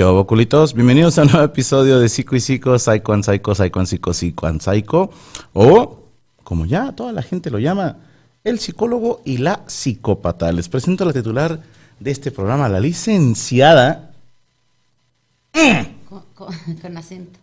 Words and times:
¿Qué 0.00 0.06
hubo, 0.06 0.26
culitos? 0.26 0.72
Bienvenidos 0.72 1.18
a 1.18 1.24
un 1.24 1.28
nuevo 1.28 1.44
episodio 1.44 2.00
de 2.00 2.08
Psico 2.08 2.34
y 2.34 2.40
Psico, 2.40 2.78
Psycho 2.78 3.12
and 3.12 3.22
Psycho, 3.22 3.54
Psycho 3.54 3.80
and 3.80 3.86
Psycho, 3.86 4.14
Psycho 4.14 4.46
and 4.46 4.62
Psycho. 4.62 5.10
O 5.52 5.98
como 6.42 6.64
ya 6.64 6.92
toda 6.92 7.12
la 7.12 7.20
gente 7.20 7.50
lo 7.50 7.58
llama, 7.58 7.98
el 8.42 8.58
psicólogo 8.60 9.20
y 9.26 9.36
la 9.36 9.60
psicópata. 9.66 10.50
Les 10.52 10.70
presento 10.70 11.04
a 11.04 11.08
la 11.08 11.12
titular 11.12 11.60
de 11.98 12.10
este 12.10 12.30
programa, 12.30 12.66
la 12.70 12.80
licenciada 12.80 14.12
Con, 16.08 16.22
con- 16.34 16.54
con 16.80 16.96
acento. 16.96 17.38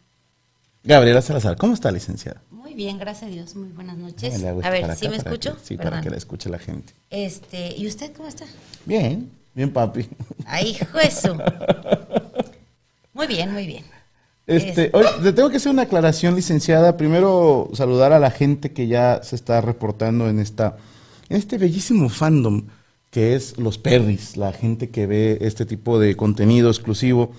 Gabriela 0.83 1.21
Salazar. 1.21 1.57
¿Cómo 1.57 1.75
está, 1.75 1.91
licenciada? 1.91 2.41
Muy 2.49 2.73
bien, 2.73 2.97
gracias 2.97 3.29
a 3.29 3.31
Dios. 3.35 3.55
Muy 3.55 3.69
buenas 3.69 3.97
noches. 3.99 4.33
A 4.43 4.69
ver, 4.71 4.95
¿sí 4.95 5.05
acá 5.05 5.09
me 5.11 5.17
escucho? 5.17 5.57
que- 5.57 5.63
sí, 5.63 5.77
Perdón. 5.77 5.91
para 5.91 6.01
que 6.01 6.09
la 6.09 6.17
escuche 6.17 6.49
la 6.49 6.57
gente. 6.57 6.91
Este, 7.11 7.75
¿y 7.77 7.85
usted 7.85 8.13
cómo 8.15 8.27
está? 8.27 8.45
Bien, 8.83 9.29
bien, 9.57 9.73
papi. 9.73 10.07
Ay, 10.45 10.77
su. 11.11 11.35
Muy 13.13 13.27
bien, 13.27 13.51
muy 13.51 13.65
bien. 13.65 13.83
Este, 14.45 14.91
oye, 14.93 15.09
le 15.21 15.33
tengo 15.33 15.49
que 15.49 15.57
hacer 15.57 15.71
una 15.71 15.81
aclaración, 15.81 16.35
licenciada. 16.35 16.95
Primero, 16.95 17.69
saludar 17.73 18.13
a 18.13 18.19
la 18.19 18.31
gente 18.31 18.71
que 18.71 18.87
ya 18.87 19.21
se 19.23 19.35
está 19.35 19.59
reportando 19.59 20.29
en 20.29 20.39
esta, 20.39 20.77
en 21.27 21.37
este 21.37 21.57
bellísimo 21.57 22.07
fandom 22.07 22.67
que 23.09 23.35
es 23.35 23.57
los 23.57 23.77
perris, 23.77 24.37
la 24.37 24.53
gente 24.53 24.89
que 24.89 25.07
ve 25.07 25.37
este 25.41 25.65
tipo 25.65 25.99
de 25.99 26.15
contenido 26.15 26.69
exclusivo. 26.69 27.31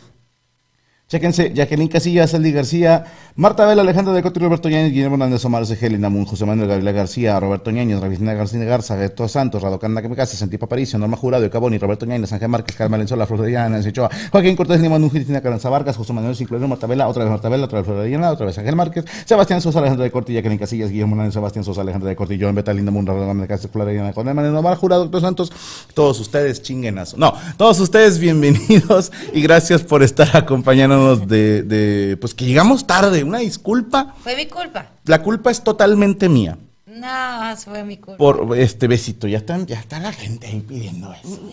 Chéquense, 1.09 1.55
Jacqueline 1.55 1.89
Casillas, 1.89 2.35
Aldi 2.35 2.53
García, 2.53 3.07
Marta 3.35 3.65
Vela, 3.65 3.81
Alejandra 3.81 4.13
de 4.13 4.23
Coto, 4.23 4.41
Roberto 4.41 4.69
Ñañez, 4.69 4.93
Guillermo 4.93 5.15
Hernández, 5.15 5.43
Omar 5.47 5.65
Segel, 5.65 5.99
Namun, 5.99 6.27
José 6.27 6.45
Manuel 6.45 6.69
Gabriela 6.69 6.93
García, 6.93 7.41
Roberto 7.41 7.71
Ñañez, 7.71 7.99
Ravisina 7.99 8.35
García 8.35 8.63
Garza, 8.65 8.95
Beto 8.95 9.27
Santos, 9.27 9.63
Radocanda 9.63 10.03
Kamikaze, 10.03 10.37
Santipa 10.37 10.67
Aparicio, 10.67 10.99
Norma 10.99 11.17
Jurado, 11.17 11.49
Caboni, 11.49 11.79
Roberto 11.79 12.05
Ñañez, 12.05 12.31
Ángel 12.35 12.51
Márquez, 12.51 12.77
Carmen 12.77 12.93
Valenzuela, 12.93 13.25
Flor 13.25 13.41
de 13.41 13.53
Llana, 13.53 13.71
Nancy 13.71 13.89
Ochoa, 13.89 14.11
Joaquín 14.31 14.55
Cortés, 14.55 14.83
Lima 14.83 14.99
Nun, 14.99 15.09
Cristina 15.09 15.41
Caranza 15.41 15.71
Vargas, 15.71 15.97
José 15.97 16.13
Manuel 16.13 16.37
Sinclair, 16.37 16.69
Marta 16.69 16.87
Vela, 16.87 17.09
otra 17.09 17.25
vez 17.25 17.31
Marta 17.31 17.49
Vela, 17.49 17.65
otra 17.65 17.79
vez 17.79 17.87
Flor 17.87 18.03
de 18.03 18.11
Llana, 18.11 18.31
otra 18.31 18.45
vez 18.45 18.59
Ángel 18.59 18.77
Márquez, 18.77 19.07
Sebastián 19.25 19.63
Sosa, 19.63 19.79
Alejandra 19.79 20.05
de 20.05 20.11
Corti, 20.11 20.35
Jacqueline 20.35 20.59
Casillas, 20.59 20.91
Guillermo 20.91 21.15
Hernández, 21.15 21.33
Sebastián 21.33 21.65
Sosa, 21.65 21.81
Alejandra 21.81 22.11
de 22.11 22.17
Corti, 22.17 22.39
Joan 22.39 22.55
Beta, 22.55 22.75
Linda 22.75 22.91
Mun, 22.91 23.07
Radocanda 23.07 23.33
Kamikaze, 23.33 23.69
Flor 23.69 23.87
de 23.87 23.95
Llana, 23.95 24.13
Juan 24.13 24.27
Manuel 24.37 24.55
Omar 24.55 24.77
Jurado, 24.77 25.05
Doctor 25.05 25.23
Santos, 25.23 25.51
todos 25.95 26.21
ustedes 26.21 26.61
chinguenazo. 26.61 27.17
No, 27.17 27.33
todos 27.57 27.81
ustedes 27.81 28.19
bienvenidos 28.19 29.11
y 29.33 29.41
gracias 29.41 29.83
por 29.83 30.03
estar 30.03 30.37
acompañándonos 30.37 30.98
de, 31.17 31.63
de, 31.63 32.17
pues 32.17 32.35
que 32.35 32.45
llegamos 32.45 32.87
tarde, 32.87 33.25
una 33.25 33.39
disculpa. 33.39 34.15
Fue 34.23 34.37
mi 34.37 34.47
culpa. 34.47 34.91
La 35.05 35.23
culpa 35.23 35.51
es 35.51 35.63
totalmente 35.63 36.29
mía. 36.29 36.59
No, 36.87 37.57
fue 37.57 37.85
mi 37.85 37.97
culpa. 37.97 38.19
Por 38.19 38.57
este 38.57 38.89
besito, 38.89 39.27
ya 39.29 39.39
están, 39.39 39.67
ya 39.67 39.79
está 39.79 40.01
la 40.01 40.13
gente 40.13 40.47
ahí 40.47 40.61
pidiendo 40.61 41.13
eso. 41.13 41.53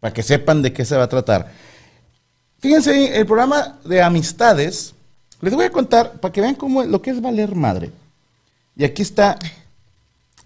Para 0.00 0.12
que 0.12 0.22
sepan 0.22 0.62
de 0.62 0.72
qué 0.72 0.84
se 0.84 0.96
va 0.96 1.04
a 1.04 1.08
tratar. 1.08 1.50
Fíjense, 2.58 3.18
el 3.18 3.26
programa 3.26 3.78
de 3.84 4.02
amistades, 4.02 4.94
les 5.40 5.54
voy 5.54 5.66
a 5.66 5.70
contar 5.70 6.12
para 6.20 6.32
que 6.32 6.40
vean 6.40 6.54
cómo 6.54 6.82
lo 6.84 7.02
que 7.02 7.10
es 7.10 7.20
valer 7.20 7.54
madre. 7.54 7.90
Y 8.76 8.84
aquí 8.84 9.02
está, 9.02 9.38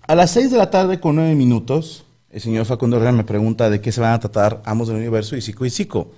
a 0.06 0.14
las 0.14 0.32
6 0.32 0.50
de 0.50 0.58
la 0.58 0.70
tarde 0.70 1.00
con 1.00 1.16
9 1.16 1.34
minutos, 1.34 2.04
el 2.30 2.40
señor 2.40 2.66
Facundo 2.66 2.96
Herrera 2.96 3.12
me 3.12 3.24
pregunta 3.24 3.70
de 3.70 3.80
qué 3.80 3.90
se 3.90 4.00
van 4.00 4.12
a 4.12 4.20
tratar 4.20 4.60
Amos 4.64 4.88
del 4.88 4.98
Universo 4.98 5.36
y 5.36 5.40
Psico 5.40 5.64
y 5.64 5.70
Psico. 5.70 6.10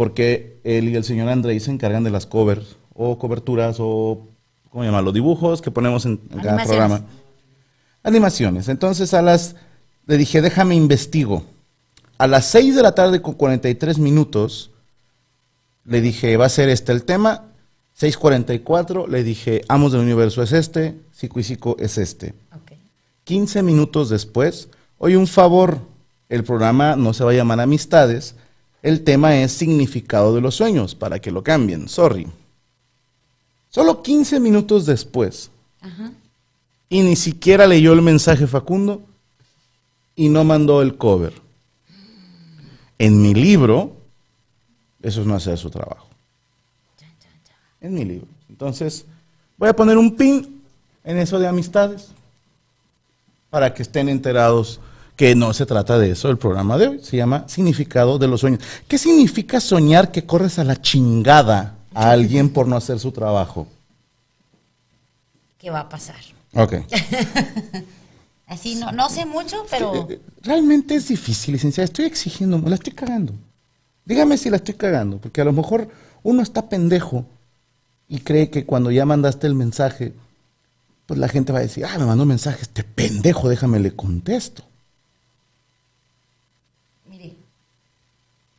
Porque 0.00 0.58
él 0.64 0.88
y 0.88 0.96
el 0.96 1.04
señor 1.04 1.28
Andrei 1.28 1.60
se 1.60 1.70
encargan 1.70 2.04
de 2.04 2.10
las 2.10 2.24
covers 2.24 2.78
o 2.94 3.18
coberturas 3.18 3.76
o, 3.80 4.28
¿cómo 4.70 4.82
llamarlo? 4.82 5.12
Dibujos 5.12 5.60
que 5.60 5.70
ponemos 5.70 6.06
en, 6.06 6.22
en 6.30 6.40
cada 6.40 6.64
programa. 6.64 7.02
Animaciones. 8.02 8.70
Entonces 8.70 9.12
a 9.12 9.20
las, 9.20 9.56
le 10.06 10.16
dije, 10.16 10.40
déjame 10.40 10.74
investigo. 10.74 11.44
A 12.16 12.26
las 12.28 12.46
6 12.46 12.76
de 12.76 12.82
la 12.82 12.94
tarde 12.94 13.20
con 13.20 13.34
43 13.34 13.98
minutos, 13.98 14.70
le 15.84 16.00
dije, 16.00 16.34
va 16.38 16.46
a 16.46 16.48
ser 16.48 16.70
este 16.70 16.92
el 16.92 17.04
tema. 17.04 17.44
6.44, 18.00 19.06
le 19.06 19.22
dije, 19.22 19.60
Amos 19.68 19.92
del 19.92 20.00
Universo 20.00 20.42
es 20.42 20.52
este, 20.52 20.98
Psico 21.12 21.40
y 21.40 21.42
Psico 21.42 21.76
es 21.78 21.98
este. 21.98 22.32
Ok. 22.56 22.72
15 23.24 23.62
minutos 23.62 24.08
después, 24.08 24.70
oye, 24.96 25.18
un 25.18 25.26
favor, 25.26 25.78
el 26.30 26.42
programa 26.42 26.96
no 26.96 27.12
se 27.12 27.22
va 27.22 27.32
a 27.32 27.34
llamar 27.34 27.60
Amistades, 27.60 28.34
el 28.82 29.04
tema 29.04 29.36
es 29.36 29.52
Significado 29.52 30.34
de 30.34 30.40
los 30.40 30.54
Sueños, 30.54 30.94
para 30.94 31.20
que 31.20 31.30
lo 31.30 31.42
cambien, 31.42 31.88
sorry. 31.88 32.26
Solo 33.68 34.02
15 34.02 34.40
minutos 34.40 34.86
después, 34.86 35.50
Ajá. 35.80 36.12
y 36.88 37.02
ni 37.02 37.16
siquiera 37.16 37.66
leyó 37.66 37.92
el 37.92 38.02
mensaje 38.02 38.46
Facundo, 38.46 39.02
y 40.16 40.28
no 40.28 40.44
mandó 40.44 40.82
el 40.82 40.96
cover. 40.96 41.32
En 42.98 43.22
mi 43.22 43.32
libro, 43.32 43.96
eso 45.02 45.22
es 45.22 45.26
no 45.26 45.34
hacer 45.34 45.56
su 45.56 45.70
trabajo. 45.70 46.06
En 47.80 47.94
mi 47.94 48.04
libro. 48.04 48.28
Entonces, 48.48 49.06
voy 49.56 49.70
a 49.70 49.76
poner 49.76 49.96
un 49.96 50.14
pin 50.16 50.62
en 51.04 51.16
eso 51.16 51.38
de 51.38 51.46
amistades 51.46 52.08
para 53.48 53.72
que 53.72 53.82
estén 53.82 54.08
enterados 54.10 54.80
que 55.20 55.34
no 55.34 55.52
se 55.52 55.66
trata 55.66 55.98
de 55.98 56.12
eso 56.12 56.30
el 56.30 56.38
programa 56.38 56.78
de 56.78 56.88
hoy. 56.88 57.00
Se 57.02 57.14
llama 57.14 57.44
Significado 57.46 58.18
de 58.18 58.26
los 58.26 58.40
Sueños. 58.40 58.62
¿Qué 58.88 58.96
significa 58.96 59.60
soñar 59.60 60.12
que 60.12 60.24
corres 60.24 60.58
a 60.58 60.64
la 60.64 60.80
chingada 60.80 61.76
a 61.92 62.10
alguien 62.12 62.48
por 62.48 62.66
no 62.66 62.74
hacer 62.74 62.98
su 62.98 63.12
trabajo? 63.12 63.66
¿Qué 65.58 65.68
va 65.68 65.80
a 65.80 65.88
pasar? 65.90 66.16
Ok. 66.54 66.76
Así, 68.46 68.76
no, 68.76 68.92
no 68.92 69.10
sé 69.10 69.26
mucho, 69.26 69.66
pero 69.68 70.08
Eh, 70.08 70.22
Realmente 70.40 70.94
es 70.94 71.08
difícil, 71.08 71.52
licenciada. 71.52 71.84
Estoy 71.84 72.06
exigiendo, 72.06 72.58
la 72.66 72.76
estoy 72.76 72.94
cagando. 72.94 73.34
Dígame 74.06 74.38
si 74.38 74.48
la 74.48 74.56
estoy 74.56 74.72
cagando, 74.72 75.18
porque 75.18 75.42
a 75.42 75.44
lo 75.44 75.52
mejor 75.52 75.90
uno 76.22 76.40
está 76.40 76.70
pendejo 76.70 77.26
y 78.08 78.20
cree 78.20 78.48
que 78.48 78.64
cuando 78.64 78.90
ya 78.90 79.04
mandaste 79.04 79.46
el 79.46 79.54
mensaje, 79.54 80.14
pues 81.04 81.20
la 81.20 81.28
gente 81.28 81.52
va 81.52 81.58
a 81.58 81.68
decir, 81.68 81.84
ah, 81.84 81.98
me 81.98 82.06
mandó 82.06 82.22
un 82.22 82.30
mensaje, 82.30 82.62
este 82.62 82.84
pendejo, 82.84 83.50
déjame 83.50 83.80
le 83.80 83.94
contesto. 83.94 84.64
mire, 87.10 87.34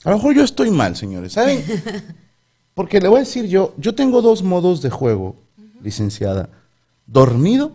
A 0.04 0.10
lo 0.10 0.18
mejor 0.18 0.36
yo 0.36 0.44
estoy 0.44 0.72
mal, 0.72 0.96
señores, 0.96 1.34
¿saben? 1.34 1.64
Porque 2.74 3.00
le 3.00 3.08
voy 3.08 3.18
a 3.18 3.20
decir 3.22 3.46
yo, 3.48 3.74
yo 3.78 3.94
tengo 3.94 4.22
dos 4.22 4.42
modos 4.42 4.82
de 4.82 4.90
juego, 4.90 5.36
licenciada. 5.84 6.50
Dormido 7.06 7.74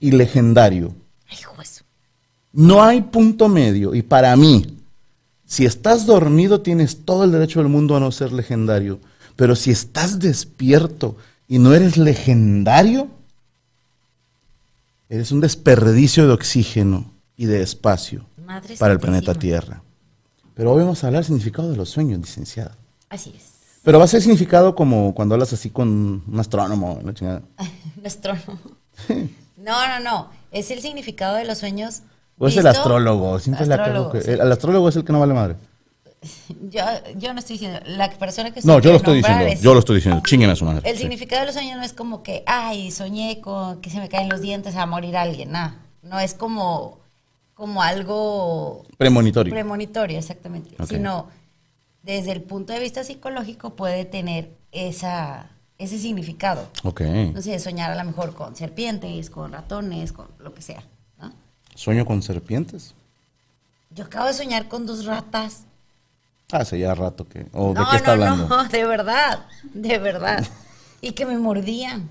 y 0.00 0.10
legendario. 0.12 0.94
ay, 1.28 1.38
juez. 1.42 1.84
No 2.52 2.82
hay 2.82 3.02
punto 3.02 3.48
medio. 3.48 3.94
Y 3.94 4.02
para 4.02 4.34
mí, 4.36 4.78
si 5.44 5.64
estás 5.64 6.06
dormido, 6.06 6.62
tienes 6.62 7.04
todo 7.04 7.24
el 7.24 7.32
derecho 7.32 7.60
del 7.60 7.68
mundo 7.68 7.96
a 7.96 8.00
no 8.00 8.10
ser 8.10 8.32
legendario. 8.32 8.98
Pero 9.36 9.54
si 9.54 9.70
estás 9.70 10.18
despierto 10.18 11.16
y 11.46 11.58
no 11.58 11.74
eres 11.74 11.96
legendario, 11.98 13.08
eres 15.08 15.30
un 15.30 15.40
desperdicio 15.40 16.26
de 16.26 16.32
oxígeno 16.32 17.12
y 17.36 17.44
de 17.44 17.62
espacio 17.62 18.24
Madre 18.44 18.76
para 18.76 18.94
el 18.94 18.98
planeta 18.98 19.34
Tierra. 19.34 19.82
Pero 20.56 20.72
hoy 20.72 20.80
vamos 20.82 21.04
a 21.04 21.08
hablar 21.08 21.20
del 21.22 21.26
significado 21.26 21.70
de 21.70 21.76
los 21.76 21.90
sueños, 21.90 22.18
licenciada. 22.18 22.76
Así 23.10 23.32
es. 23.36 23.44
Pero 23.84 23.98
va 23.98 24.06
a 24.06 24.08
ser 24.08 24.22
significado 24.22 24.74
como 24.74 25.14
cuando 25.14 25.34
hablas 25.34 25.52
así 25.52 25.68
con 25.70 25.88
un 26.26 26.40
astrónomo, 26.40 26.98
la 27.04 27.12
chingada. 27.14 27.42
Nuestro. 28.00 28.34
No, 29.58 29.86
no, 29.86 30.00
no. 30.00 30.30
Es 30.50 30.70
el 30.70 30.80
significado 30.80 31.36
de 31.36 31.44
los 31.44 31.58
sueños. 31.58 32.00
O 32.38 32.48
es 32.48 32.56
el 32.56 32.66
astrólogo, 32.66 33.38
siempre 33.38 33.66
la 33.66 34.10
que- 34.12 34.22
sí. 34.22 34.30
el, 34.30 34.40
el 34.40 34.50
astrólogo 34.52 34.88
es 34.88 34.96
el 34.96 35.04
que 35.04 35.12
no 35.12 35.20
vale 35.20 35.34
madre. 35.34 35.56
Yo, 36.70 36.82
yo 37.16 37.32
no 37.34 37.38
estoy 37.38 37.54
diciendo. 37.58 37.78
La 37.86 38.10
persona 38.10 38.50
que 38.50 38.60
No, 38.64 38.78
yo 38.80 38.90
lo 38.90 38.96
estoy 38.96 39.18
diciendo, 39.18 39.44
es- 39.44 39.60
yo 39.60 39.74
lo 39.74 39.80
estoy 39.80 39.96
diciendo, 39.96 40.22
chinguen 40.24 40.48
a 40.50 40.56
su 40.56 40.64
madre. 40.64 40.80
El 40.88 40.96
Sí. 40.96 41.02
significado 41.02 41.40
de 41.40 41.46
los 41.46 41.54
sueños 41.54 41.76
no 41.76 41.84
es 41.84 41.92
como 41.92 42.22
que, 42.22 42.42
ay, 42.46 42.90
soñé 42.90 43.40
con 43.42 43.80
que 43.82 43.90
se 43.90 43.98
me 43.98 44.08
caen 44.08 44.28
los 44.30 44.40
dientes 44.40 44.74
a 44.74 44.86
morir 44.86 45.16
alguien. 45.18 45.52
Nah. 45.52 45.72
No 46.02 46.18
es 46.18 46.34
como, 46.34 46.98
como 47.56 47.82
algo 47.82 48.84
Premonitorio. 48.98 49.50
premonitorio, 49.52 50.18
exactamente. 50.18 50.76
Sino 50.86 51.28
desde 52.02 52.30
el 52.32 52.42
punto 52.42 52.72
de 52.72 52.78
vista 52.80 53.02
psicológico 53.02 53.70
puede 53.74 54.04
tener 54.04 54.50
esa, 54.72 55.50
ese 55.78 55.98
significado. 55.98 56.68
ok. 56.84 57.00
No 57.34 57.42
sé, 57.42 57.58
soñar 57.58 57.90
a 57.90 57.96
lo 57.96 58.04
mejor 58.04 58.34
con 58.34 58.54
serpientes, 58.54 59.30
con 59.30 59.52
ratones, 59.52 60.12
con 60.12 60.28
lo 60.38 60.52
que 60.54 60.60
sea. 60.62 60.84
¿no? 61.18 61.32
¿Sueño 61.74 62.04
con 62.04 62.22
serpientes? 62.22 62.94
Yo 63.90 64.04
acabo 64.04 64.26
de 64.26 64.34
soñar 64.34 64.68
con 64.68 64.84
dos 64.86 65.06
ratas. 65.06 65.62
Hace 66.52 66.78
ya 66.78 66.94
rato 66.94 67.26
que. 67.26 67.46
¿O 67.52 67.72
de 67.72 67.80
no, 67.80 67.90
qué 67.90 67.96
está 67.96 68.14
no, 68.16 68.22
hablando? 68.24 68.48
no, 68.48 68.64
de 68.68 68.84
verdad, 68.84 69.46
de 69.72 69.98
verdad. 69.98 70.46
Y 71.02 71.12
que 71.12 71.26
me 71.26 71.36
mordían. 71.36 72.08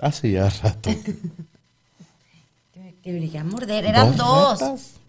Hace 0.00 0.32
ya 0.32 0.48
rato. 0.62 0.90
Que 0.90 1.16
querían 3.12 3.48
morder. 3.48 3.84
Eran 3.84 4.16
¿Dos 4.16 4.60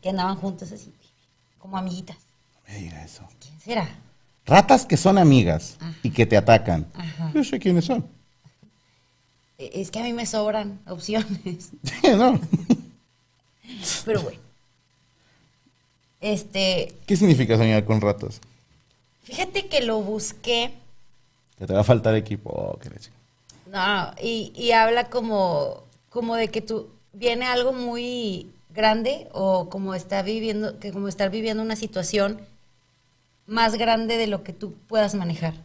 que 0.02 0.10
andaban 0.10 0.36
juntas 0.38 0.72
así, 0.72 0.94
como 1.60 1.78
amiguitas. 1.78 2.18
No 2.56 2.74
me 2.74 2.80
diga 2.80 3.04
eso. 3.04 3.24
¿Quién 3.40 3.60
será? 3.60 3.90
Ratas 4.46 4.86
que 4.86 4.96
son 4.98 5.18
amigas 5.18 5.78
y 6.04 6.10
que 6.12 6.26
te 6.26 6.38
atacan. 6.38 6.88
Ajá. 6.94 7.32
Yo 7.34 7.44
sé 7.44 7.60
quiénes 7.60 7.86
son. 7.86 8.06
E- 9.58 9.82
Es 9.82 9.92
que 9.92 10.00
a 10.00 10.04
mí 10.04 10.14
me 10.14 10.26
sobran 10.26 10.80
opciones. 10.88 11.72
no. 12.18 12.40
Pero 14.06 14.22
bueno. 14.22 14.40
Este, 16.22 16.96
¿Qué 17.06 17.16
significa 17.16 17.58
soñar 17.58 17.84
con 17.86 18.02
ratas? 18.02 18.40
fíjate 19.24 19.68
que 19.68 19.82
lo 19.82 20.02
busqué. 20.02 20.74
Que 21.60 21.68
te 21.68 21.74
va 21.74 21.82
a 21.82 21.84
faltar 21.84 22.16
equipo. 22.16 22.50
Oh, 22.50 22.80
qué. 22.80 22.90
No, 23.70 24.14
y, 24.22 24.54
y 24.56 24.72
habla 24.72 25.10
como, 25.10 25.84
como 26.10 26.36
de 26.36 26.48
que 26.48 26.62
tú 26.62 26.88
viene 27.18 27.46
algo 27.46 27.74
muy 27.74 28.52
grande 28.70 29.28
o 29.34 29.70
como 29.70 29.96
está 29.96 30.22
viviendo, 30.22 30.80
que 30.80 30.92
como 30.92 31.08
estar 31.08 31.30
viviendo 31.32 31.64
una 31.64 31.76
situación 31.76 32.42
más 33.48 33.76
grande 33.78 34.18
de 34.18 34.28
lo 34.28 34.44
que 34.44 34.54
tú 34.54 34.74
puedas 34.88 35.16
manejar. 35.16 35.56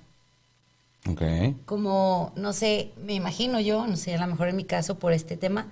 Ok. 1.08 1.22
Como, 1.64 2.32
no 2.36 2.52
sé, 2.52 2.90
me 2.96 3.14
imagino 3.14 3.60
yo, 3.60 3.86
no 3.86 3.96
sé, 3.96 4.14
a 4.14 4.18
lo 4.20 4.26
mejor 4.26 4.48
en 4.48 4.56
mi 4.56 4.64
caso 4.64 4.98
por 4.98 5.12
este 5.12 5.36
tema, 5.36 5.68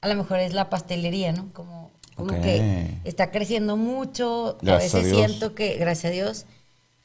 a 0.00 0.08
lo 0.08 0.14
mejor 0.14 0.38
es 0.40 0.54
la 0.54 0.70
pastelería, 0.70 1.32
¿no? 1.32 1.48
Como, 1.52 1.90
como 2.16 2.34
Ok. 2.34 2.40
que 2.42 2.70
está 3.04 3.30
creciendo 3.32 3.76
mucho, 3.76 4.58
Gracias 4.62 4.94
a 4.94 4.98
a 4.98 5.02
veces 5.02 5.12
Dios. 5.12 5.18
siento 5.28 5.54
que, 5.54 5.76
gracias 5.76 6.10
a 6.12 6.14
Dios, 6.14 6.46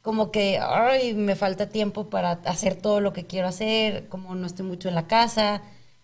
como 0.02 0.32
que, 0.32 0.60
ay, 0.60 1.14
me 1.16 1.36
falta 1.36 1.70
tiempo 1.70 2.10
para 2.10 2.34
hacer 2.46 2.76
todo 2.76 3.02
lo 3.02 3.14
que 3.14 3.26
quiero 3.26 3.48
hacer, 3.48 4.08
como 4.10 4.36
no 4.36 4.48
estoy 4.48 4.66
mucho 4.66 4.90
en 4.90 4.96
la 4.96 5.08
casa, 5.08 5.62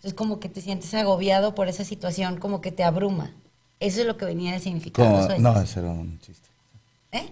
entonces 0.07 0.13
como 0.17 0.39
que 0.39 0.47
te 0.47 0.61
sientes 0.61 0.93
agobiado 0.93 1.53
por 1.53 1.67
esa 1.67 1.83
situación, 1.83 2.37
como 2.37 2.61
que 2.61 2.71
te 2.71 2.83
abruma. 2.85 3.31
Eso 3.81 3.99
es 4.01 4.07
lo 4.07 4.15
que 4.15 4.23
venía 4.25 4.57
significado 4.59 5.07
de 5.09 5.13
Como- 5.15 5.25
sueños. 5.27 5.41
no, 5.55 5.61
ese 5.61 5.79
era 5.81 5.89
un 5.89 6.17
chiste. 6.21 6.47
¿Eh? 7.11 7.25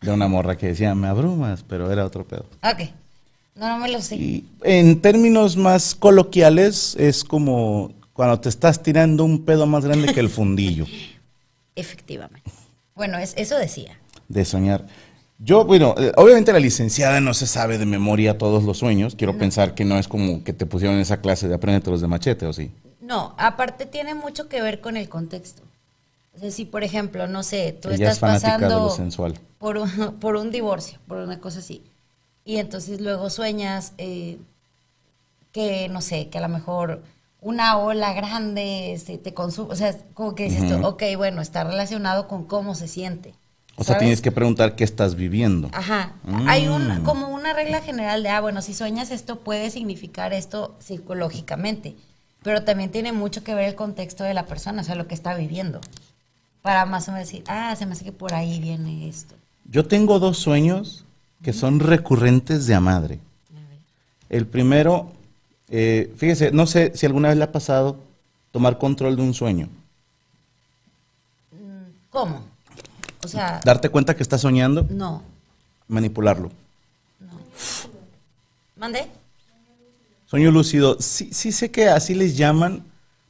De 0.00 0.12
una 0.12 0.28
morra 0.28 0.56
que 0.56 0.68
decía, 0.68 0.94
me 0.94 1.08
abrumas, 1.08 1.64
pero 1.66 1.90
era 1.90 2.04
otro 2.06 2.24
pedo. 2.24 2.46
Ok. 2.62 2.88
No, 3.56 3.68
no 3.68 3.78
me 3.78 3.90
lo 3.90 4.00
sé. 4.00 4.14
Y 4.16 4.46
en 4.62 5.00
términos 5.02 5.56
más 5.56 5.94
coloquiales, 5.96 6.94
es 7.00 7.24
como 7.24 7.90
cuando 8.12 8.38
te 8.38 8.48
estás 8.48 8.80
tirando 8.82 9.24
un 9.24 9.44
pedo 9.44 9.66
más 9.66 9.84
grande 9.84 10.12
que 10.14 10.20
el 10.20 10.28
fundillo 10.38 10.86
Efectivamente. 11.74 12.48
Bueno, 12.94 13.18
es, 13.18 13.34
eso 13.36 13.56
decía. 13.58 13.98
de 14.28 14.44
soñar. 14.44 14.86
Yo, 15.42 15.64
bueno, 15.64 15.94
eh, 15.96 16.12
obviamente 16.16 16.52
la 16.52 16.58
licenciada 16.58 17.18
no 17.20 17.32
se 17.32 17.46
sabe 17.46 17.78
de 17.78 17.86
memoria 17.86 18.36
todos 18.36 18.64
los 18.64 18.76
sueños. 18.76 19.14
Quiero 19.14 19.38
pensar 19.38 19.74
que 19.74 19.86
no 19.86 19.96
es 19.96 20.06
como 20.06 20.44
que 20.44 20.52
te 20.52 20.66
pusieron 20.66 20.98
esa 20.98 21.22
clase 21.22 21.48
de 21.48 21.54
apréndetelos 21.54 22.02
de 22.02 22.08
machete, 22.08 22.44
¿o 22.44 22.52
sí? 22.52 22.70
No, 23.00 23.34
aparte 23.38 23.86
tiene 23.86 24.14
mucho 24.14 24.50
que 24.50 24.60
ver 24.60 24.82
con 24.82 24.98
el 24.98 25.08
contexto. 25.08 25.62
O 26.36 26.38
sea, 26.38 26.50
si 26.50 26.66
por 26.66 26.84
ejemplo, 26.84 27.26
no 27.26 27.42
sé, 27.42 27.72
tú 27.80 27.88
Ella 27.88 28.10
estás 28.12 28.16
es 28.16 28.20
pasando. 28.20 28.96
Por, 29.58 29.78
un, 29.78 29.90
por 30.20 30.36
un 30.36 30.50
divorcio, 30.50 30.98
por 31.08 31.18
una 31.18 31.40
cosa 31.40 31.60
así, 31.60 31.82
y 32.44 32.56
entonces 32.56 33.00
luego 33.00 33.30
sueñas 33.30 33.94
eh, 33.98 34.38
que, 35.52 35.88
no 35.88 36.02
sé, 36.02 36.28
que 36.28 36.38
a 36.38 36.42
lo 36.42 36.48
mejor 36.48 37.02
una 37.40 37.78
ola 37.78 38.12
grande 38.12 39.00
se 39.04 39.16
te 39.18 39.32
consume, 39.32 39.72
o 39.72 39.76
sea, 39.76 39.96
como 40.14 40.34
que 40.34 40.44
dices 40.44 40.68
tú, 40.68 40.74
Ujú. 40.74 40.86
ok, 40.86 41.02
bueno, 41.16 41.40
está 41.40 41.64
relacionado 41.64 42.28
con 42.28 42.44
cómo 42.44 42.74
se 42.74 42.88
siente. 42.88 43.34
O 43.80 43.84
sea, 43.84 43.96
tienes 43.96 44.20
que 44.20 44.30
preguntar 44.30 44.76
qué 44.76 44.84
estás 44.84 45.14
viviendo. 45.14 45.70
Ajá. 45.72 46.12
Mm. 46.24 46.48
Hay 46.48 46.68
un, 46.68 47.02
como 47.02 47.28
una 47.28 47.54
regla 47.54 47.80
general 47.80 48.22
de, 48.22 48.28
ah, 48.28 48.42
bueno, 48.42 48.60
si 48.60 48.74
sueñas 48.74 49.10
esto 49.10 49.38
puede 49.38 49.70
significar 49.70 50.34
esto 50.34 50.76
psicológicamente, 50.80 51.96
pero 52.42 52.62
también 52.62 52.90
tiene 52.90 53.12
mucho 53.12 53.42
que 53.42 53.54
ver 53.54 53.64
el 53.64 53.74
contexto 53.76 54.22
de 54.22 54.34
la 54.34 54.44
persona, 54.44 54.82
o 54.82 54.84
sea, 54.84 54.96
lo 54.96 55.06
que 55.06 55.14
está 55.14 55.34
viviendo. 55.34 55.80
Para 56.60 56.84
más 56.84 57.08
o 57.08 57.12
menos 57.12 57.26
decir, 57.26 57.42
ah, 57.46 57.74
se 57.74 57.86
me 57.86 57.92
hace 57.92 58.04
que 58.04 58.12
por 58.12 58.34
ahí 58.34 58.60
viene 58.60 59.08
esto. 59.08 59.34
Yo 59.64 59.86
tengo 59.86 60.18
dos 60.18 60.36
sueños 60.36 61.06
que 61.42 61.54
son 61.54 61.80
recurrentes 61.80 62.66
de 62.66 62.74
a 62.74 62.80
madre. 62.80 63.18
El 64.28 64.46
primero, 64.46 65.10
eh, 65.70 66.12
fíjese, 66.18 66.50
no 66.50 66.66
sé 66.66 66.92
si 66.94 67.06
alguna 67.06 67.28
vez 67.28 67.38
le 67.38 67.44
ha 67.44 67.52
pasado 67.52 67.96
tomar 68.50 68.76
control 68.76 69.16
de 69.16 69.22
un 69.22 69.32
sueño. 69.32 69.70
¿Cómo? 72.10 72.49
O 73.22 73.28
sea, 73.28 73.60
Darte 73.64 73.88
cuenta 73.90 74.16
que 74.16 74.22
estás 74.22 74.40
soñando, 74.40 74.86
no, 74.90 75.22
manipularlo. 75.88 76.50
no. 77.20 77.28
¿Mande? 78.76 79.06
Sueño 80.26 80.50
lúcido, 80.50 80.96
sí, 81.00 81.30
sí 81.32 81.50
sé 81.52 81.70
que 81.70 81.88
así 81.88 82.14
les 82.14 82.36
llaman, 82.36 82.84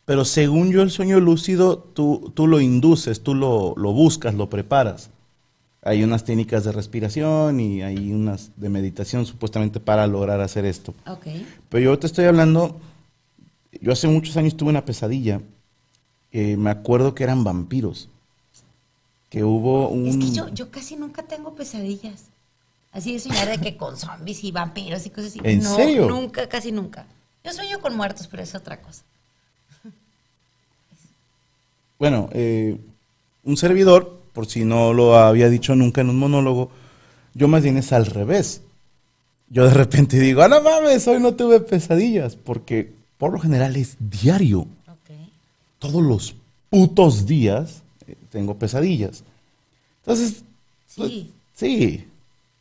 pero 0.04 0.24
según 0.24 0.70
yo 0.70 0.82
el 0.82 0.90
sueño 0.90 1.18
lúcido 1.18 1.78
tú, 1.78 2.30
tú 2.34 2.46
lo 2.46 2.60
induces, 2.60 3.22
tú 3.22 3.34
lo, 3.34 3.74
lo 3.76 3.92
buscas, 3.92 4.34
lo 4.34 4.50
preparas. 4.50 5.10
Hay 5.82 6.04
unas 6.04 6.24
técnicas 6.24 6.64
de 6.64 6.72
respiración 6.72 7.58
y 7.58 7.80
hay 7.82 8.12
unas 8.12 8.50
de 8.56 8.68
meditación 8.68 9.24
supuestamente 9.24 9.80
para 9.80 10.06
lograr 10.06 10.42
hacer 10.42 10.66
esto. 10.66 10.92
Ok. 11.06 11.26
Pero 11.70 11.84
yo 11.84 11.98
te 11.98 12.06
estoy 12.06 12.26
hablando, 12.26 12.78
yo 13.80 13.92
hace 13.92 14.06
muchos 14.06 14.36
años 14.36 14.56
tuve 14.58 14.68
una 14.68 14.84
pesadilla, 14.84 15.40
eh, 16.32 16.58
me 16.58 16.68
acuerdo 16.70 17.14
que 17.14 17.24
eran 17.24 17.44
vampiros, 17.44 18.10
que 19.30 19.44
hubo 19.44 19.88
un... 19.88 20.08
Es 20.08 20.16
que 20.16 20.32
yo, 20.32 20.48
yo 20.48 20.70
casi 20.70 20.96
nunca 20.96 21.22
tengo 21.22 21.54
pesadillas. 21.54 22.24
Así 22.92 23.12
de 23.12 23.20
soñar 23.20 23.48
de 23.48 23.58
que 23.58 23.76
con 23.76 23.96
zombies 23.96 24.42
y 24.42 24.50
vampiros 24.50 25.06
y 25.06 25.10
cosas 25.10 25.30
así. 25.30 25.40
¿En 25.44 25.62
no, 25.62 25.76
serio? 25.76 26.08
Nunca, 26.08 26.48
casi 26.48 26.72
nunca. 26.72 27.06
Yo 27.44 27.52
sueño 27.52 27.80
con 27.80 27.96
muertos, 27.96 28.26
pero 28.26 28.42
es 28.42 28.54
otra 28.54 28.82
cosa. 28.82 29.02
Bueno, 32.00 32.28
eh, 32.32 32.76
un 33.44 33.56
servidor, 33.56 34.20
por 34.32 34.46
si 34.46 34.64
no 34.64 34.92
lo 34.92 35.16
había 35.16 35.48
dicho 35.48 35.76
nunca 35.76 36.00
en 36.00 36.10
un 36.10 36.18
monólogo, 36.18 36.70
yo 37.34 37.46
más 37.46 37.62
bien 37.62 37.76
es 37.76 37.92
al 37.92 38.06
revés. 38.06 38.62
Yo 39.50 39.66
de 39.66 39.74
repente 39.74 40.18
digo, 40.18 40.42
ah, 40.42 40.48
no 40.48 40.60
mames, 40.62 41.06
hoy 41.06 41.20
no 41.20 41.34
tuve 41.34 41.60
pesadillas, 41.60 42.36
porque 42.36 42.92
por 43.18 43.32
lo 43.32 43.38
general 43.38 43.76
es 43.76 43.96
diario. 43.98 44.60
Ok. 44.60 45.10
Todos 45.78 46.02
los 46.02 46.34
putos 46.70 47.26
días 47.26 47.82
tengo 48.30 48.56
pesadillas. 48.58 49.22
Entonces, 50.02 50.42
pues, 50.96 51.10
Sí. 51.10 51.32
sí, 51.54 52.06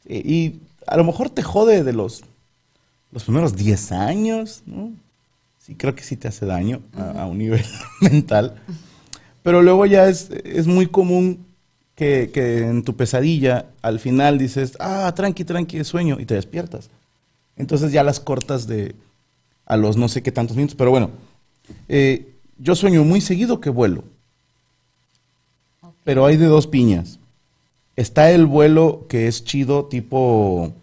y 0.08 0.60
a 0.88 0.98
lo 0.98 1.04
mejor 1.04 1.30
te 1.30 1.44
jode 1.44 1.84
de 1.84 1.94
los, 1.94 2.24
los 3.12 3.24
primeros 3.24 3.56
10 3.56 3.92
años, 3.92 4.62
¿no? 4.66 4.92
Sí, 5.60 5.76
creo 5.76 5.96
que 5.96 6.04
sí 6.04 6.16
te 6.16 6.28
hace 6.28 6.46
daño 6.46 6.82
a, 6.96 7.24
a 7.24 7.26
un 7.28 7.38
nivel 7.38 7.64
mental. 8.02 8.56
Pero 9.44 9.62
luego 9.62 9.86
ya 9.86 10.08
es, 10.10 10.30
es 10.44 10.68
muy 10.68 10.88
común 10.88 11.46
que, 11.96 12.32
que 12.34 12.60
en 12.68 12.84
tu 12.84 12.96
pesadilla 12.96 13.66
al 13.82 14.00
final 14.00 14.38
dices, 14.38 14.76
ah, 14.80 15.12
tranqui, 15.16 15.44
tranqui, 15.44 15.78
es 15.80 15.88
sueño, 15.88 16.18
y 16.20 16.26
te 16.26 16.34
despiertas. 16.36 16.90
Entonces 17.56 17.92
ya 17.92 18.04
las 18.04 18.20
cortas 18.20 18.68
de 18.68 18.96
a 19.66 19.78
los 19.78 19.98
no 19.98 20.08
sé 20.08 20.24
qué 20.24 20.32
tantos 20.32 20.56
minutos. 20.58 20.76
Pero 20.76 20.92
bueno, 20.92 21.12
eh, 21.88 22.34
yo 22.58 22.76
sueño 22.76 23.04
muy 23.04 23.22
seguido 23.22 23.60
que 23.62 23.70
vuelo. 23.70 24.04
Pero 26.04 26.26
hay 26.26 26.38
de 26.38 26.46
dos 26.46 26.68
piñas. 26.68 27.20
Está 27.96 28.32
el 28.32 28.46
vuelo 28.46 29.06
que 29.10 29.28
es 29.28 29.44
chido, 29.44 29.86
tipo, 29.86 30.74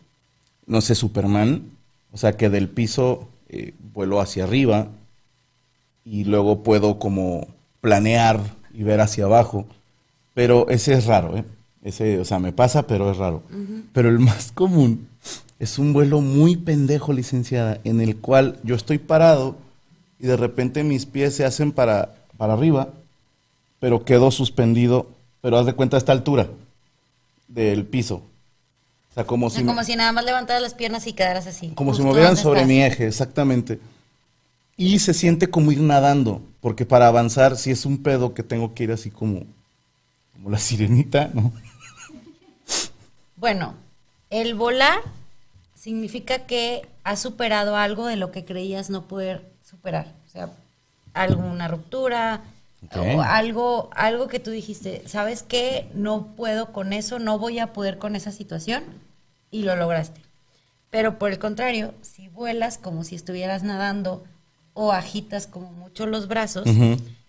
no 0.67 0.81
sé, 0.81 0.95
Superman. 0.95 1.71
O 2.13 2.19
sea, 2.19 2.37
que 2.37 2.51
del 2.51 2.69
piso 2.69 3.29
eh, 3.49 3.75
vuelo 3.95 4.21
hacia 4.21 4.45
arriba 4.45 4.89
y 6.05 6.25
luego 6.25 6.63
puedo 6.63 6.99
como 6.99 7.49
planear 7.81 8.41
y 8.73 8.83
ver 8.83 9.01
hacia 9.01 9.25
abajo. 9.25 9.67
Pero 10.35 10.69
ese 10.69 10.95
es 10.95 11.07
raro, 11.07 11.37
¿eh? 11.37 11.45
Ese, 11.83 12.19
o 12.19 12.25
sea, 12.25 12.39
me 12.39 12.53
pasa, 12.53 12.87
pero 12.87 13.11
es 13.11 13.17
raro. 13.17 13.43
Pero 13.93 14.09
el 14.09 14.19
más 14.19 14.51
común 14.53 15.09
es 15.59 15.79
un 15.79 15.93
vuelo 15.93 16.21
muy 16.21 16.57
pendejo, 16.57 17.13
licenciada, 17.13 17.81
en 17.85 18.01
el 18.01 18.17
cual 18.17 18.59
yo 18.63 18.75
estoy 18.75 18.99
parado 18.99 19.57
y 20.19 20.27
de 20.27 20.37
repente 20.37 20.85
mis 20.85 21.07
pies 21.07 21.35
se 21.35 21.45
hacen 21.45 21.73
para, 21.73 22.15
para 22.37 22.55
arriba, 22.55 22.91
pero 23.87 24.05
quedo 24.05 24.33
suspendido, 24.33 25.07
pero 25.41 25.59
haz 25.59 25.65
de 25.67 25.73
cuenta 25.73 25.97
a 25.97 25.99
esta 25.99 26.11
altura 26.11 26.49
del 27.47 27.87
piso. 27.87 28.17
O 28.17 29.15
sea, 29.15 29.23
como 29.25 29.47
O 29.47 29.51
sea, 29.51 29.59
si, 29.61 29.65
me- 29.65 29.69
como 29.71 29.85
si 29.85 29.95
nada 29.95 30.11
más 30.11 30.25
levantaras 30.25 30.61
las 30.61 30.75
piernas 30.75 31.07
y 31.07 31.13
quedaras 31.13 31.47
así. 31.47 31.69
como 31.77 31.95
si 31.95 32.03
movieran 32.03 32.31
donde 32.31 32.43
sobre 32.43 32.61
estás. 32.63 32.69
mi 32.69 32.83
eje, 32.83 33.07
exactamente. 33.07 33.79
Y 34.77 34.99
se 34.99 35.15
siente 35.15 35.49
como 35.51 35.71
ir 35.71 35.79
nadando, 35.83 36.43
porque 36.61 36.85
para 36.85 37.07
avanzar 37.07 37.57
si 37.57 37.71
es 37.71 37.87
un 37.87 38.03
pedo 38.03 38.35
que 38.35 38.43
tengo 38.43 38.75
que 38.75 38.83
ir 38.83 38.91
así 38.91 39.09
como, 39.13 39.45
como 40.33 40.51
la 40.51 40.59
sirenita, 40.59 41.31
¿no? 41.33 41.53
Bueno, 43.37 43.75
el 44.31 44.57
volar 44.57 44.99
significa 45.77 46.41
que 46.41 46.89
has 47.05 47.21
superado 47.21 47.77
algo 47.77 48.07
de 48.07 48.17
lo 48.17 48.33
que 48.33 48.45
creías 48.45 48.91
no 48.91 49.07
poder 49.07 49.49
superar. 49.63 50.13
O 50.27 50.31
sea, 50.33 50.51
alguna 51.15 51.69
ruptura 51.69 52.43
O 52.95 53.21
algo, 53.23 53.91
algo 53.95 54.29
que 54.29 54.39
tú 54.39 54.51
dijiste, 54.51 55.03
¿sabes 55.07 55.43
qué? 55.43 55.89
No 55.95 56.35
puedo 56.37 56.73
con 56.73 56.93
eso, 56.93 57.19
no 57.19 57.39
voy 57.39 57.59
a 57.59 57.73
poder 57.73 57.99
con 57.99 58.17
esa 58.17 58.33
situación 58.33 58.85
y 59.51 59.63
lo 59.63 59.77
lograste. 59.77 60.21
Pero 60.91 61.19
por 61.19 61.31
el 61.31 61.39
contrario, 61.39 61.95
si 62.03 62.29
vuelas 62.29 62.79
como 62.79 63.03
si 63.03 63.15
estuvieras 63.15 63.63
nadando 63.63 64.25
o 64.73 64.93
agitas 64.93 65.47
como 65.47 65.73
mucho 65.73 66.07
los 66.07 66.29
brazos, 66.29 66.69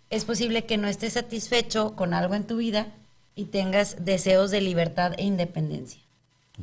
es 0.09 0.25
posible 0.25 0.65
que 0.65 0.77
no 0.77 0.87
estés 0.87 1.13
satisfecho 1.13 1.95
con 1.95 2.13
algo 2.13 2.35
en 2.35 2.45
tu 2.45 2.57
vida 2.57 2.87
y 3.35 3.45
tengas 3.45 4.03
deseos 4.03 4.51
de 4.51 4.61
libertad 4.61 5.13
e 5.17 5.23
independencia. 5.23 6.01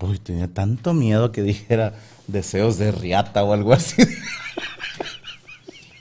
Uy, 0.00 0.18
tenía 0.18 0.52
tanto 0.52 0.92
miedo 0.92 1.30
que 1.30 1.42
dijera 1.42 1.94
deseos 2.26 2.78
de 2.78 2.90
riata 2.90 3.44
o 3.44 3.52
algo 3.52 3.72
así. 3.72 4.02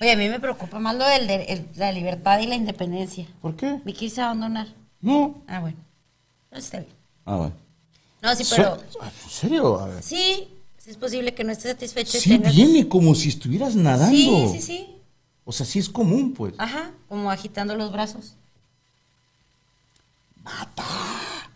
Oye, 0.03 0.12
a 0.12 0.17
mí 0.17 0.27
me 0.27 0.38
preocupa 0.41 0.79
más 0.79 0.98
lo 0.98 1.05
de 1.07 1.65
la 1.77 1.91
libertad 1.93 2.38
y 2.41 2.48
la 2.48 2.55
independencia. 2.55 3.25
¿Por 3.41 3.55
qué? 3.55 3.79
¿Me 3.86 3.93
quieres 3.93 4.19
abandonar? 4.19 4.67
No. 5.00 5.41
Ah, 5.48 5.62
bueno. 5.62 5.77
Entonces 6.50 6.65
está 6.65 6.79
bien. 6.81 6.91
Ah, 7.25 7.38
bueno. 7.38 7.53
No, 8.22 8.36
sí, 8.36 8.43
pero... 8.50 8.79
So- 8.89 9.00
¿En 9.01 9.29
serio? 9.29 9.79
A 9.79 9.88
ver. 9.88 10.03
Sí, 10.03 10.50
Si 10.77 10.89
es 10.89 10.98
posible 10.98 11.33
que 11.33 11.45
no 11.45 11.53
estés 11.53 11.72
satisfecho. 11.72 12.19
Sí 12.19 12.31
tengas- 12.31 12.53
viene 12.53 12.86
como 12.89 13.15
si 13.15 13.29
estuvieras 13.29 13.75
nadando. 13.77 14.13
Sí, 14.13 14.48
sí, 14.51 14.62
sí. 14.62 14.89
O 15.45 15.53
sea, 15.53 15.65
sí 15.65 15.79
es 15.79 15.88
común, 15.88 16.33
pues. 16.33 16.53
Ajá, 16.57 16.91
como 17.07 17.31
agitando 17.31 17.74
los 17.77 17.89
brazos. 17.93 18.36
¡Mata! 20.43 20.83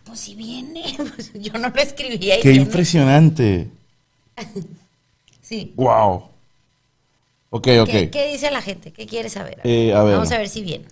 Pues 0.04 0.20
si 0.20 0.34
viene. 0.34 0.96
Pues 0.96 1.32
yo 1.34 1.52
no 1.58 1.68
lo 1.68 1.76
escribía. 1.82 2.38
y 2.38 2.42
Qué 2.42 2.54
impresionante. 2.54 3.68
Sí. 5.42 5.74
Wow. 5.76 6.24
Ok, 7.50 7.68
ok. 7.80 7.88
¿Qué, 7.88 8.10
qué 8.10 8.32
dice 8.32 8.50
la 8.50 8.60
gente? 8.62 8.92
¿Qué 8.92 9.06
quiere 9.06 9.28
saber? 9.28 9.60
Eh, 9.64 9.92
a 9.94 10.02
ver. 10.02 10.14
Vamos 10.14 10.32
a 10.32 10.38
ver 10.38 10.48
si 10.48 10.62
viene. 10.62 10.84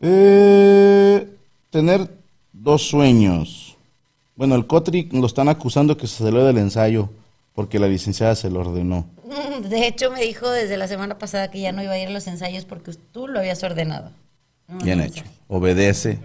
Eh, 0.00 1.28
tener 1.70 2.08
dos 2.52 2.82
sueños. 2.88 3.76
Bueno, 4.34 4.56
el 4.56 4.66
Cotri 4.66 5.08
lo 5.12 5.26
están 5.26 5.48
acusando 5.48 5.96
que 5.96 6.06
se 6.06 6.24
salió 6.24 6.44
del 6.44 6.58
ensayo 6.58 7.08
porque 7.54 7.78
la 7.78 7.86
licenciada 7.86 8.34
se 8.34 8.50
lo 8.50 8.60
ordenó. 8.60 9.06
De 9.68 9.86
hecho, 9.86 10.10
me 10.10 10.22
dijo 10.22 10.50
desde 10.50 10.76
la 10.76 10.88
semana 10.88 11.18
pasada 11.18 11.50
que 11.50 11.60
ya 11.60 11.72
no 11.72 11.82
iba 11.82 11.92
a 11.92 11.98
ir 11.98 12.08
a 12.08 12.10
los 12.10 12.26
ensayos 12.26 12.64
porque 12.64 12.92
tú 13.12 13.28
lo 13.28 13.38
habías 13.38 13.62
ordenado. 13.62 14.10
No, 14.66 14.78
Bien 14.78 14.98
no, 14.98 15.04
hecho. 15.04 15.22
Obedece 15.48 16.18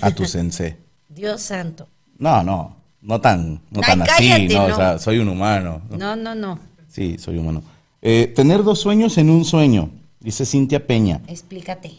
a 0.00 0.10
tu 0.10 0.26
sensei. 0.26 0.76
Dios 1.08 1.40
santo. 1.42 1.88
No, 2.18 2.42
no, 2.42 2.76
no 3.00 3.20
tan, 3.20 3.54
no 3.70 3.80
Ay, 3.82 3.86
tan 3.86 4.02
así, 4.02 4.28
cállate, 4.28 4.54
no, 4.54 4.68
no. 4.68 4.74
o 4.74 4.76
sea, 4.76 4.98
soy 4.98 5.18
un 5.18 5.28
humano. 5.28 5.82
No, 5.90 6.16
no, 6.16 6.34
no. 6.34 6.58
Sí, 6.88 7.16
soy 7.18 7.38
humano. 7.38 7.62
Eh, 8.02 8.26
tener 8.34 8.64
dos 8.64 8.80
sueños 8.80 9.16
en 9.16 9.30
un 9.30 9.44
sueño, 9.44 9.90
dice 10.18 10.44
Cintia 10.44 10.86
Peña. 10.86 11.20
Explícate. 11.28 11.92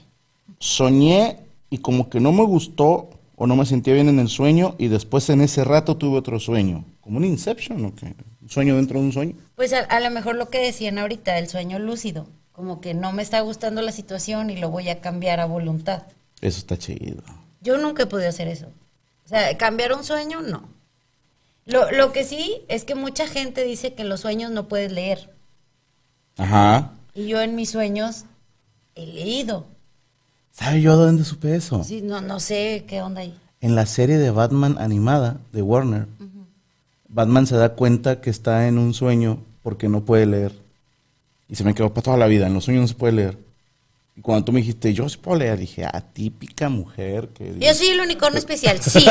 Soñé 0.59 1.37
y 1.69 1.77
como 1.77 2.09
que 2.09 2.19
no 2.19 2.33
me 2.33 2.43
gustó 2.43 3.09
o 3.37 3.47
no 3.47 3.55
me 3.55 3.65
sentía 3.65 3.93
bien 3.93 4.09
en 4.09 4.19
el 4.19 4.27
sueño 4.27 4.75
y 4.77 4.89
después 4.89 5.29
en 5.29 5.41
ese 5.41 5.63
rato 5.63 5.95
tuve 5.95 6.17
otro 6.17 6.39
sueño. 6.39 6.83
¿Como 7.01 7.17
un 7.17 7.25
Inception 7.25 7.85
o 7.85 7.95
qué? 7.95 8.13
¿Un 8.41 8.49
sueño 8.49 8.75
dentro 8.75 8.99
de 8.99 9.05
un 9.05 9.13
sueño? 9.13 9.35
Pues 9.55 9.71
a, 9.71 9.79
a 9.79 9.99
lo 10.01 10.11
mejor 10.11 10.35
lo 10.35 10.49
que 10.49 10.59
decían 10.59 10.97
ahorita, 10.97 11.37
el 11.37 11.47
sueño 11.47 11.79
lúcido. 11.79 12.27
Como 12.51 12.81
que 12.81 12.93
no 12.93 13.13
me 13.13 13.23
está 13.23 13.39
gustando 13.39 13.81
la 13.81 13.91
situación 13.91 14.49
y 14.49 14.57
lo 14.57 14.69
voy 14.69 14.89
a 14.89 14.99
cambiar 15.01 15.39
a 15.39 15.45
voluntad. 15.45 16.03
Eso 16.41 16.59
está 16.59 16.77
chido. 16.77 17.23
Yo 17.61 17.77
nunca 17.77 18.03
he 18.03 18.07
podido 18.07 18.29
hacer 18.29 18.49
eso. 18.49 18.67
O 19.25 19.29
sea, 19.29 19.57
cambiar 19.57 19.93
un 19.93 20.03
sueño, 20.03 20.41
no. 20.41 20.67
Lo, 21.65 21.89
lo 21.91 22.11
que 22.11 22.25
sí 22.25 22.61
es 22.67 22.83
que 22.83 22.93
mucha 22.93 23.25
gente 23.25 23.63
dice 23.63 23.93
que 23.93 24.01
en 24.01 24.09
los 24.09 24.19
sueños 24.19 24.51
no 24.51 24.67
puedes 24.67 24.91
leer. 24.91 25.29
Ajá. 26.37 26.91
Y 27.13 27.27
yo 27.27 27.41
en 27.41 27.55
mis 27.55 27.69
sueños 27.69 28.25
he 28.95 29.05
leído. 29.05 29.65
¿Sabe 30.51 30.81
yo 30.81 30.97
de 30.97 31.05
dónde 31.05 31.23
supe 31.25 31.55
eso? 31.55 31.83
Sí, 31.83 32.01
no, 32.01 32.21
no 32.21 32.39
sé 32.39 32.85
qué 32.87 33.01
onda 33.01 33.21
ahí. 33.21 33.37
En 33.61 33.75
la 33.75 33.85
serie 33.85 34.17
de 34.17 34.29
Batman 34.29 34.77
animada 34.79 35.37
de 35.51 35.61
Warner, 35.61 36.07
Batman 37.07 37.47
se 37.47 37.55
da 37.55 37.69
cuenta 37.69 38.21
que 38.21 38.29
está 38.29 38.67
en 38.67 38.77
un 38.77 38.93
sueño 38.93 39.39
porque 39.61 39.87
no 39.87 40.01
puede 40.01 40.25
leer. 40.25 40.53
Y 41.47 41.55
se 41.55 41.63
me 41.63 41.73
quedó 41.73 41.93
para 41.93 42.03
toda 42.03 42.17
la 42.17 42.27
vida. 42.27 42.47
En 42.47 42.53
los 42.53 42.65
sueños 42.65 42.81
no 42.81 42.87
se 42.87 42.95
puede 42.95 43.13
leer. 43.13 43.37
Y 44.15 44.21
cuando 44.21 44.45
tú 44.45 44.51
me 44.51 44.59
dijiste, 44.59 44.93
yo 44.93 45.09
sí 45.09 45.17
puedo 45.17 45.39
leer, 45.39 45.57
dije, 45.57 45.85
ah, 45.85 46.01
típica 46.01 46.69
mujer. 46.69 47.29
Que 47.29 47.57
Yo 47.59 47.73
soy 47.73 47.87
el 47.87 48.01
unicornio 48.01 48.37
especial, 48.37 48.79
sí. 48.81 49.05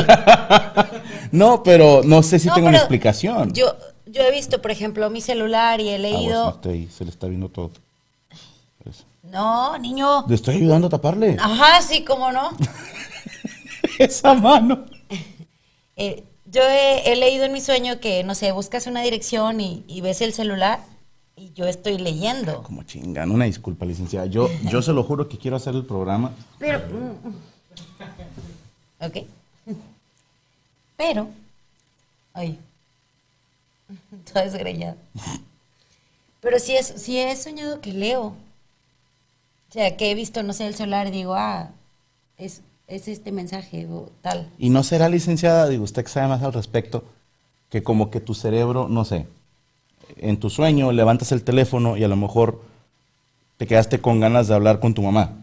No, 1.32 1.62
pero 1.62 2.02
no 2.04 2.22
sé 2.22 2.38
si 2.38 2.48
No, 2.48 2.54
tengo 2.54 2.68
una 2.68 2.78
explicación. 2.78 3.52
Yo, 3.52 3.76
yo 4.12 4.22
he 4.22 4.30
visto, 4.30 4.60
por 4.62 4.70
ejemplo, 4.70 5.08
mi 5.10 5.20
celular 5.20 5.80
y 5.80 5.88
he 5.88 5.94
Ah, 5.96 5.98
leído. 5.98 6.50
está 6.50 6.68
ahí, 6.68 6.88
se 6.88 7.04
le 7.04 7.10
está 7.10 7.26
viendo 7.26 7.48
todo. 7.48 7.70
Eso. 8.84 9.04
No, 9.22 9.78
niño. 9.78 10.24
Le 10.28 10.34
estoy 10.34 10.56
ayudando 10.56 10.86
a 10.88 10.90
taparle. 10.90 11.36
Ajá, 11.40 11.80
sí, 11.82 12.04
cómo 12.04 12.30
no. 12.32 12.50
Esa 13.98 14.34
mano. 14.34 14.84
Eh, 15.94 16.24
yo 16.46 16.62
he, 16.62 17.12
he 17.12 17.16
leído 17.16 17.44
en 17.44 17.52
mi 17.52 17.60
sueño 17.60 18.00
que, 18.00 18.24
no 18.24 18.34
sé, 18.34 18.50
buscas 18.50 18.86
una 18.86 19.02
dirección 19.02 19.60
y, 19.60 19.84
y 19.86 20.00
ves 20.00 20.22
el 20.22 20.32
celular 20.32 20.80
y 21.36 21.52
yo 21.52 21.66
estoy 21.66 21.98
leyendo. 21.98 22.62
Como 22.62 22.82
chingan, 22.84 23.30
una 23.30 23.44
disculpa, 23.44 23.84
licenciada. 23.84 24.24
Yo, 24.26 24.48
yo 24.70 24.80
se 24.80 24.94
lo 24.94 25.04
juro 25.04 25.28
que 25.28 25.36
quiero 25.36 25.58
hacer 25.58 25.74
el 25.74 25.84
programa. 25.84 26.32
Pero. 26.58 26.78
mm, 26.78 27.28
mm. 27.28 29.06
Ok. 29.06 29.16
Pero. 30.96 31.28
Ay. 32.32 32.58
Toda 34.32 34.44
desgreñada. 34.44 34.96
Pero 36.40 36.58
sí, 36.58 36.74
es, 36.74 36.86
sí 36.96 37.18
he 37.18 37.34
soñado 37.36 37.80
que 37.80 37.92
leo. 37.92 38.34
O 39.70 39.72
sea, 39.72 39.96
que 39.96 40.10
he 40.10 40.14
visto, 40.14 40.42
no 40.42 40.52
sé, 40.52 40.66
el 40.66 40.74
celular 40.74 41.06
y 41.06 41.10
digo, 41.10 41.34
ah, 41.34 41.70
es, 42.36 42.60
es 42.88 43.08
este 43.08 43.32
mensaje 43.32 43.86
o 43.90 44.10
tal. 44.20 44.50
Y 44.58 44.70
no 44.70 44.82
será, 44.82 45.08
licenciada, 45.08 45.68
digo, 45.68 45.84
usted 45.84 46.04
que 46.04 46.10
sabe 46.10 46.28
más 46.28 46.42
al 46.42 46.52
respecto, 46.52 47.04
que 47.70 47.82
como 47.82 48.10
que 48.10 48.20
tu 48.20 48.34
cerebro, 48.34 48.88
no 48.88 49.04
sé, 49.04 49.26
en 50.16 50.38
tu 50.38 50.50
sueño 50.50 50.92
levantas 50.92 51.32
el 51.32 51.42
teléfono 51.42 51.96
y 51.96 52.04
a 52.04 52.08
lo 52.08 52.16
mejor 52.16 52.60
te 53.56 53.66
quedaste 53.66 54.00
con 54.00 54.20
ganas 54.20 54.48
de 54.48 54.54
hablar 54.54 54.78
con 54.78 54.92
tu 54.92 55.02
mamá. 55.02 55.38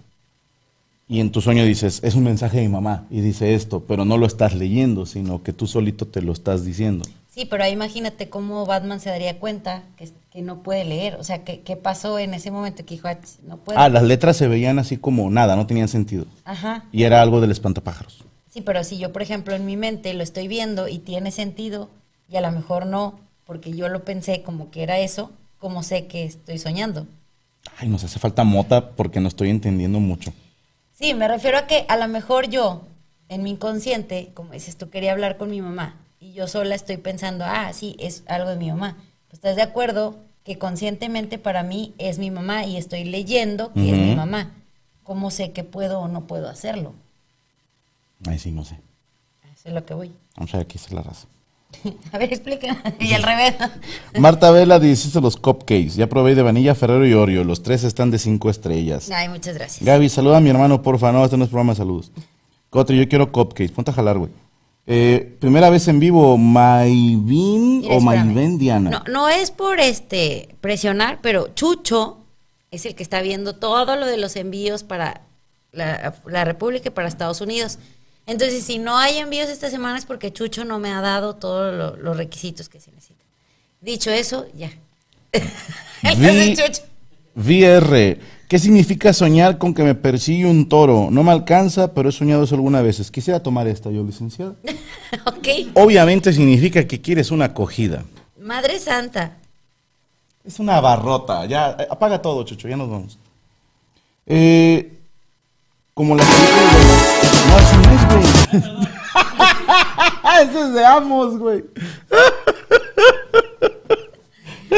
Y 1.08 1.21
en 1.21 1.32
tu 1.32 1.41
sueño 1.41 1.63
dices, 1.63 2.01
es 2.03 2.13
un 2.13 2.23
mensaje 2.23 2.58
de 2.58 2.63
mi 2.63 2.69
mamá 2.69 3.08
y 3.10 3.21
dice 3.21 3.55
esto, 3.55 3.84
pero 3.88 4.05
no 4.05 4.17
lo 4.17 4.27
estás 4.27 4.53
leyendo, 4.53 5.08
sino 5.08 5.41
que 5.41 5.53
tú 5.53 5.65
solito 5.65 6.05
te 6.05 6.21
lo 6.21 6.34
estás 6.34 6.63
diciendo. 6.63 7.05
Sí, 7.29 7.45
pero 7.45 7.63
ahí 7.63 7.73
imagínate 7.73 8.27
cómo 8.27 8.65
Batman 8.65 8.99
se 8.99 9.09
daría 9.09 9.37
cuenta 9.39 9.83
que, 9.97 10.09
que 10.31 10.41
no 10.41 10.63
puede 10.63 10.83
leer. 10.83 11.15
O 11.15 11.23
sea, 11.23 11.43
¿qué, 11.43 11.75
pasó 11.75 12.17
en 12.17 12.33
ese 12.33 12.49
momento 12.49 12.83
que 12.85 12.95
dijo, 12.95 13.07
"Ah, 13.07 13.17
no 13.43 13.57
puedo? 13.57 13.79
Ah, 13.79 13.87
las 13.87 14.03
letras 14.03 14.35
se 14.35 14.47
veían 14.47 14.79
así 14.79 14.97
como 14.97 15.29
nada, 15.29 15.55
no 15.55 15.67
tenían 15.67 15.87
sentido. 15.87 16.25
Ajá. 16.43 16.85
Y 16.91 17.03
era 17.03 17.21
algo 17.21 17.39
del 17.39 17.51
espantapájaros. 17.51 18.23
Sí, 18.49 18.61
pero 18.61 18.83
si 18.83 18.97
yo, 18.97 19.13
por 19.13 19.21
ejemplo, 19.21 19.53
en 19.53 19.65
mi 19.65 19.77
mente 19.77 20.13
lo 20.15 20.23
estoy 20.23 20.47
viendo 20.47 20.87
y 20.87 20.97
tiene 20.97 21.31
sentido, 21.31 21.89
y 22.27 22.37
a 22.37 22.41
lo 22.41 22.51
mejor 22.51 22.87
no, 22.87 23.19
porque 23.45 23.73
yo 23.73 23.89
lo 23.89 24.03
pensé 24.03 24.41
como 24.41 24.71
que 24.71 24.81
era 24.81 24.97
eso, 24.97 25.31
¿cómo 25.59 25.83
sé 25.83 26.07
que 26.07 26.23
estoy 26.23 26.57
soñando? 26.57 27.05
Ay, 27.77 27.89
nos 27.89 28.03
hace 28.03 28.17
falta 28.17 28.43
mota 28.43 28.89
porque 28.91 29.19
no 29.19 29.27
estoy 29.27 29.51
entendiendo 29.51 29.99
mucho. 29.99 30.33
Sí, 30.93 31.13
me 31.13 31.27
refiero 31.27 31.59
a 31.59 31.67
que 31.67 31.85
a 31.87 31.95
lo 31.95 32.07
mejor 32.07 32.49
yo, 32.49 32.81
en 33.29 33.43
mi 33.43 33.51
inconsciente, 33.51 34.31
como 34.33 34.53
dices 34.53 34.77
tú, 34.77 34.89
quería 34.89 35.11
hablar 35.11 35.37
con 35.37 35.51
mi 35.51 35.61
mamá, 35.61 35.95
y 36.19 36.34
yo 36.34 36.47
sola 36.47 36.75
estoy 36.75 36.97
pensando, 36.97 37.45
ah, 37.45 37.71
sí, 37.73 37.95
es 37.99 38.23
algo 38.27 38.49
de 38.49 38.58
mi 38.58 38.69
mamá. 38.69 38.97
Pues, 39.27 39.36
¿Estás 39.36 39.55
de 39.55 39.62
acuerdo 39.62 40.17
que 40.43 40.58
conscientemente 40.58 41.38
para 41.38 41.63
mí 41.63 41.93
es 41.97 42.19
mi 42.19 42.32
mamá 42.32 42.65
y 42.65 42.77
estoy 42.77 43.03
leyendo 43.05 43.71
que 43.73 43.91
es 43.91 43.97
mi 43.97 44.15
mamá? 44.15 44.51
¿Cómo 45.03 45.32
sé 45.32 45.51
que 45.51 45.63
puedo 45.63 45.99
o 45.99 46.08
no 46.08 46.27
puedo 46.27 46.49
hacerlo? 46.49 46.93
Ay, 48.27 48.38
sí, 48.38 48.51
no 48.51 48.65
sé. 48.65 48.75
Eso 49.53 49.69
es 49.69 49.73
lo 49.73 49.86
que 49.86 49.93
voy. 49.93 50.12
Vamos 50.36 50.53
a 50.53 50.58
ver 50.58 50.67
qué 50.67 50.73
dice 50.73 50.93
la 50.93 51.01
raza. 51.01 51.27
A 52.12 52.17
ver, 52.17 52.34
explica. 52.34 52.82
Y 52.99 53.13
al 53.13 53.23
revés. 53.23 53.55
Marta 54.19 54.51
Vela 54.51 54.79
dice 54.79 55.21
los 55.21 55.38
cupcakes. 55.38 55.95
Ya 55.95 56.08
probé 56.08 56.36
de 56.36 56.41
vanilla, 56.41 56.75
Ferrero 56.75 57.08
y 57.08 57.13
Oreo. 57.13 57.43
Los 57.43 57.63
tres 57.63 57.84
están 57.84 58.12
de 58.12 58.19
cinco 58.19 58.49
estrellas. 58.49 59.10
Ay, 59.12 59.29
muchas 59.29 59.55
gracias. 59.55 59.84
Gaby, 59.84 60.10
saluda 60.10 60.38
a 60.38 60.41
mi 60.41 60.49
hermano, 60.49 60.82
porfa. 60.82 61.12
No, 61.12 61.23
este 61.23 61.38
no 61.38 61.43
es 61.43 61.49
programa 61.49 61.73
de 61.73 61.77
saludos. 61.77 62.12
Cotri, 62.69 62.97
yo 62.97 63.08
quiero 63.08 63.32
cupcakes. 63.32 63.71
Ponte 63.71 63.91
a 63.91 63.93
jalar, 63.93 64.17
güey. 64.17 64.32
Eh, 64.91 65.38
primera 65.39 65.69
vez 65.69 65.88
en 65.88 65.99
vivo, 65.99 66.36
Maivin 66.38 67.86
o. 67.91 67.99
Maiven 67.99 68.58
Diana. 68.58 68.89
No, 68.89 69.04
no 69.12 69.30
es 69.30 69.52
por 69.52 69.80
este 69.80 70.56
presionar, 70.62 71.19
pero 71.21 71.49
Chucho 71.54 72.17
es 72.71 72.86
el 72.88 72.95
que 72.95 73.04
está 73.04 73.21
viendo 73.21 73.56
todo 73.56 73.95
lo 73.95 74.08
de 74.08 74.17
los 74.17 74.36
envíos 74.36 74.82
para 74.84 75.21
la, 75.71 76.15
la 76.25 76.43
República 76.43 76.88
y 76.88 76.91
para 76.91 77.08
Estados 77.08 77.39
Unidos. 77.41 77.78
Entonces, 78.25 78.63
si 78.63 78.80
no 78.80 78.97
hay 78.97 79.17
envíos 79.17 79.49
esta 79.49 79.69
semana 79.69 79.97
es 79.99 80.06
porque 80.06 80.34
Chucho 80.34 80.65
no 80.65 80.80
me 80.80 80.91
ha 80.91 81.02
dado 81.02 81.36
todos 81.36 81.73
lo- 81.75 81.95
los 81.95 82.17
requisitos 82.17 82.67
que 82.67 82.80
se 82.80 82.89
necesitan. 82.91 83.25
Dicho 83.82 84.10
eso, 84.12 84.47
ya. 84.56 84.71
Vi-. 86.17 86.56
VR, 87.36 88.19
¿qué 88.49 88.59
significa 88.59 89.13
soñar 89.13 89.57
con 89.59 89.73
que 89.73 89.83
me 89.83 89.95
persigue 89.95 90.45
un 90.45 90.67
toro? 90.67 91.07
No 91.12 91.23
me 91.23 91.31
alcanza, 91.31 91.93
pero 91.93 92.09
he 92.09 92.12
soñado 92.12 92.43
eso 92.43 92.55
algunas 92.55 92.83
veces. 92.83 93.09
Quisiera 93.12 93.41
tomar 93.41 93.65
esta 93.67 93.89
yo, 93.91 94.03
licenciada. 94.03 94.55
ok. 95.25 95.47
Obviamente 95.75 96.33
significa 96.33 96.85
que 96.85 96.99
quieres 96.99 97.31
una 97.31 97.45
acogida. 97.45 98.03
Madre 98.41 98.77
Santa. 98.79 99.38
Es 100.43 100.59
una 100.59 100.81
barrota. 100.81 101.45
Ya, 101.45 101.77
eh, 101.79 101.88
apaga 101.89 102.21
todo, 102.21 102.43
Chucho, 102.43 102.67
ya 102.67 102.75
nos 102.75 102.89
vamos. 102.89 103.17
Eh, 104.25 104.97
como 105.93 106.15
la 106.15 106.23
película 106.23 106.71
de- 106.71 106.79
No, 107.49 107.57
es, 107.93 108.01
güey. 108.07 108.23
Eso 110.49 110.59
es 110.67 110.73
de 110.73 110.85
Amos, 110.85 111.38
güey. 111.38 111.63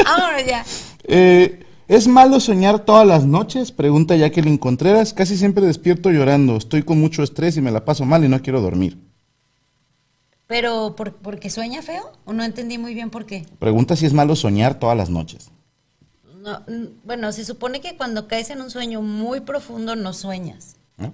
Vámonos 0.04 0.44
ya. 0.46 0.64
Eh, 1.04 1.64
¿Es 1.88 2.06
malo 2.06 2.38
soñar 2.40 2.80
todas 2.80 3.06
las 3.06 3.24
noches? 3.24 3.72
Pregunta 3.72 4.16
Jacqueline 4.16 4.58
Contreras. 4.58 5.12
Casi 5.12 5.36
siempre 5.36 5.66
despierto 5.66 6.10
llorando. 6.10 6.56
Estoy 6.56 6.84
con 6.84 7.00
mucho 7.00 7.22
estrés 7.22 7.56
y 7.56 7.60
me 7.60 7.70
la 7.70 7.84
paso 7.84 8.04
mal 8.04 8.24
y 8.24 8.28
no 8.28 8.40
quiero 8.40 8.60
dormir. 8.60 8.98
Pero, 10.46 10.94
¿por, 10.96 11.14
¿porque 11.14 11.50
sueña 11.50 11.82
feo? 11.82 12.12
¿O 12.24 12.32
no 12.32 12.44
entendí 12.44 12.78
muy 12.78 12.94
bien 12.94 13.10
por 13.10 13.26
qué? 13.26 13.46
Pregunta 13.58 13.96
si 13.96 14.06
es 14.06 14.12
malo 14.12 14.36
soñar 14.36 14.78
todas 14.78 14.96
las 14.96 15.10
noches. 15.10 15.50
No, 16.42 16.62
bueno, 17.04 17.32
se 17.32 17.44
supone 17.44 17.80
que 17.80 17.96
cuando 17.96 18.28
caes 18.28 18.50
en 18.50 18.60
un 18.60 18.70
sueño 18.70 19.02
muy 19.02 19.40
profundo 19.40 19.96
no 19.96 20.12
sueñas. 20.12 20.76
¿no? 20.98 21.12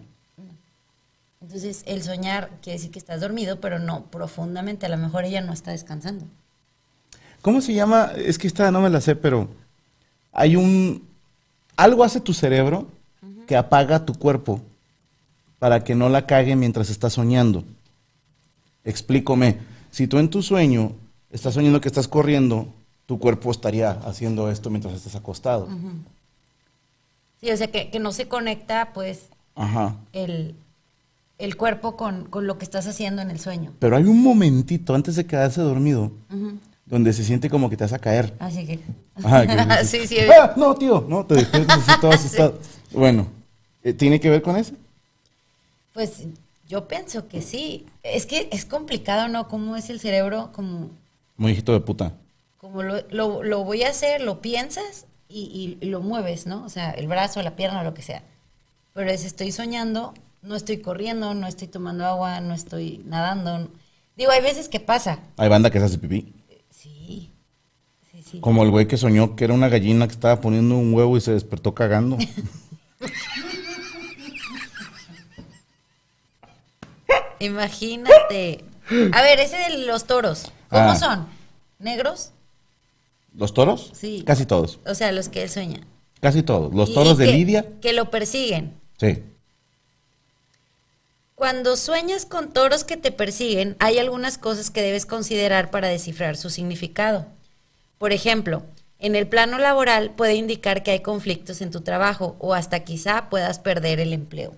Entonces, 1.41 1.83
el 1.87 2.03
soñar 2.03 2.51
quiere 2.63 2.79
decir 2.79 2.91
que 2.91 2.99
estás 2.99 3.21
dormido, 3.21 3.61
pero 3.61 3.79
no 3.79 4.07
profundamente. 4.07 4.87
A 4.87 4.91
lo 4.91 4.97
mejor 4.97 5.25
ella 5.25 5.41
no 5.41 5.53
está 5.53 5.71
descansando. 5.71 6.27
¿Cómo 7.43 7.61
se 7.61 7.73
llama? 7.73 8.13
Es 8.17 8.39
que 8.39 8.49
esta 8.49 8.71
no 8.71 8.81
me 8.81 8.91
la 8.91 9.01
sé, 9.01 9.15
pero 9.15 9.49
hay 10.33 10.57
un... 10.57 11.07
Algo 11.77 12.05
hace 12.05 12.21
tu 12.21 12.35
cerebro 12.35 12.89
que 13.47 13.57
apaga 13.57 14.05
tu 14.05 14.15
cuerpo 14.15 14.61
para 15.59 15.85
que 15.85 15.95
no 15.95 16.09
la 16.09 16.27
cague 16.27 16.57
mientras 16.57 16.91
estás 16.91 17.13
soñando. 17.15 17.65
Explícame. 18.85 19.59
Si 19.91 20.07
tú 20.07 20.19
en 20.19 20.29
tu 20.29 20.43
sueño 20.43 20.93
estás 21.31 21.55
soñando 21.55 21.81
que 21.81 21.89
estás 21.89 22.09
corriendo, 22.09 22.69
tu 23.07 23.19
cuerpo 23.19 23.51
estaría 23.51 23.91
haciendo 23.91 24.51
esto 24.51 24.71
mientras 24.71 24.95
estás 24.95 25.15
acostado. 25.15 25.69
Sí, 27.41 27.51
o 27.51 27.57
sea, 27.57 27.71
que, 27.71 27.91
que 27.91 28.01
no 28.01 28.13
se 28.13 28.29
conecta, 28.29 28.93
pues, 28.93 29.27
Ajá. 29.55 29.97
el, 30.13 30.55
el 31.39 31.57
cuerpo 31.57 31.97
con, 31.97 32.25
con 32.25 32.47
lo 32.47 32.59
que 32.59 32.65
estás 32.65 32.87
haciendo 32.87 33.23
en 33.23 33.31
el 33.31 33.39
sueño. 33.39 33.73
Pero 33.79 33.97
hay 33.97 34.05
un 34.05 34.23
momentito 34.23 34.95
antes 34.95 35.17
de 35.17 35.27
quedarse 35.27 35.61
dormido 35.61 36.11
donde 36.89 37.13
se 37.13 37.23
siente 37.25 37.51
como 37.51 37.69
que 37.69 37.77
te 37.77 37.85
vas 37.85 37.93
a 37.93 37.99
caer. 37.99 38.33
Así 38.39 38.67
que... 38.67 38.79
Ajá, 39.23 39.47
que 39.47 39.85
sí, 39.85 40.07
sí. 40.07 40.17
"Ah, 40.41 40.55
no, 40.57 40.75
tío, 40.75 41.05
no, 41.09 41.25
te 41.27 41.35
despiertas 41.35 41.87
así 41.89 42.01
todo 42.01 42.11
asustado. 42.13 42.59
Bueno, 42.93 43.27
eh, 43.83 43.93
¿tiene 43.93 44.19
que 44.21 44.31
ver 44.31 44.43
con 44.43 44.57
eso? 44.57 44.73
Pues 45.93 46.25
yo 46.69 46.89
pienso 46.89 47.29
que 47.29 47.43
sí. 47.43 47.87
Es 48.03 48.27
que 48.27 48.49
es 48.53 48.65
complicado, 48.65 49.29
¿no? 49.29 49.49
Cómo 49.49 49.77
es 49.77 49.91
el 49.91 50.01
cerebro, 50.01 50.51
como, 50.53 50.91
Muy 51.37 51.53
hijito 51.53 51.73
de 51.73 51.81
puta. 51.81 52.13
como 52.59 52.83
lo, 52.83 53.03
lo- 53.11 53.43
lo 53.43 53.65
voy 53.65 53.83
a 53.83 53.91
hacer, 53.91 54.21
lo 54.23 54.41
piensas 54.41 55.05
y, 55.29 55.77
y- 55.81 55.85
y 55.85 55.91
lo 55.91 56.01
mueves, 56.01 56.47
¿no? 56.47 56.65
O 56.65 56.69
sea, 56.69 56.91
el 56.93 57.07
brazo, 57.09 57.43
la 57.43 57.57
pierna, 57.57 57.83
lo 57.85 57.95
que 57.95 58.03
sea. 58.03 58.23
Pero 58.95 59.11
es, 59.11 59.25
estoy 59.25 59.53
soñando, 59.53 60.15
no 60.43 60.57
estoy 60.57 60.79
corriendo, 60.79 61.35
no 61.35 61.47
estoy 61.47 61.69
tomando 61.69 62.07
agua, 62.07 62.41
no 62.41 62.55
estoy 62.55 63.03
nadando. 63.07 63.69
Digo, 64.17 64.31
hay 64.33 64.43
veces 64.43 64.69
que 64.69 64.81
pasa. 64.81 65.19
Hay 65.37 65.49
banda 65.49 65.71
que 65.71 65.79
se 65.79 65.85
hace 65.85 65.99
pipí. 65.99 66.33
Sí, 66.81 67.33
sí, 68.13 68.23
sí. 68.23 68.41
Como 68.41 68.63
el 68.63 68.71
güey 68.71 68.87
que 68.87 68.97
soñó 68.97 69.35
que 69.35 69.45
era 69.45 69.55
una 69.55 69.69
gallina 69.69 70.07
que 70.07 70.13
estaba 70.13 70.41
poniendo 70.41 70.77
un 70.77 70.95
huevo 70.95 71.17
y 71.17 71.21
se 71.21 71.33
despertó 71.33 71.75
cagando. 71.75 72.17
Imagínate. 77.41 78.65
A 79.13 79.23
ver, 79.23 79.41
ese 79.41 79.57
de 79.57 79.87
los 79.87 80.07
toros, 80.07 80.51
¿cómo 80.69 80.91
Ah. 80.91 80.97
son? 80.97 81.27
¿Negros? 81.79 82.33
¿Los 83.35 83.55
toros? 83.55 83.91
Sí. 83.95 84.25
Casi 84.27 84.47
todos. 84.47 84.81
O 84.87 84.95
sea, 84.95 85.13
los 85.13 85.29
que 85.29 85.43
él 85.43 85.51
sueña. 85.51 85.81
Casi 86.21 86.43
todos. 86.43 86.75
Los 86.75 86.93
toros 86.93 87.17
de 87.19 87.27
que- 87.27 87.33
Lidia. 87.33 87.67
Que 87.81 87.93
lo 87.93 88.11
persiguen. 88.11 88.75
Sí. 88.99 89.23
Cuando 91.39 91.77
sueñas 91.77 92.27
con 92.27 92.53
toros 92.53 92.83
que 92.83 92.97
te 92.97 93.13
persiguen, 93.13 93.77
hay 93.79 94.01
algunas 94.01 94.39
cosas 94.39 94.73
que 94.73 94.83
debes 94.83 95.07
considerar 95.07 95.71
para 95.71 95.87
descifrar 95.87 96.37
su 96.37 96.51
significado. 96.51 97.27
Por 97.99 98.13
ejemplo, 98.13 98.65
en 98.99 99.15
el 99.15 99.29
plano 99.29 99.57
laboral 99.59 100.11
puede 100.17 100.35
indicar 100.35 100.83
que 100.83 100.91
hay 100.91 100.99
conflictos 100.99 101.61
en 101.61 101.71
tu 101.71 101.83
trabajo 101.83 102.35
o 102.41 102.55
hasta 102.55 102.81
quizá 102.81 103.31
puedas 103.31 103.61
perder 103.61 104.01
el 104.01 104.13
empleo. 104.13 104.57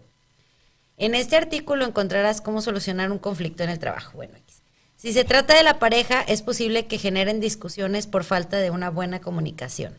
En 0.97 1.15
este 1.15 1.37
artículo 1.37 1.85
encontrarás 1.85 2.41
cómo 2.41 2.63
solucionar 2.63 3.13
un 3.13 3.19
conflicto 3.19 3.63
en 3.63 3.69
el 3.69 3.79
trabajo. 3.79 4.13
Bueno, 4.15 4.33
si 4.97 5.13
se 5.13 5.25
trata 5.25 5.55
de 5.55 5.63
la 5.63 5.79
pareja, 5.79 6.23
es 6.23 6.41
posible 6.41 6.87
que 6.87 6.97
generen 6.97 7.41
discusiones 7.41 8.07
por 8.07 8.25
falta 8.25 8.57
de 8.57 8.71
una 8.71 8.89
buena 8.89 9.21
comunicación. 9.21 9.99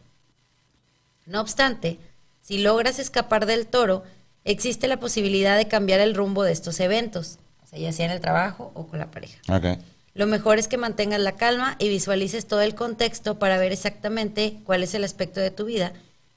No 1.27 1.41
obstante, 1.41 1.99
si 2.41 2.57
logras 2.57 2.97
escapar 2.97 3.45
del 3.45 3.67
toro, 3.67 4.03
existe 4.45 4.87
la 4.87 4.99
posibilidad 4.99 5.57
de 5.57 5.67
cambiar 5.67 5.99
el 5.99 6.15
rumbo 6.15 6.43
de 6.43 6.51
estos 6.51 6.79
eventos, 6.79 7.39
o 7.63 7.67
sea, 7.67 7.79
ya 7.79 7.91
sea 7.93 8.05
en 8.05 8.11
el 8.11 8.21
trabajo 8.21 8.71
o 8.73 8.87
con 8.87 8.99
la 8.99 9.11
pareja. 9.11 9.39
Ok. 9.49 9.79
Lo 10.13 10.27
mejor 10.27 10.59
es 10.59 10.67
que 10.67 10.77
mantengas 10.77 11.21
la 11.21 11.33
calma 11.33 11.75
y 11.79 11.87
visualices 11.87 12.45
todo 12.45 12.61
el 12.61 12.75
contexto 12.75 13.39
para 13.39 13.57
ver 13.57 13.71
exactamente 13.71 14.57
cuál 14.65 14.83
es 14.83 14.93
el 14.93 15.03
aspecto 15.03 15.39
de 15.39 15.51
tu 15.51 15.65
vida 15.65 15.93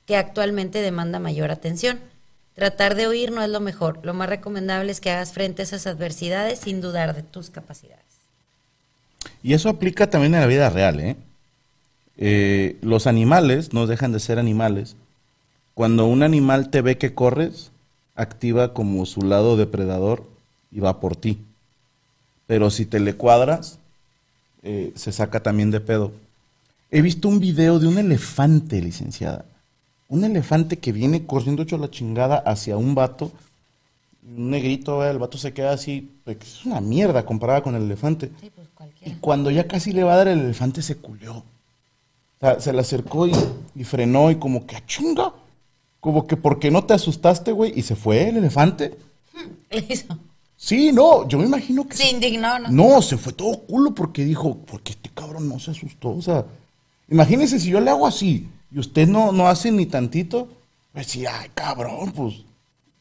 que 0.06 0.16
actualmente 0.16 0.80
demanda 0.80 1.18
mayor 1.18 1.50
atención. 1.50 1.98
Tratar 2.54 2.94
de 2.94 3.08
oír 3.08 3.32
no 3.32 3.42
es 3.42 3.50
lo 3.50 3.58
mejor. 3.58 3.98
Lo 4.04 4.14
más 4.14 4.28
recomendable 4.28 4.92
es 4.92 5.00
que 5.00 5.10
hagas 5.10 5.32
frente 5.32 5.62
a 5.62 5.64
esas 5.64 5.88
adversidades 5.88 6.60
sin 6.60 6.80
dudar 6.80 7.16
de 7.16 7.22
tus 7.22 7.50
capacidades. 7.50 8.04
Y 9.42 9.54
eso 9.54 9.68
aplica 9.68 10.08
también 10.08 10.34
en 10.34 10.40
la 10.40 10.46
vida 10.46 10.70
real, 10.70 11.00
¿eh? 11.00 11.16
Eh, 12.16 12.76
los 12.80 13.08
animales 13.08 13.72
no 13.72 13.88
dejan 13.88 14.12
de 14.12 14.20
ser 14.20 14.38
animales. 14.38 14.94
Cuando 15.74 16.06
un 16.06 16.22
animal 16.22 16.70
te 16.70 16.80
ve 16.80 16.96
que 16.96 17.12
corres, 17.12 17.72
activa 18.14 18.72
como 18.74 19.06
su 19.06 19.22
lado 19.22 19.56
depredador 19.56 20.24
y 20.70 20.80
va 20.80 21.00
por 21.00 21.16
ti. 21.16 21.38
Pero 22.46 22.70
si 22.70 22.86
te 22.86 23.00
le 23.00 23.14
cuadras, 23.14 23.78
eh, 24.62 24.92
se 24.94 25.12
saca 25.12 25.42
también 25.42 25.70
de 25.70 25.80
pedo. 25.80 26.12
He 26.90 27.02
visto 27.02 27.28
un 27.28 27.40
video 27.40 27.78
de 27.78 27.86
un 27.86 27.98
elefante, 27.98 28.80
licenciada. 28.80 29.44
Un 30.08 30.24
elefante 30.24 30.78
que 30.78 30.92
viene 30.92 31.26
corriendo 31.26 31.62
hecho 31.62 31.78
la 31.78 31.90
chingada 31.90 32.36
hacia 32.36 32.76
un 32.76 32.94
vato. 32.94 33.32
Un 34.36 34.50
negrito, 34.50 35.04
eh, 35.04 35.10
el 35.10 35.18
vato 35.18 35.38
se 35.38 35.52
queda 35.52 35.72
así. 35.72 36.10
pues, 36.24 36.36
Es 36.42 36.64
una 36.66 36.80
mierda 36.80 37.24
comparada 37.24 37.62
con 37.62 37.74
el 37.74 37.82
elefante. 37.82 38.30
Sí, 38.40 38.50
pues 38.54 38.68
Y 39.04 39.12
cuando 39.14 39.50
ya 39.50 39.66
casi 39.66 39.92
le 39.92 40.04
va 40.04 40.14
a 40.14 40.18
dar 40.18 40.28
el 40.28 40.40
elefante, 40.40 40.82
se 40.82 40.96
culió. 40.96 41.36
O 41.38 41.44
sea, 42.40 42.60
se 42.60 42.72
le 42.72 42.80
acercó 42.80 43.26
y, 43.26 43.32
y 43.74 43.84
frenó 43.84 44.30
y 44.30 44.36
como 44.36 44.66
que, 44.66 44.76
"Ah, 44.76 44.82
chinga! 44.86 45.32
Como 46.04 46.26
que, 46.26 46.36
¿por 46.36 46.58
qué 46.58 46.70
no 46.70 46.84
te 46.84 46.92
asustaste, 46.92 47.50
güey? 47.50 47.72
Y 47.74 47.80
se 47.80 47.96
fue 47.96 48.28
el 48.28 48.36
elefante. 48.36 48.94
Le 49.70 49.86
hizo. 49.88 50.18
Sí, 50.54 50.92
no, 50.92 51.26
yo 51.26 51.38
me 51.38 51.46
imagino 51.46 51.88
que... 51.88 51.96
Se 51.96 52.10
indignó, 52.10 52.58
¿no? 52.58 52.68
No, 52.68 53.00
se 53.00 53.16
fue 53.16 53.32
todo 53.32 53.60
culo 53.60 53.94
porque 53.94 54.22
dijo, 54.22 54.54
porque 54.66 54.92
este 54.92 55.08
cabrón 55.08 55.48
no 55.48 55.58
se 55.58 55.70
asustó. 55.70 56.10
O 56.10 56.20
sea, 56.20 56.44
imagínese 57.08 57.58
si 57.58 57.70
yo 57.70 57.80
le 57.80 57.90
hago 57.90 58.06
así 58.06 58.46
y 58.70 58.78
usted 58.78 59.08
no, 59.08 59.32
no 59.32 59.48
hace 59.48 59.70
ni 59.70 59.86
tantito, 59.86 60.48
pues 60.92 61.06
sí, 61.06 61.24
ay, 61.24 61.48
cabrón, 61.54 62.12
pues, 62.12 62.34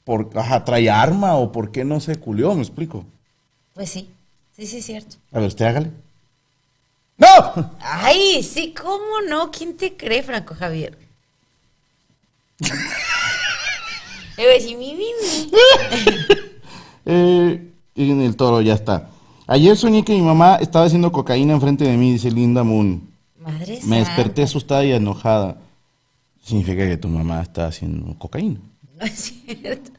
por, 0.05 0.29
ajá, 0.35 0.63
trae 0.63 0.89
arma 0.89 1.35
o 1.35 1.51
por 1.51 1.73
qué 1.73 1.83
no 1.83 1.99
se 1.99 2.15
culió, 2.15 2.55
me 2.55 2.61
explico. 2.61 3.03
Pues 3.73 3.89
sí. 3.89 4.07
Sí, 4.55 4.65
sí, 4.65 4.77
es 4.77 4.85
cierto. 4.85 5.17
A 5.33 5.39
ver, 5.39 5.49
usted 5.49 5.65
hágale. 5.65 5.91
¡No! 7.17 7.69
Ay, 7.81 8.41
sí, 8.43 8.73
¿cómo 8.73 9.19
no? 9.27 9.51
¿Quién 9.51 9.75
te 9.75 9.97
cree, 9.97 10.23
Franco 10.23 10.55
Javier? 10.55 11.02
Le 14.37 14.43
voy 14.43 14.51
a 14.51 14.53
decir, 14.55 14.77
mi, 14.77 14.93
mi, 14.93 15.05
mi. 15.21 15.51
Eh, 17.05 17.69
en 17.95 18.21
el 18.21 18.37
toro, 18.37 18.61
ya 18.61 18.75
está. 18.75 19.09
Ayer 19.47 19.75
soñé 19.75 20.05
que 20.05 20.13
mi 20.13 20.21
mamá 20.21 20.55
estaba 20.61 20.85
haciendo 20.85 21.11
cocaína 21.11 21.51
enfrente 21.53 21.83
de 21.83 21.97
mí, 21.97 22.13
dice 22.13 22.31
Linda 22.31 22.63
Moon. 22.63 23.09
Madre 23.39 23.73
Me 23.83 23.97
santa. 23.97 24.15
desperté 24.15 24.43
asustada 24.43 24.85
y 24.85 24.93
enojada. 24.93 25.57
Significa 26.41 26.87
que 26.87 26.95
tu 26.95 27.09
mamá 27.09 27.41
está 27.41 27.67
haciendo 27.67 28.17
cocaína. 28.17 28.59
No 28.97 29.05
es 29.05 29.33
cierto. 29.45 29.91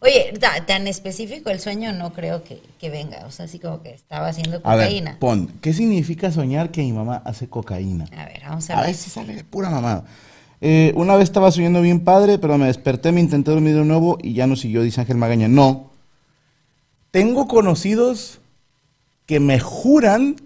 Oye, 0.00 0.32
ta- 0.40 0.66
tan 0.66 0.88
específico 0.88 1.50
el 1.50 1.60
sueño 1.60 1.92
no 1.92 2.12
creo 2.12 2.42
que, 2.42 2.60
que 2.80 2.90
venga. 2.90 3.24
O 3.26 3.30
sea, 3.30 3.44
así 3.44 3.60
como 3.60 3.80
que 3.82 3.90
estaba 3.90 4.26
haciendo 4.26 4.60
A 4.64 4.74
ver, 4.74 4.86
cocaína. 4.88 5.16
pon, 5.20 5.46
¿qué 5.60 5.72
significa 5.72 6.32
soñar 6.32 6.70
que 6.72 6.80
mi 6.82 6.92
mamá 6.92 7.22
hace 7.24 7.48
cocaína? 7.48 8.06
A 8.16 8.24
ver, 8.24 8.42
vamos 8.44 8.68
a 8.70 8.72
A 8.72 8.76
ver. 8.78 8.86
ver 8.86 8.94
si 8.96 9.10
sale 9.10 9.34
de 9.36 9.44
pura 9.44 9.70
mamada. 9.70 10.04
Eh, 10.60 10.92
una 10.96 11.14
vez 11.14 11.24
estaba 11.24 11.50
soñando 11.52 11.80
bien 11.80 12.00
padre, 12.00 12.38
pero 12.38 12.58
me 12.58 12.66
desperté, 12.66 13.12
me 13.12 13.20
intenté 13.20 13.50
dormir 13.52 13.74
de 13.74 13.84
nuevo 13.84 14.18
y 14.22 14.32
ya 14.34 14.46
no 14.46 14.56
siguió, 14.56 14.82
dice 14.82 15.00
Ángel 15.00 15.16
Magaña. 15.16 15.48
No. 15.48 15.90
Tengo 17.10 17.46
conocidos 17.48 18.40
que 19.26 19.40
me 19.40 19.60
juran 19.60 20.36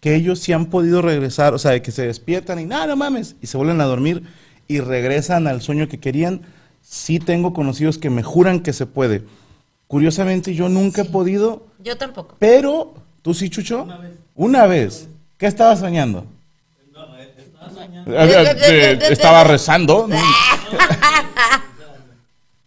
que 0.00 0.14
ellos 0.14 0.38
sí 0.38 0.52
han 0.52 0.66
podido 0.66 1.02
regresar, 1.02 1.54
o 1.54 1.58
sea, 1.58 1.72
de 1.72 1.82
que 1.82 1.90
se 1.92 2.06
despiertan 2.06 2.60
y 2.60 2.64
nada, 2.64 2.86
no 2.86 2.96
mames, 2.96 3.36
y 3.42 3.46
se 3.46 3.56
vuelven 3.56 3.80
a 3.80 3.84
dormir 3.84 4.22
y 4.68 4.80
regresan 4.80 5.46
al 5.46 5.60
sueño 5.62 5.88
que 5.88 5.98
querían. 5.98 6.42
Sí 6.82 7.18
tengo 7.18 7.52
conocidos 7.52 7.98
que 7.98 8.10
me 8.10 8.22
juran 8.22 8.60
que 8.60 8.72
se 8.72 8.86
puede. 8.86 9.24
Curiosamente 9.88 10.54
yo 10.54 10.68
nunca 10.68 11.02
he 11.02 11.04
podido, 11.04 11.66
Yo 11.82 11.96
tampoco. 11.96 12.36
pero 12.38 12.94
tú 13.22 13.34
sí, 13.34 13.50
Chucho. 13.50 13.82
Una 13.84 13.98
vez. 13.98 14.12
Una 14.34 14.66
vez. 14.66 15.08
¿Qué 15.38 15.46
estabas 15.46 15.80
soñando? 15.80 16.24
Estaba 19.10 19.44
rezando. 19.44 20.06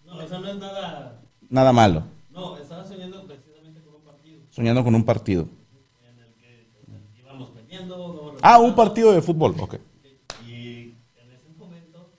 No, 0.06 0.22
eso 0.22 0.40
no 0.40 0.48
es 0.50 0.58
nada. 0.58 1.20
Nada 1.50 1.72
malo. 1.74 2.04
No, 2.32 2.58
estaba 2.58 2.84
soñando 2.86 3.26
precisamente 3.26 3.82
con 3.82 3.96
un 3.96 4.02
partido 4.02 4.40
Soñando 4.52 4.84
con 4.84 4.96
un 4.96 5.04
partido. 5.04 5.48
en 6.04 6.20
el 6.20 6.34
que 6.36 7.20
íbamos 7.20 7.50
perdiendo. 7.50 7.96
luego 7.98 8.36
Ah, 8.42 8.60
un 8.60 8.76
partido 8.76 9.12
de 9.14 9.22
fútbol. 9.22 9.56
Ok. 9.60 9.76
Y 10.48 10.94
en 11.18 11.32
ese 11.36 11.50
momento, 11.58 12.10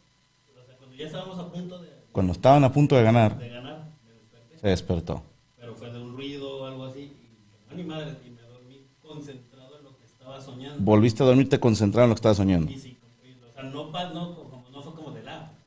o 0.51 0.65
sea, 0.67 0.77
cuando 0.77 0.97
ya 0.97 1.07
estábamos 1.07 1.39
a 1.39 1.49
punto 1.51 1.79
de, 1.79 1.89
Cuando 2.13 2.33
estaban 2.33 2.65
a 2.65 2.73
punto 2.73 2.97
de 2.97 3.03
ganar, 3.03 3.39
de 3.39 3.51
se 4.61 4.69
despertó. 4.69 5.23
Pero 5.59 5.75
fue 5.75 5.91
de 5.91 5.99
un 6.03 6.17
ruido 6.17 6.59
o 6.63 6.67
algo 6.67 6.85
así. 6.87 7.01
Y 7.71 7.71
no, 7.71 7.77
ni 7.77 7.83
madre, 7.85 8.17
y 8.27 8.31
me 8.31 8.43
dormí 8.43 8.83
concentrado 9.03 9.79
en 9.79 9.85
lo 9.85 9.97
que 9.97 10.05
estaba 10.05 10.41
soñando. 10.41 10.70
Volviste 10.83 11.23
a 11.23 11.27
dormirte 11.27 11.61
concentrado 11.61 12.05
en 12.05 12.11
lo 12.11 12.15
que 12.15 12.21
estabas 12.21 12.37
soñando. 12.39 12.71
Y 12.73 12.77
sí, 12.77 12.99
y, 13.19 13.39
o 13.43 13.53
sea, 13.53 13.65
no, 13.65 13.91
no, 14.13 14.35
como, 14.35 14.65
no 14.73 14.83
fue 14.83 14.95
como 14.95 15.11
de 15.13 15.23
la 15.23 15.63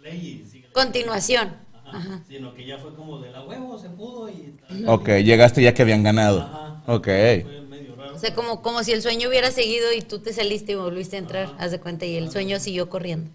play 0.00 0.42
y 0.44 0.46
sigue. 0.48 0.68
Continuación. 0.72 1.54
Ajá, 1.90 2.20
Sino 2.32 2.52
que 2.54 2.66
ya 2.66 2.78
fue 2.78 2.94
como 2.94 3.20
de 3.20 3.30
la 3.30 3.42
huevo, 3.42 3.78
se 3.78 3.88
pudo 3.90 4.28
y. 4.28 4.56
Ok, 4.86 5.08
llegaste 5.24 5.62
ya 5.62 5.72
que 5.74 5.82
habían 5.82 6.02
ganado. 6.02 6.40
Ajá. 6.40 6.94
Ok. 6.94 7.04
Fue 7.06 7.66
medio 7.70 7.96
raro. 7.96 8.14
O 8.16 8.18
sea, 8.18 8.34
como, 8.34 8.62
como 8.62 8.82
si 8.84 8.92
el 8.92 9.02
sueño 9.02 9.28
hubiera 9.28 9.50
seguido 9.50 9.92
y 9.92 10.02
tú 10.02 10.18
te 10.20 10.32
saliste 10.32 10.72
y 10.72 10.74
volviste 10.76 11.16
a 11.16 11.20
entrar, 11.20 11.54
haz 11.58 11.70
de 11.70 11.80
cuenta, 11.80 12.06
y 12.06 12.16
el 12.16 12.30
sueño 12.30 12.58
siguió 12.60 12.88
corriendo. 12.88 13.30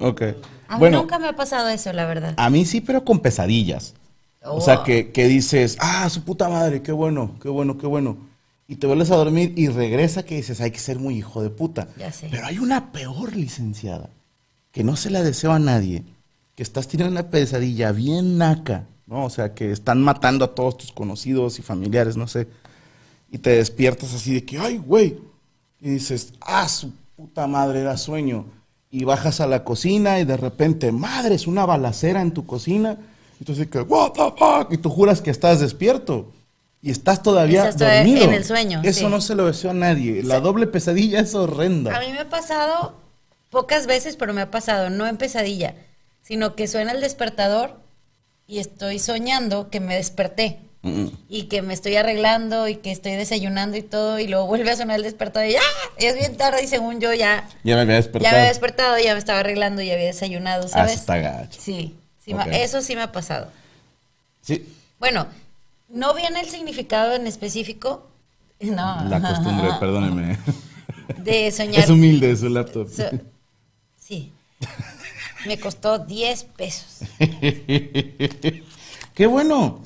Ok. 0.00 0.22
A 0.68 0.78
mí 0.78 0.80
Bueno, 0.80 0.98
nunca 0.98 1.18
me 1.18 1.28
ha 1.28 1.36
pasado 1.36 1.68
eso, 1.68 1.92
la 1.92 2.06
verdad. 2.06 2.34
a 2.36 2.50
mí 2.50 2.64
sí, 2.64 2.80
pero 2.80 3.04
con 3.04 3.20
pesadillas. 3.20 3.94
O 4.50 4.60
sea, 4.60 4.76
Oh. 4.80 4.82
que, 4.82 5.12
que 5.12 5.28
dices, 5.28 5.76
ah, 5.80 6.08
su 6.10 6.24
puta 6.24 6.48
madre, 6.48 6.82
qué 6.82 6.92
bueno, 6.92 7.38
qué 7.40 7.48
bueno, 7.48 7.78
qué 7.78 7.86
bueno. 7.86 8.16
Y 8.72 8.76
te 8.76 8.86
vuelves 8.86 9.10
a 9.10 9.16
dormir 9.16 9.52
y 9.54 9.68
regresa 9.68 10.22
que 10.22 10.36
dices, 10.36 10.62
hay 10.62 10.70
que 10.70 10.78
ser 10.78 10.98
muy 10.98 11.18
hijo 11.18 11.42
de 11.42 11.50
puta. 11.50 11.88
Ya 11.98 12.10
sé. 12.10 12.28
Pero 12.30 12.46
hay 12.46 12.58
una 12.58 12.90
peor 12.90 13.36
licenciada, 13.36 14.08
que 14.70 14.82
no 14.82 14.96
se 14.96 15.10
la 15.10 15.22
deseo 15.22 15.52
a 15.52 15.58
nadie, 15.58 16.04
que 16.54 16.62
estás 16.62 16.88
teniendo 16.88 17.12
una 17.12 17.28
pesadilla 17.28 17.92
bien 17.92 18.38
naca, 18.38 18.86
¿no? 19.06 19.26
O 19.26 19.28
sea, 19.28 19.52
que 19.52 19.72
están 19.72 20.02
matando 20.02 20.46
a 20.46 20.54
todos 20.54 20.78
tus 20.78 20.90
conocidos 20.90 21.58
y 21.58 21.62
familiares, 21.62 22.16
no 22.16 22.26
sé. 22.26 22.48
Y 23.30 23.36
te 23.36 23.50
despiertas 23.50 24.14
así 24.14 24.32
de 24.32 24.44
que, 24.46 24.58
ay, 24.58 24.78
güey. 24.78 25.18
Y 25.78 25.90
dices, 25.90 26.32
ah, 26.40 26.66
su 26.66 26.94
puta 27.14 27.46
madre, 27.46 27.80
era 27.80 27.98
sueño. 27.98 28.46
Y 28.90 29.04
bajas 29.04 29.42
a 29.42 29.46
la 29.46 29.64
cocina 29.64 30.18
y 30.18 30.24
de 30.24 30.38
repente, 30.38 30.92
madre, 30.92 31.34
es 31.34 31.46
una 31.46 31.66
balacera 31.66 32.22
en 32.22 32.32
tu 32.32 32.46
cocina. 32.46 32.96
Y 33.38 33.44
tú 33.44 33.52
dices 33.52 33.68
que, 33.68 33.82
what 33.82 34.12
the 34.12 34.32
fuck? 34.38 34.72
Y 34.72 34.78
tú 34.78 34.88
juras 34.88 35.20
que 35.20 35.30
estás 35.30 35.60
despierto. 35.60 36.32
Y 36.82 36.90
estás 36.90 37.22
todavía 37.22 37.60
Estás 37.60 37.76
todavía 37.76 37.98
dormido. 38.00 38.24
en 38.24 38.34
el 38.34 38.44
sueño, 38.44 38.80
Eso 38.84 39.00
sí. 39.00 39.06
no 39.06 39.20
se 39.20 39.34
lo 39.36 39.46
deseo 39.46 39.70
a 39.70 39.74
nadie. 39.74 40.22
La 40.24 40.40
doble 40.40 40.66
pesadilla 40.66 41.20
es 41.20 41.34
A 41.34 41.40
horrenda. 41.42 41.98
mí 42.00 42.08
me 42.12 42.18
ha 42.18 42.28
pasado 42.28 42.96
pocas 43.50 43.86
veces, 43.86 44.16
pero 44.16 44.32
me 44.34 44.40
ha 44.40 44.50
pasado, 44.50 44.90
no 44.90 45.06
en 45.06 45.16
pesadilla, 45.16 45.74
sino 46.22 46.56
que 46.56 46.66
suena 46.66 46.90
el 46.92 47.00
despertador 47.00 47.76
y 48.48 48.58
estoy 48.58 48.98
soñando 48.98 49.70
que 49.70 49.78
me 49.80 49.94
desperté. 49.94 50.58
Mm, 50.84 51.06
Y 51.28 51.44
que 51.44 51.62
me 51.62 51.72
estoy 51.74 51.94
arreglando 51.94 52.66
y 52.66 52.74
que 52.74 52.90
estoy 52.90 53.12
desayunando 53.12 53.76
y 53.76 53.82
todo, 53.82 54.18
y 54.18 54.26
luego 54.26 54.46
vuelve 54.48 54.72
a 54.72 54.76
sonar 54.76 54.96
el 54.96 55.04
despertador 55.04 55.48
y 55.48 55.54
¡ah! 55.54 55.60
Es 55.96 56.16
bien 56.16 56.36
tarde 56.36 56.64
y 56.64 56.66
según 56.66 57.00
yo 57.00 57.14
ya, 57.14 57.48
Ya 57.62 57.76
me 57.76 57.82
había 57.82 57.94
despertado. 57.94 58.24
ya 58.24 58.30
me 58.32 58.38
había 58.38 58.48
despertado, 58.48 58.98
ya 58.98 59.12
me 59.12 59.20
estaba 59.20 59.38
arreglando 59.38 59.80
y 59.82 59.86
ya 59.86 59.92
había 59.94 60.06
desayunado, 60.06 60.64
Ah, 60.64 60.68
¿sabes? 60.68 60.94
sí 60.94 60.98
está 60.98 61.18
gacho. 61.18 61.60
Sí, 61.62 61.94
sí 62.24 62.34
me- 62.34 62.42
Ok. 62.42 62.48
eso 62.50 62.82
sí 62.82 62.96
me 62.96 63.02
ha 63.02 63.12
pasado. 63.12 63.46
Sí, 64.40 64.66
Bueno, 64.98 65.28
no 65.92 66.14
viene 66.14 66.40
el 66.40 66.48
significado 66.48 67.14
en 67.14 67.26
específico, 67.26 68.08
no, 68.60 69.04
la 69.04 69.20
costumbre, 69.20 69.68
perdóneme. 69.78 70.38
de 71.18 71.50
soñar. 71.56 71.82
Es 71.84 71.90
humilde 71.90 72.36
su 72.36 72.48
laptop. 72.48 72.88
So- 72.88 73.10
sí. 73.96 74.32
Me 75.46 75.58
costó 75.58 75.98
10 75.98 76.44
pesos. 76.44 77.00
Qué 79.14 79.26
bueno. 79.26 79.80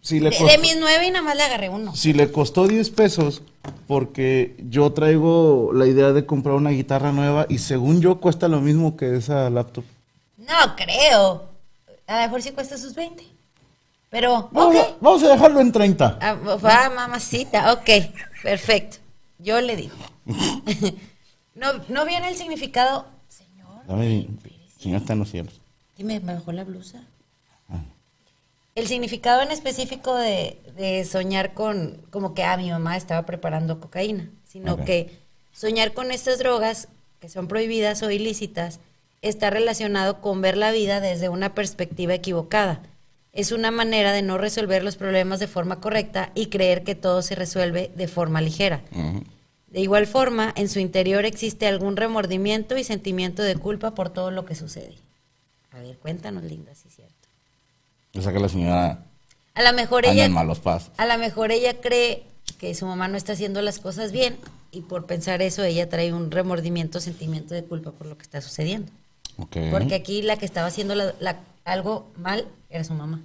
Si 0.00 0.18
le, 0.18 0.30
De, 0.30 0.36
costó, 0.36 0.50
de 0.52 0.58
mis 0.58 0.76
9 0.80 1.06
y 1.06 1.10
nada 1.12 1.22
más 1.24 1.36
le 1.36 1.42
agarré 1.44 1.68
uno. 1.68 1.94
si 1.94 2.12
le 2.12 2.32
costó 2.32 2.66
10 2.66 2.90
pesos, 2.90 3.42
porque 3.86 4.56
yo 4.68 4.92
traigo 4.92 5.70
la 5.72 5.86
idea 5.86 6.12
de 6.12 6.26
comprar 6.26 6.56
una 6.56 6.70
guitarra 6.70 7.12
nueva 7.12 7.46
y 7.48 7.58
según 7.58 8.00
yo 8.00 8.18
cuesta 8.20 8.48
lo 8.48 8.60
mismo 8.60 8.96
que 8.96 9.14
esa 9.14 9.48
laptop. 9.48 9.84
No 10.38 10.74
creo. 10.74 11.44
A 12.08 12.16
lo 12.16 12.22
mejor 12.22 12.42
sí 12.42 12.50
cuesta 12.50 12.76
sus 12.78 12.96
20. 12.96 13.22
Pero, 14.12 14.50
Vamos, 14.52 14.76
a, 14.76 14.96
vamos 15.00 15.22
a 15.22 15.28
dejarlo 15.30 15.60
en 15.62 15.72
30. 15.72 16.18
Ah, 16.20 16.34
va, 16.34 16.90
mamacita. 16.90 17.72
Ok, 17.72 17.88
perfecto. 18.42 18.98
Yo 19.38 19.58
le 19.62 19.74
digo. 19.74 19.94
no, 21.54 21.72
no 21.88 22.04
viene 22.04 22.28
el 22.28 22.36
significado. 22.36 23.06
Señor, 23.28 23.86
Dame, 23.86 24.28
señor 24.78 25.00
está 25.00 25.14
en 25.14 25.18
los 25.20 25.30
cielos. 25.30 25.60
dime, 25.96 26.20
¿me 26.20 26.34
bajó 26.34 26.52
la 26.52 26.64
blusa? 26.64 27.00
Ah. 27.70 27.80
El 28.74 28.86
significado 28.86 29.40
en 29.40 29.50
específico 29.50 30.14
de, 30.14 30.60
de 30.76 31.06
soñar 31.06 31.54
con, 31.54 32.02
como 32.10 32.34
que, 32.34 32.44
ah, 32.44 32.58
mi 32.58 32.70
mamá 32.70 32.98
estaba 32.98 33.24
preparando 33.24 33.80
cocaína, 33.80 34.28
sino 34.44 34.84
que 34.84 35.18
soñar 35.52 35.94
con 35.94 36.10
estas 36.10 36.38
drogas 36.38 36.88
que 37.18 37.30
son 37.30 37.48
prohibidas 37.48 38.02
o 38.02 38.10
ilícitas 38.10 38.78
está 39.22 39.48
relacionado 39.48 40.20
con 40.20 40.42
ver 40.42 40.58
la 40.58 40.70
vida 40.70 41.00
desde 41.00 41.30
una 41.30 41.54
perspectiva 41.54 42.12
equivocada. 42.12 42.82
Es 43.32 43.50
una 43.50 43.70
manera 43.70 44.12
de 44.12 44.22
no 44.22 44.36
resolver 44.36 44.84
los 44.84 44.96
problemas 44.96 45.40
de 45.40 45.48
forma 45.48 45.80
correcta 45.80 46.30
y 46.34 46.46
creer 46.46 46.84
que 46.84 46.94
todo 46.94 47.22
se 47.22 47.34
resuelve 47.34 47.90
de 47.96 48.06
forma 48.08 48.40
ligera. 48.42 48.82
De 49.68 49.80
igual 49.80 50.06
forma, 50.06 50.52
en 50.54 50.68
su 50.68 50.80
interior 50.80 51.24
existe 51.24 51.66
algún 51.66 51.96
remordimiento 51.96 52.76
y 52.76 52.84
sentimiento 52.84 53.42
de 53.42 53.56
culpa 53.56 53.94
por 53.94 54.10
todo 54.10 54.30
lo 54.30 54.44
que 54.44 54.54
sucede. 54.54 54.94
A 55.70 55.78
ver, 55.78 55.96
cuéntanos, 55.96 56.44
linda, 56.44 56.74
si 56.74 56.88
es 56.88 56.94
cierto. 56.94 57.14
O 58.14 58.20
sea 58.20 58.32
que 58.34 58.38
la 58.38 58.50
señora 58.50 58.98
A 59.54 59.62
lo 59.62 59.72
mejor 59.72 60.04
ella, 60.04 60.26
en 60.26 60.32
malos 60.32 60.60
pasos. 60.60 60.90
a 60.98 61.06
lo 61.06 61.16
mejor 61.16 61.52
ella 61.52 61.80
cree 61.80 62.24
que 62.58 62.74
su 62.74 62.84
mamá 62.84 63.08
no 63.08 63.16
está 63.16 63.32
haciendo 63.32 63.62
las 63.62 63.78
cosas 63.78 64.12
bien 64.12 64.36
y 64.70 64.82
por 64.82 65.06
pensar 65.06 65.40
eso 65.40 65.64
ella 65.64 65.88
trae 65.88 66.12
un 66.12 66.30
remordimiento, 66.30 67.00
sentimiento 67.00 67.54
de 67.54 67.64
culpa 67.64 67.92
por 67.92 68.06
lo 68.06 68.18
que 68.18 68.24
está 68.24 68.42
sucediendo. 68.42 68.92
Porque 69.70 69.94
aquí 69.94 70.22
la 70.22 70.36
que 70.36 70.44
estaba 70.46 70.66
haciendo 70.68 70.94
la- 70.94 71.14
la- 71.20 71.40
algo 71.64 72.10
mal 72.16 72.46
era 72.70 72.84
su 72.84 72.94
mamá. 72.94 73.20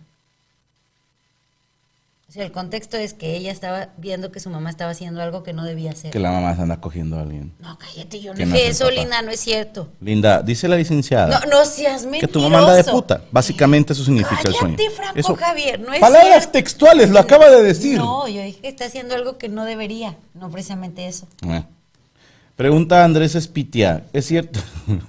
O 2.30 2.32
sea, 2.34 2.44
el 2.44 2.52
contexto 2.52 2.98
es 2.98 3.14
que 3.14 3.38
ella 3.38 3.54
estaba 3.54 3.88
viendo 3.98 4.34
que 4.34 4.42
su 4.42 4.50
mamá 4.50 4.70
estaba 4.70 4.92
haciendo 4.92 5.22
algo 5.22 5.44
que 5.44 5.54
no 5.54 5.64
debía 5.64 5.92
hacer. 5.92 6.12
Que 6.12 6.20
la 6.20 6.30
mamá 6.30 6.54
se 6.58 6.62
anda 6.62 6.82
cogiendo 6.82 7.18
a 7.18 7.22
alguien. 7.22 7.54
No, 7.60 7.78
cállate, 7.80 8.20
yo 8.20 8.34
no 8.34 8.40
no 8.40 8.46
dije 8.54 8.68
es 8.68 8.76
eso, 8.76 8.84
papá. 8.90 8.96
Linda, 9.00 9.22
no 9.22 9.32
es 9.32 9.40
cierto. 9.40 9.88
Linda, 10.02 10.42
dice 10.44 10.68
la 10.68 10.76
licenciada. 10.76 11.40
No, 11.40 11.46
no 11.50 11.64
seas 11.64 12.04
mentiroso. 12.04 12.28
que 12.28 12.34
tu 12.34 12.42
mamá 12.42 12.60
anda 12.60 12.74
de 12.74 12.84
puta. 12.84 13.22
Básicamente 13.32 13.94
eso 13.94 14.04
significa 14.04 14.42
el 14.44 14.54
sueño. 14.56 14.76
Franco 14.94 15.36
Javier, 15.38 15.80
no 15.80 15.94
es 15.94 16.02
Palabras 16.02 16.30
cierto. 16.32 16.52
textuales, 16.52 17.10
lo 17.12 17.20
acaba 17.20 17.50
de 17.50 17.64
decir. 17.64 17.98
No, 17.98 18.28
yo 18.28 18.42
dije 18.42 18.60
que 18.60 18.68
está 18.68 18.84
haciendo 18.86 19.16
algo 19.16 19.38
que 19.38 19.48
no 19.48 19.64
debería, 19.64 20.18
no 20.34 20.50
precisamente 20.52 21.08
eso. 21.08 21.28
Eh. 21.48 21.64
Pregunta 22.58 23.06
Andrés 23.06 23.36
Espitia, 23.36 24.04
¿es 24.14 24.26
cierto? 24.26 24.60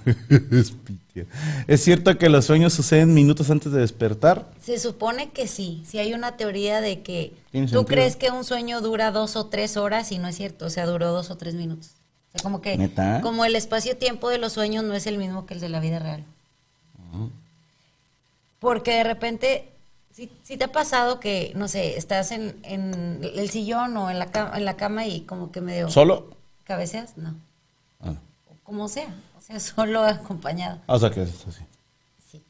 ¿Es 1.67 1.83
cierto 1.83 2.15
que 2.19 2.29
los 2.29 2.45
sueños 2.45 2.73
suceden 2.73 3.15
minutos 3.15 3.49
antes 3.49 3.71
de 3.71 3.81
despertar? 3.81 4.47
Se 4.61 4.77
supone 4.77 5.31
que 5.31 5.47
sí, 5.47 5.81
si 5.85 5.97
hay 5.97 6.13
una 6.13 6.37
teoría 6.37 6.79
de 6.79 7.01
que 7.01 7.33
tú 7.51 7.57
sentido. 7.57 7.85
crees 7.87 8.15
que 8.15 8.29
un 8.29 8.43
sueño 8.43 8.81
dura 8.81 9.11
dos 9.11 9.35
o 9.35 9.47
tres 9.47 9.77
horas 9.77 10.11
y 10.11 10.19
no 10.19 10.27
es 10.27 10.37
cierto, 10.37 10.67
o 10.67 10.69
sea, 10.69 10.85
duró 10.85 11.11
dos 11.11 11.31
o 11.31 11.37
tres 11.37 11.55
minutos. 11.55 11.93
O 12.27 12.31
sea, 12.33 12.43
como 12.43 12.61
que 12.61 12.77
¿Neta? 12.77 13.19
como 13.21 13.43
el 13.43 13.55
espacio-tiempo 13.55 14.29
de 14.29 14.37
los 14.37 14.53
sueños 14.53 14.83
no 14.83 14.93
es 14.93 15.07
el 15.07 15.17
mismo 15.17 15.47
que 15.47 15.55
el 15.55 15.59
de 15.59 15.69
la 15.69 15.79
vida 15.79 15.97
real. 15.97 16.23
Porque 18.59 18.91
de 18.91 19.03
repente, 19.03 19.69
si, 20.13 20.29
si 20.43 20.55
te 20.55 20.65
ha 20.65 20.71
pasado 20.71 21.19
que, 21.19 21.51
no 21.55 21.67
sé, 21.67 21.97
estás 21.97 22.31
en, 22.31 22.57
en 22.61 23.21
el 23.23 23.49
sillón 23.49 23.97
o 23.97 24.11
en 24.11 24.19
la, 24.19 24.27
cama, 24.27 24.55
en 24.55 24.65
la 24.65 24.77
cama 24.77 25.07
y 25.07 25.21
como 25.21 25.51
que 25.51 25.61
medio 25.61 25.89
¿Solo? 25.89 26.37
Cabeceas, 26.73 27.17
no, 27.17 27.35
Ah, 27.99 28.13
como 28.63 28.87
sea, 28.87 29.07
o 29.37 29.41
sea, 29.41 29.59
solo 29.59 30.03
acompañado. 30.03 30.79
o 30.85 30.99
sea 30.99 31.09
que 31.09 31.23
es 31.23 31.45
así. 31.47 31.63
Sí. 32.31 32.43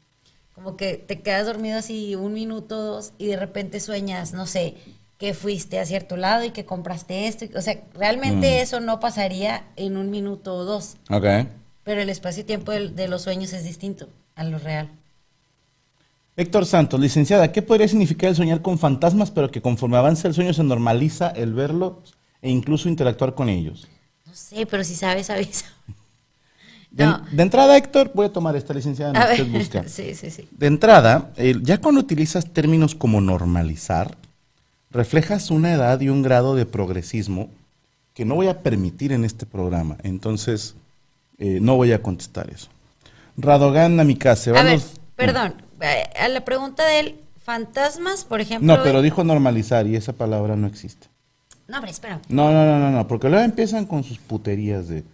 Como 0.54 0.76
que 0.76 0.94
te 0.96 1.22
quedas 1.22 1.46
dormido 1.46 1.78
así 1.78 2.14
un 2.14 2.34
minuto, 2.34 2.80
dos, 2.82 3.12
y 3.16 3.26
de 3.28 3.36
repente 3.38 3.80
sueñas, 3.80 4.34
no 4.34 4.46
sé, 4.46 4.74
que 5.18 5.32
fuiste 5.32 5.78
a 5.80 5.86
cierto 5.86 6.16
lado 6.18 6.44
y 6.44 6.50
que 6.50 6.64
compraste 6.66 7.26
esto. 7.28 7.46
y- 7.46 7.54
O 7.56 7.62
sea, 7.62 7.80
realmente 7.94 8.58
Mm. 8.58 8.62
eso 8.62 8.80
no 8.80 9.00
pasaría 9.00 9.64
en 9.76 9.96
un 9.96 10.10
minuto 10.10 10.54
o 10.54 10.64
dos. 10.64 10.96
Ok. 11.10 11.24
Pero 11.82 12.02
el 12.02 12.10
espacio-tiempo 12.10 12.72
del- 12.72 12.94
de, 12.94 13.08
los 13.08 13.22
sueños 13.22 13.52
es 13.54 13.64
distinto 13.64 14.08
a 14.36 14.44
lo 14.44 14.58
real. 14.58 14.90
Héctor 16.36 16.64
Santos, 16.64 17.00
licenciada, 17.00 17.52
¿qué 17.52 17.60
podría 17.62 17.88
significar 17.88 18.30
el 18.30 18.36
soñar 18.36 18.62
con 18.62 18.78
fantasmas, 18.78 19.30
pero 19.30 19.50
que 19.50 19.60
conforme 19.62 19.96
avanza 19.96 20.28
el 20.28 20.34
sueño 20.34 20.52
se 20.54 20.62
normaliza 20.64 21.28
el 21.30 21.52
verlos 21.54 22.14
e 22.42 22.50
incluso 22.50 22.88
interactuar 22.88 23.34
con 23.34 23.48
ellos? 23.48 23.88
No 24.30 24.36
sé, 24.36 24.64
pero 24.66 24.84
si 24.84 24.94
sabes, 24.94 25.28
avisa. 25.28 25.66
De, 26.92 27.04
No. 27.04 27.20
de 27.32 27.42
entrada, 27.42 27.76
Héctor, 27.76 28.10
voy 28.14 28.26
a 28.26 28.32
tomar 28.32 28.54
esta 28.56 28.72
licenciada, 28.74 29.12
no 29.12 29.20
usted 29.20 29.46
busca. 29.48 29.84
sí, 29.88 30.14
sí, 30.14 30.30
sí. 30.30 30.48
De 30.52 30.66
entrada, 30.68 31.30
el- 31.36 31.62
ya 31.64 31.78
cuando 31.78 32.00
utilizas 32.00 32.46
términos 32.46 32.94
como 32.94 33.20
normalizar, 33.20 34.16
reflejas 34.90 35.50
una 35.50 35.72
edad 35.72 36.00
y 36.00 36.08
un 36.08 36.22
grado 36.22 36.54
de 36.54 36.66
progresismo 36.66 37.48
que 38.14 38.24
no 38.24 38.36
voy 38.36 38.46
a 38.48 38.60
permitir 38.60 39.12
en 39.12 39.24
este 39.24 39.46
programa. 39.46 39.96
Entonces, 40.04 40.74
eh, 41.38 41.58
no 41.60 41.74
voy 41.76 41.92
a 41.92 42.02
contestar 42.02 42.50
eso. 42.50 42.68
Radogan 43.36 43.96
Namikaze, 43.96 44.50
A 44.50 44.54
ver, 44.54 44.64
vamos. 44.66 44.90
perdón, 45.16 45.54
eh, 45.80 46.04
a 46.20 46.28
la 46.28 46.44
pregunta 46.44 46.84
de 46.86 47.00
él, 47.00 47.20
fantasmas, 47.44 48.24
por 48.24 48.40
ejemplo. 48.40 48.76
No, 48.76 48.82
pero 48.82 49.00
dijo 49.02 49.24
normalizar 49.24 49.86
y 49.88 49.96
esa 49.96 50.12
palabra 50.12 50.54
no 50.56 50.66
existe. 50.68 51.06
No, 51.70 51.76
hombre, 51.76 51.90
espera. 51.92 52.20
No, 52.28 52.50
no, 52.52 52.64
no, 52.66 52.78
no, 52.78 52.90
no, 52.90 53.06
porque 53.08 53.28
luego 53.28 53.44
empiezan 53.44 53.86
con 53.86 54.02
sus 54.04 54.18
puterías 54.18 54.88
de... 54.88 55.04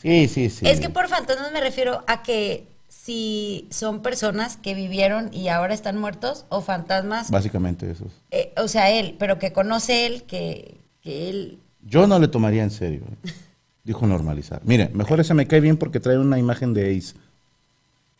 Sí, 0.00 0.28
sí, 0.28 0.48
sí. 0.50 0.66
Es 0.66 0.78
que 0.80 0.88
por 0.88 1.08
fantasmas 1.08 1.52
me 1.52 1.60
refiero 1.60 2.04
a 2.06 2.22
que 2.22 2.66
si 2.88 3.66
son 3.70 4.00
personas 4.00 4.56
que 4.56 4.74
vivieron 4.74 5.30
y 5.34 5.48
ahora 5.48 5.74
están 5.74 5.98
muertos 5.98 6.44
o 6.48 6.60
fantasmas, 6.60 7.30
Básicamente 7.30 7.90
eso. 7.90 8.04
eh, 8.30 8.52
o 8.56 8.68
sea, 8.68 8.90
él, 8.90 9.16
pero 9.18 9.38
que 9.40 9.52
conoce 9.52 10.06
él, 10.06 10.22
que, 10.22 10.76
que 11.02 11.28
él... 11.30 11.58
Yo 11.82 12.06
no 12.06 12.18
le 12.20 12.28
tomaría 12.28 12.62
en 12.62 12.70
serio. 12.70 13.00
¿eh? 13.24 13.32
Dijo 13.84 14.06
normalizar. 14.06 14.60
Mire, 14.64 14.90
mejor 14.90 15.18
ese 15.18 15.34
me 15.34 15.46
cae 15.48 15.60
bien 15.60 15.76
porque 15.76 15.98
trae 15.98 16.18
una 16.18 16.38
imagen 16.38 16.74
de 16.74 16.96
Ace. 16.96 17.14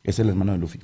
Es 0.02 0.18
el 0.18 0.28
hermano 0.28 0.52
de 0.52 0.58
Luffy. 0.58 0.80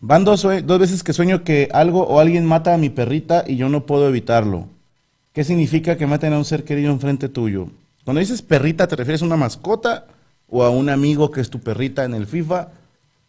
Van 0.00 0.24
dos, 0.24 0.42
dos 0.42 0.78
veces 0.78 1.02
que 1.02 1.12
sueño 1.12 1.44
que 1.44 1.68
algo 1.72 2.02
o 2.06 2.18
alguien 2.20 2.44
mata 2.46 2.74
a 2.74 2.78
mi 2.78 2.88
perrita 2.90 3.44
y 3.46 3.56
yo 3.56 3.68
no 3.68 3.86
puedo 3.86 4.08
evitarlo. 4.08 4.66
¿Qué 5.32 5.44
significa 5.44 5.96
que 5.96 6.06
maten 6.06 6.32
a 6.32 6.38
un 6.38 6.44
ser 6.44 6.64
querido 6.64 6.90
enfrente 6.90 7.28
tuyo? 7.28 7.68
Cuando 8.04 8.20
dices 8.20 8.42
perrita, 8.42 8.88
¿te 8.88 8.96
refieres 8.96 9.22
a 9.22 9.26
una 9.26 9.36
mascota 9.36 10.06
o 10.48 10.64
a 10.64 10.70
un 10.70 10.88
amigo 10.88 11.30
que 11.30 11.40
es 11.40 11.50
tu 11.50 11.60
perrita 11.60 12.04
en 12.04 12.14
el 12.14 12.26
FIFA 12.26 12.68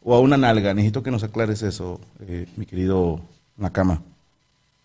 o 0.04 0.16
a 0.16 0.20
una 0.20 0.38
nalga? 0.38 0.74
Necesito 0.74 1.04
que 1.04 1.12
nos 1.12 1.24
aclares 1.24 1.62
eso, 1.62 2.00
eh, 2.22 2.48
mi 2.56 2.66
querido 2.66 3.22
Nakama. 3.58 4.02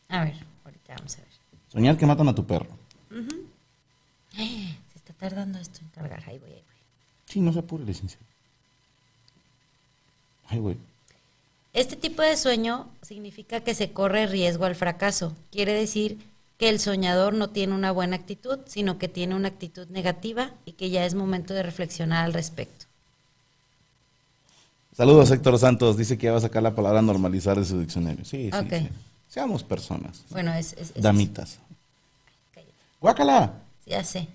A 0.09 0.25
ver, 0.25 0.35
ahorita 0.65 0.95
vamos 0.97 1.17
a 1.17 1.21
ver. 1.21 1.29
Soñar 1.69 1.97
que 1.97 2.07
matan 2.07 2.29
a 2.29 2.35
tu 2.35 2.45
perro. 2.45 2.69
Se 4.37 4.99
está 4.99 5.15
tardando 5.15 5.59
esto 5.59 5.81
en 5.81 5.89
cargar. 5.89 6.23
Ahí 6.27 6.39
voy, 6.39 6.51
ahí 6.51 6.63
voy. 6.67 6.77
Sí, 7.25 7.41
no 7.41 7.53
se 7.53 7.61
apure, 7.61 7.85
licenciado. 7.85 8.25
Ay, 10.49 10.59
güey. 10.59 10.77
Este 11.73 11.97
tipo 11.97 12.21
de 12.23 12.37
sueño 12.37 12.89
significa 13.03 13.61
que 13.61 13.75
se 13.75 13.93
corre 13.93 14.27
riesgo 14.27 14.67
al 14.67 14.75
fracaso. 14.75 15.35
Quiere 15.51 15.73
decir 15.73 16.19
que 16.59 16.69
el 16.69 16.81
soñador 16.81 17.35
no 17.35 17.51
tiene 17.51 17.75
una 17.75 17.93
buena 17.93 18.17
actitud, 18.17 18.59
sino 18.67 18.99
que 18.99 19.09
tiene 19.09 19.35
una 19.35 19.49
actitud 19.49 19.87
negativa 19.89 20.51
y 20.65 20.73
que 20.73 20.91
ya 20.91 21.05
es 21.05 21.15
momento 21.15 21.53
de 21.55 21.63
reflexionar 21.63 22.25
al 22.25 22.33
respecto. 22.33 22.87
Saludos, 24.97 25.31
Héctor 25.31 25.59
Santos. 25.59 25.97
Dice 25.99 26.17
que 26.17 26.25
ya 26.25 26.33
va 26.33 26.39
a 26.39 26.43
sacar 26.43 26.63
la 26.63 26.75
palabra 26.75 27.03
normalizar 27.03 27.59
de 27.59 27.65
su 27.67 27.79
diccionario. 27.79 28.25
Sí, 28.25 28.51
sí. 28.71 28.89
Seamos 29.29 29.63
personas. 29.63 30.23
Bueno, 30.31 30.53
es... 30.55 30.73
es- 30.75 30.93
es- 30.95 31.03
Damitas. 31.03 31.59
Guácala. 33.01 33.53
Ya 33.85 34.03
sé. 34.03 34.27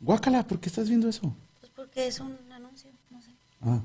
Guácala, 0.00 0.42
¿por 0.46 0.58
qué 0.58 0.68
estás 0.70 0.88
viendo 0.88 1.08
eso? 1.08 1.32
Pues 1.60 1.70
porque 1.76 2.06
es 2.06 2.18
un 2.20 2.36
anuncio, 2.50 2.88
no 3.10 3.20
sé. 3.20 3.28
Ah, 3.62 3.80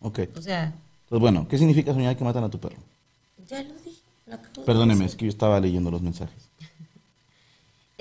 ok. 0.00 0.20
O 0.36 0.40
sea, 0.42 0.72
Pues 1.08 1.20
bueno, 1.20 1.46
¿qué 1.48 1.58
significa 1.58 1.92
soñar 1.92 2.16
que 2.16 2.22
matan 2.24 2.44
a 2.44 2.48
tu 2.48 2.58
perro? 2.60 2.76
ya 3.48 3.62
lo 3.62 3.74
dije. 3.84 4.00
lo 4.26 4.64
Perdóneme, 4.64 5.04
es 5.06 5.16
que 5.16 5.24
yo 5.24 5.28
estaba 5.30 5.58
leyendo 5.58 5.90
los 5.90 6.00
mensajes. 6.02 6.36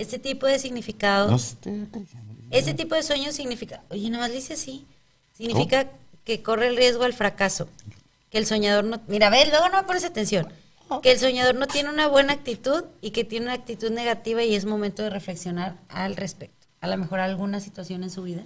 Este 0.02 0.18
tipo 0.18 0.48
de 0.48 0.58
significado... 0.58 1.30
No. 1.30 1.38
Este 2.50 2.74
tipo 2.74 2.96
de 2.96 3.04
sueño 3.04 3.32
significa, 3.32 3.84
oye, 3.90 4.10
nada 4.10 4.24
más 4.24 4.32
le 4.32 4.38
dice 4.38 4.56
así, 4.56 4.86
significa 5.32 5.90
que 6.26 6.42
corre 6.42 6.68
el 6.68 6.76
riesgo 6.76 7.04
al 7.04 7.14
fracaso, 7.14 7.70
que 8.30 8.40
el 8.40 8.46
soñador 8.46 8.84
no, 8.84 9.00
mira, 9.08 9.30
ve, 9.30 9.46
luego 9.46 9.70
no 9.70 9.86
pones 9.88 10.04
atención, 10.04 10.52
que 11.02 11.12
el 11.12 11.20
soñador 11.20 11.56
no 11.56 11.68
tiene 11.68 11.90
una 11.90 12.08
buena 12.08 12.34
actitud 12.34 12.84
y 13.00 13.12
que 13.12 13.24
tiene 13.24 13.46
una 13.46 13.54
actitud 13.54 13.90
negativa 13.92 14.44
y 14.44 14.56
es 14.56 14.66
momento 14.66 15.02
de 15.02 15.12
reflexionar 15.12 15.78
al 15.88 16.18
respecto. 16.18 16.68
A 16.82 16.88
lo 16.88 16.98
mejor 16.98 17.20
alguna 17.20 17.60
situación 17.62 18.04
en 18.04 18.10
su 18.10 18.24
vida 18.24 18.44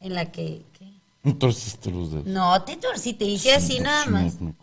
en 0.00 0.14
la 0.14 0.32
que, 0.32 0.62
¿qué? 0.78 0.86
Entonces 1.24 1.78
te 1.78 1.90
los 1.90 2.10
dedos. 2.12 2.26
no, 2.26 2.62
te 2.62 3.24
hice 3.24 3.52
así 3.52 3.80
nada 3.80 4.06
más, 4.06 4.40
Me 4.40 4.54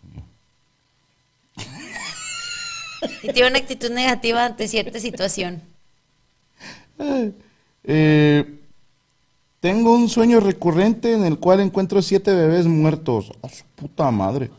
y 3.22 3.32
tiene 3.32 3.50
una 3.50 3.58
actitud 3.58 3.90
negativa 3.90 4.44
ante 4.44 4.66
cierta 4.66 4.98
situación. 4.98 5.62
Eh, 7.84 8.60
tengo 9.60 9.94
un 9.94 10.08
sueño 10.08 10.40
recurrente 10.40 11.14
en 11.14 11.24
el 11.24 11.38
cual 11.38 11.60
encuentro 11.60 12.02
siete 12.02 12.34
bebés 12.34 12.66
muertos. 12.66 13.32
A 13.42 13.48
su 13.48 13.64
puta 13.74 14.10
madre. 14.10 14.50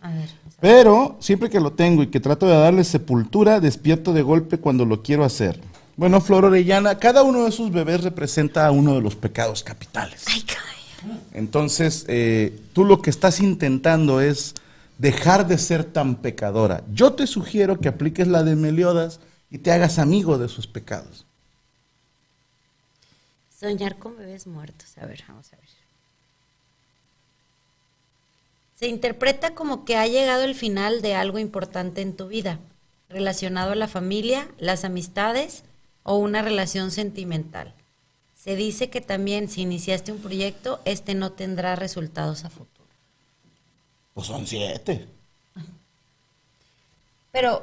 A 0.00 0.10
ver, 0.10 0.28
Pero 0.60 1.16
siempre 1.20 1.50
que 1.50 1.60
lo 1.60 1.72
tengo 1.72 2.02
y 2.02 2.06
que 2.06 2.20
trato 2.20 2.46
de 2.46 2.54
darle 2.54 2.84
sepultura, 2.84 3.60
despierto 3.60 4.12
de 4.12 4.22
golpe 4.22 4.58
cuando 4.58 4.84
lo 4.84 5.02
quiero 5.02 5.24
hacer. 5.24 5.60
Bueno, 5.96 6.20
Flor 6.20 6.46
Orellana, 6.46 6.98
cada 6.98 7.22
uno 7.22 7.42
de 7.42 7.50
esos 7.50 7.70
bebés 7.70 8.02
representa 8.02 8.70
uno 8.70 8.94
de 8.94 9.02
los 9.02 9.16
pecados 9.16 9.62
capitales. 9.62 10.24
ay. 10.26 10.44
Entonces, 11.32 12.04
eh, 12.08 12.58
tú 12.72 12.84
lo 12.84 13.02
que 13.02 13.10
estás 13.10 13.40
intentando 13.40 14.20
es 14.20 14.54
dejar 14.98 15.46
de 15.46 15.58
ser 15.58 15.84
tan 15.84 16.16
pecadora. 16.16 16.84
Yo 16.92 17.12
te 17.12 17.26
sugiero 17.26 17.80
que 17.80 17.88
apliques 17.88 18.28
la 18.28 18.42
de 18.42 18.56
Meliodas 18.56 19.20
y 19.50 19.58
te 19.58 19.72
hagas 19.72 19.98
amigo 19.98 20.38
de 20.38 20.48
sus 20.48 20.66
pecados. 20.66 21.26
Soñar 23.60 23.98
con 23.98 24.16
bebés 24.16 24.46
muertos. 24.46 24.96
A 24.98 25.04
ver, 25.06 25.22
vamos 25.28 25.52
a 25.52 25.56
ver. 25.56 25.68
Se 28.74 28.88
interpreta 28.88 29.54
como 29.54 29.84
que 29.84 29.96
ha 29.96 30.06
llegado 30.06 30.44
el 30.44 30.54
final 30.54 31.02
de 31.02 31.14
algo 31.14 31.38
importante 31.38 32.00
en 32.00 32.16
tu 32.16 32.28
vida, 32.28 32.58
relacionado 33.10 33.72
a 33.72 33.76
la 33.76 33.88
familia, 33.88 34.48
las 34.58 34.84
amistades 34.84 35.64
o 36.02 36.16
una 36.16 36.40
relación 36.40 36.90
sentimental. 36.90 37.74
Se 38.34 38.56
dice 38.56 38.88
que 38.88 39.02
también 39.02 39.50
si 39.50 39.60
iniciaste 39.60 40.12
un 40.12 40.20
proyecto, 40.22 40.80
este 40.86 41.14
no 41.14 41.32
tendrá 41.32 41.76
resultados 41.76 42.46
a 42.46 42.50
futuro. 42.50 42.88
Pues 44.14 44.26
son 44.28 44.46
siete. 44.46 45.06
Pero 47.32 47.62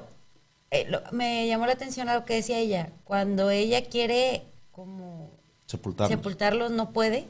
eh, 0.70 0.86
lo- 0.88 1.02
me 1.12 1.48
llamó 1.48 1.66
la 1.66 1.74
atención 1.74 2.10
a 2.10 2.14
lo 2.14 2.26
que 2.26 2.36
decía 2.36 2.60
ella. 2.60 2.92
Cuando 3.06 3.50
ella 3.50 3.86
quiere 3.86 4.44
como 4.72 5.32
Sepultarlos. 5.68 6.18
sepultarlos, 6.18 6.72
no 6.72 6.92
puede. 6.92 7.28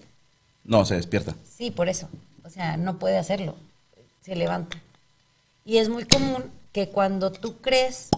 no, 0.64 0.86
se 0.86 0.96
despierta. 0.96 1.36
Sí, 1.44 1.72
por 1.72 1.90
eso. 1.90 2.08
O 2.44 2.50
sea, 2.50 2.78
no 2.78 2.98
puede 2.98 3.18
hacerlo. 3.18 3.56
Se 4.22 4.36
levanta. 4.36 4.82
Y 5.66 5.78
es 5.78 5.90
muy 5.90 6.06
común 6.06 6.46
que 6.72 6.90
cuando 6.90 7.32
tú 7.32 7.58
crees, 7.58 8.10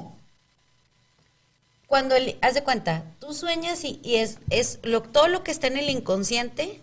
cuando 1.87 2.15
el, 2.15 2.37
haz 2.41 2.53
de 2.53 2.63
cuenta, 2.63 3.03
tú 3.19 3.33
sueñas 3.33 3.83
y, 3.83 3.99
y 4.03 4.15
es, 4.15 4.37
es 4.51 4.79
lo, 4.83 5.01
todo 5.01 5.27
lo 5.27 5.43
que 5.43 5.51
está 5.51 5.67
en 5.67 5.77
el 5.77 5.89
inconsciente, 5.89 6.79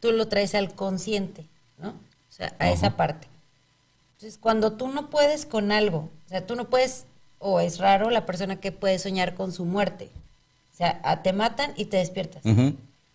tú 0.00 0.12
lo 0.12 0.28
traes 0.28 0.54
al 0.54 0.74
consciente, 0.74 1.46
¿no? 1.78 1.90
O 1.90 2.32
sea, 2.34 2.54
a 2.58 2.70
esa 2.70 2.96
parte. 2.96 3.28
Entonces, 4.16 4.38
cuando 4.38 4.72
tú 4.72 4.88
no 4.88 5.10
puedes 5.10 5.46
con 5.46 5.72
algo, 5.72 6.10
o 6.26 6.28
sea, 6.28 6.46
tú 6.46 6.56
no 6.56 6.68
puedes, 6.68 7.06
o 7.38 7.60
es 7.60 7.78
raro 7.78 8.10
la 8.10 8.26
persona 8.26 8.56
que 8.56 8.72
puede 8.72 8.98
soñar 8.98 9.34
con 9.34 9.52
su 9.52 9.64
muerte. 9.64 10.10
O 10.72 10.76
sea, 10.76 11.20
te 11.22 11.32
matan 11.32 11.72
y 11.76 11.84
te 11.86 11.98
despiertas 11.98 12.42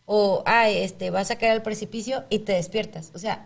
o 0.06 0.41
ay, 0.46 0.78
este, 0.78 1.10
vas 1.10 1.32
a 1.32 1.38
caer 1.38 1.52
al 1.54 1.63
precipicio 1.63 2.24
y 2.30 2.39
te 2.39 2.54
despiertas. 2.54 3.12
O 3.13 3.20
sea, 3.20 3.46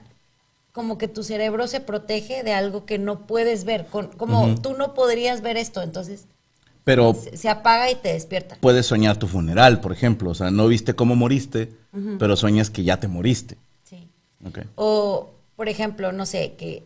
como 0.74 0.98
que 1.00 1.08
tu 1.08 1.24
cerebro 1.24 1.68
se 1.68 1.80
protege 1.80 2.44
de 2.44 2.54
algo 2.54 2.86
que 2.86 3.00
no 3.00 3.26
puedes 3.26 3.64
ver, 3.64 3.88
con- 3.88 4.08
como 4.10 4.62
tú 4.62 4.74
no 4.78 4.94
podrías 4.94 5.42
ver 5.42 5.58
esto, 5.58 5.82
entonces 5.82 6.26
Pero 6.84 7.14
se, 7.16 7.36
se 7.38 7.50
apaga 7.50 7.90
y 7.90 7.96
te 7.96 8.14
despierta. 8.14 8.58
puedes 8.62 8.86
soñar 8.86 9.18
tu 9.18 9.28
funeral, 9.28 9.82
por 9.82 9.92
ejemplo. 9.92 10.30
O 10.30 10.36
sea, 10.36 10.52
no 10.52 10.68
viste 10.68 10.94
cómo 10.94 11.16
moriste, 11.16 11.72
pero 12.20 12.36
sueñas 12.36 12.70
que 12.70 12.84
ya 12.84 12.98
te 13.00 13.08
moriste. 13.08 13.58
Sí. 13.84 14.08
O, 14.76 15.30
por 15.56 15.68
ejemplo, 15.68 16.12
no 16.12 16.26
sé, 16.26 16.54
que 16.58 16.84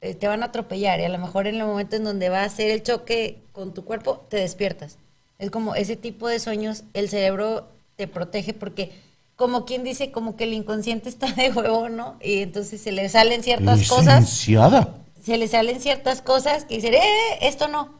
eh, 0.00 0.14
te 0.14 0.28
van 0.28 0.42
a 0.42 0.46
atropellar 0.46 1.00
y 1.00 1.04
a 1.04 1.08
lo 1.08 1.18
mejor 1.18 1.46
en 1.46 1.56
el 1.56 1.64
momento 1.66 1.96
en 1.96 2.04
donde 2.04 2.28
va 2.28 2.42
a 2.42 2.44
hacer 2.44 2.70
el 2.70 2.82
choque 2.82 3.38
con 3.52 3.72
tu 3.74 3.84
cuerpo, 3.84 4.24
te 4.28 4.36
despiertas. 4.36 4.96
Es 5.38 5.50
como 5.50 5.74
ese 5.74 5.96
tipo 5.96 6.26
de 6.28 6.40
sueños, 6.40 6.84
el 6.94 7.08
cerebro 7.08 7.68
te 7.96 8.08
protege 8.08 8.54
porque, 8.54 8.90
como 9.36 9.64
quien 9.64 9.84
dice, 9.84 10.10
como 10.10 10.36
que 10.36 10.44
el 10.44 10.52
inconsciente 10.52 11.08
está 11.10 11.32
de 11.32 11.50
huevo, 11.52 11.88
¿no? 11.88 12.16
Y 12.20 12.38
entonces 12.38 12.80
se 12.80 12.92
le 12.92 13.08
salen 13.08 13.42
ciertas 13.42 13.88
cosas, 13.88 14.20
Licenciada. 14.22 14.94
se 15.22 15.36
le 15.38 15.46
salen 15.48 15.80
ciertas 15.80 16.22
cosas 16.22 16.64
que 16.64 16.76
dicen, 16.76 16.94
¡eh, 16.94 17.38
esto 17.42 17.68
no! 17.68 17.96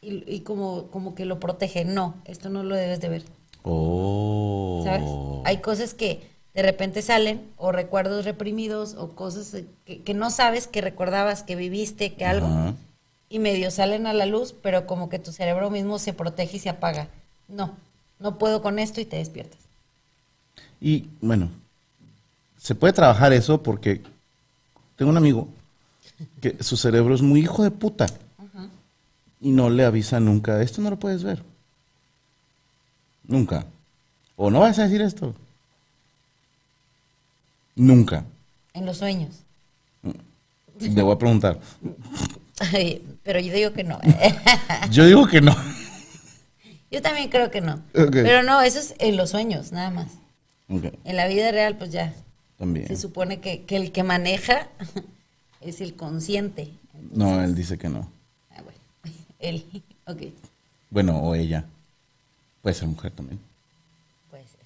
Y, 0.00 0.24
y 0.32 0.40
como, 0.40 0.86
como 0.88 1.14
que 1.14 1.24
lo 1.24 1.40
protege, 1.40 1.84
no, 1.84 2.14
esto 2.24 2.50
no 2.50 2.62
lo 2.62 2.74
debes 2.76 3.00
de 3.00 3.08
ver. 3.08 3.24
Oh. 3.64 4.82
¿sabes? 4.84 5.08
Hay 5.44 5.58
cosas 5.58 5.94
que 5.94 6.22
de 6.54 6.62
repente 6.62 7.02
salen, 7.02 7.40
o 7.56 7.70
recuerdos 7.70 8.24
reprimidos, 8.24 8.94
o 8.94 9.10
cosas 9.10 9.56
que, 9.84 10.02
que 10.02 10.14
no 10.14 10.30
sabes 10.30 10.66
que 10.66 10.80
recordabas, 10.80 11.42
que 11.44 11.54
viviste, 11.54 12.14
que 12.14 12.24
algo. 12.24 12.74
Y 13.30 13.38
medio 13.38 13.70
salen 13.70 14.06
a 14.06 14.12
la 14.12 14.26
luz, 14.26 14.54
pero 14.62 14.86
como 14.86 15.08
que 15.08 15.18
tu 15.18 15.32
cerebro 15.32 15.70
mismo 15.70 15.98
se 15.98 16.12
protege 16.12 16.56
y 16.56 16.60
se 16.60 16.70
apaga. 16.70 17.08
No, 17.48 17.72
no 18.18 18.38
puedo 18.38 18.62
con 18.62 18.78
esto 18.78 19.00
y 19.00 19.04
te 19.04 19.16
despiertas. 19.16 19.58
Y 20.80 21.08
bueno, 21.20 21.50
se 22.58 22.74
puede 22.74 22.92
trabajar 22.92 23.32
eso 23.32 23.62
porque 23.62 24.02
tengo 24.96 25.10
un 25.10 25.16
amigo 25.16 25.48
que 26.40 26.62
su 26.62 26.76
cerebro 26.76 27.14
es 27.14 27.22
muy 27.22 27.40
hijo 27.40 27.62
de 27.62 27.70
puta 27.70 28.06
y 29.40 29.50
no 29.50 29.70
le 29.70 29.84
avisa 29.84 30.18
nunca, 30.20 30.60
esto 30.62 30.80
no 30.80 30.90
lo 30.90 30.98
puedes 30.98 31.22
ver. 31.22 31.42
Nunca. 33.24 33.66
O 34.36 34.50
no 34.50 34.60
vas 34.60 34.78
a 34.78 34.84
decir 34.84 35.02
esto. 35.02 35.34
Nunca. 37.76 38.24
En 38.72 38.86
los 38.86 38.96
sueños. 38.96 39.42
Le 40.80 41.02
voy 41.02 41.14
a 41.14 41.18
preguntar. 41.18 41.60
Ay, 42.60 43.02
pero 43.22 43.40
yo 43.40 43.52
digo 43.52 43.72
que 43.72 43.84
no. 43.84 44.00
Yo 44.90 45.06
digo 45.06 45.26
que 45.26 45.40
no. 45.40 45.54
yo 46.90 47.02
también 47.02 47.28
creo 47.28 47.50
que 47.50 47.60
no. 47.60 47.80
Pero 47.92 48.42
no, 48.42 48.60
eso 48.62 48.78
es 48.78 48.94
en 48.98 49.16
los 49.16 49.30
sueños, 49.30 49.70
nada 49.72 49.90
más. 49.90 50.08
En 50.68 51.16
la 51.16 51.26
vida 51.28 51.50
real, 51.52 51.76
pues 51.76 51.92
ya. 51.92 52.14
también. 52.58 52.88
Se 52.88 52.96
supone 52.96 53.40
que, 53.40 53.62
que 53.62 53.76
el 53.76 53.92
que 53.92 54.02
maneja 54.02 54.68
es 55.60 55.80
el 55.80 55.94
consciente. 55.94 56.70
No, 57.12 57.42
él 57.42 57.54
dice 57.54 57.78
que 57.78 57.88
no. 57.88 58.10
Ah, 58.50 58.62
bueno. 58.62 59.16
Él. 59.38 59.64
Ok. 60.06 60.22
Bueno, 60.90 61.18
o 61.20 61.34
ella. 61.34 61.64
Puede 62.62 62.74
ser 62.74 62.88
mujer 62.88 63.12
también. 63.12 63.38
Puede 64.30 64.42
ser. 64.44 64.60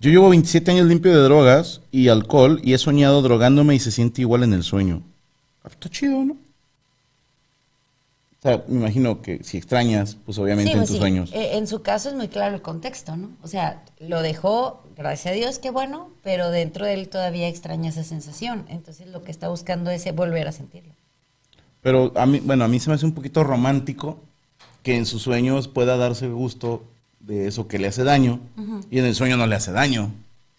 Yo 0.00 0.10
llevo 0.10 0.30
27 0.30 0.70
años 0.72 0.86
limpio 0.86 1.12
de 1.12 1.22
drogas 1.22 1.80
y 1.90 2.08
alcohol 2.08 2.60
y 2.64 2.74
he 2.74 2.78
soñado 2.78 3.22
drogándome 3.22 3.74
y 3.74 3.78
se 3.78 3.90
siente 3.92 4.22
igual 4.22 4.42
en 4.42 4.52
el 4.52 4.62
sueño. 4.64 5.02
Está 5.64 5.88
chido, 5.88 6.24
¿no? 6.24 6.36
O 8.44 8.48
sea, 8.48 8.64
me 8.66 8.80
imagino 8.80 9.22
que 9.22 9.44
si 9.44 9.56
extrañas, 9.56 10.16
pues 10.26 10.36
obviamente 10.38 10.70
Sí, 10.70 10.72
en 10.72 10.78
pues 10.80 10.88
tus 10.88 10.96
sí. 10.96 11.00
sueños. 11.00 11.30
Eh, 11.32 11.56
en 11.58 11.68
su 11.68 11.82
caso 11.82 12.08
es 12.08 12.16
muy 12.16 12.26
claro 12.26 12.56
el 12.56 12.62
contexto, 12.62 13.16
¿no? 13.16 13.30
O 13.40 13.46
sea, 13.46 13.84
lo 14.00 14.20
dejó, 14.20 14.82
gracias 14.96 15.32
a 15.32 15.36
Dios, 15.36 15.58
qué 15.60 15.70
bueno, 15.70 16.10
pero 16.24 16.50
dentro 16.50 16.84
de 16.84 16.94
él 16.94 17.08
todavía 17.08 17.46
extraña 17.46 17.90
esa 17.90 18.02
sensación. 18.02 18.64
Entonces 18.68 19.06
lo 19.06 19.22
que 19.22 19.30
está 19.30 19.48
buscando 19.48 19.92
es 19.92 20.04
eh, 20.06 20.12
volver 20.12 20.48
a 20.48 20.52
sentirlo. 20.52 20.92
Pero 21.82 22.12
a 22.16 22.26
mí, 22.26 22.40
bueno, 22.40 22.64
a 22.64 22.68
mí 22.68 22.80
se 22.80 22.90
me 22.90 22.96
hace 22.96 23.06
un 23.06 23.12
poquito 23.12 23.44
romántico 23.44 24.18
que 24.82 24.96
en 24.96 25.06
sus 25.06 25.22
sueños 25.22 25.68
pueda 25.68 25.96
darse 25.96 26.26
gusto 26.28 26.82
de 27.20 27.46
eso 27.46 27.68
que 27.68 27.78
le 27.78 27.86
hace 27.86 28.02
daño 28.02 28.40
y 28.90 28.98
en 28.98 29.04
el 29.04 29.14
sueño 29.14 29.36
no 29.36 29.46
le 29.46 29.54
hace 29.54 29.70
daño. 29.70 30.12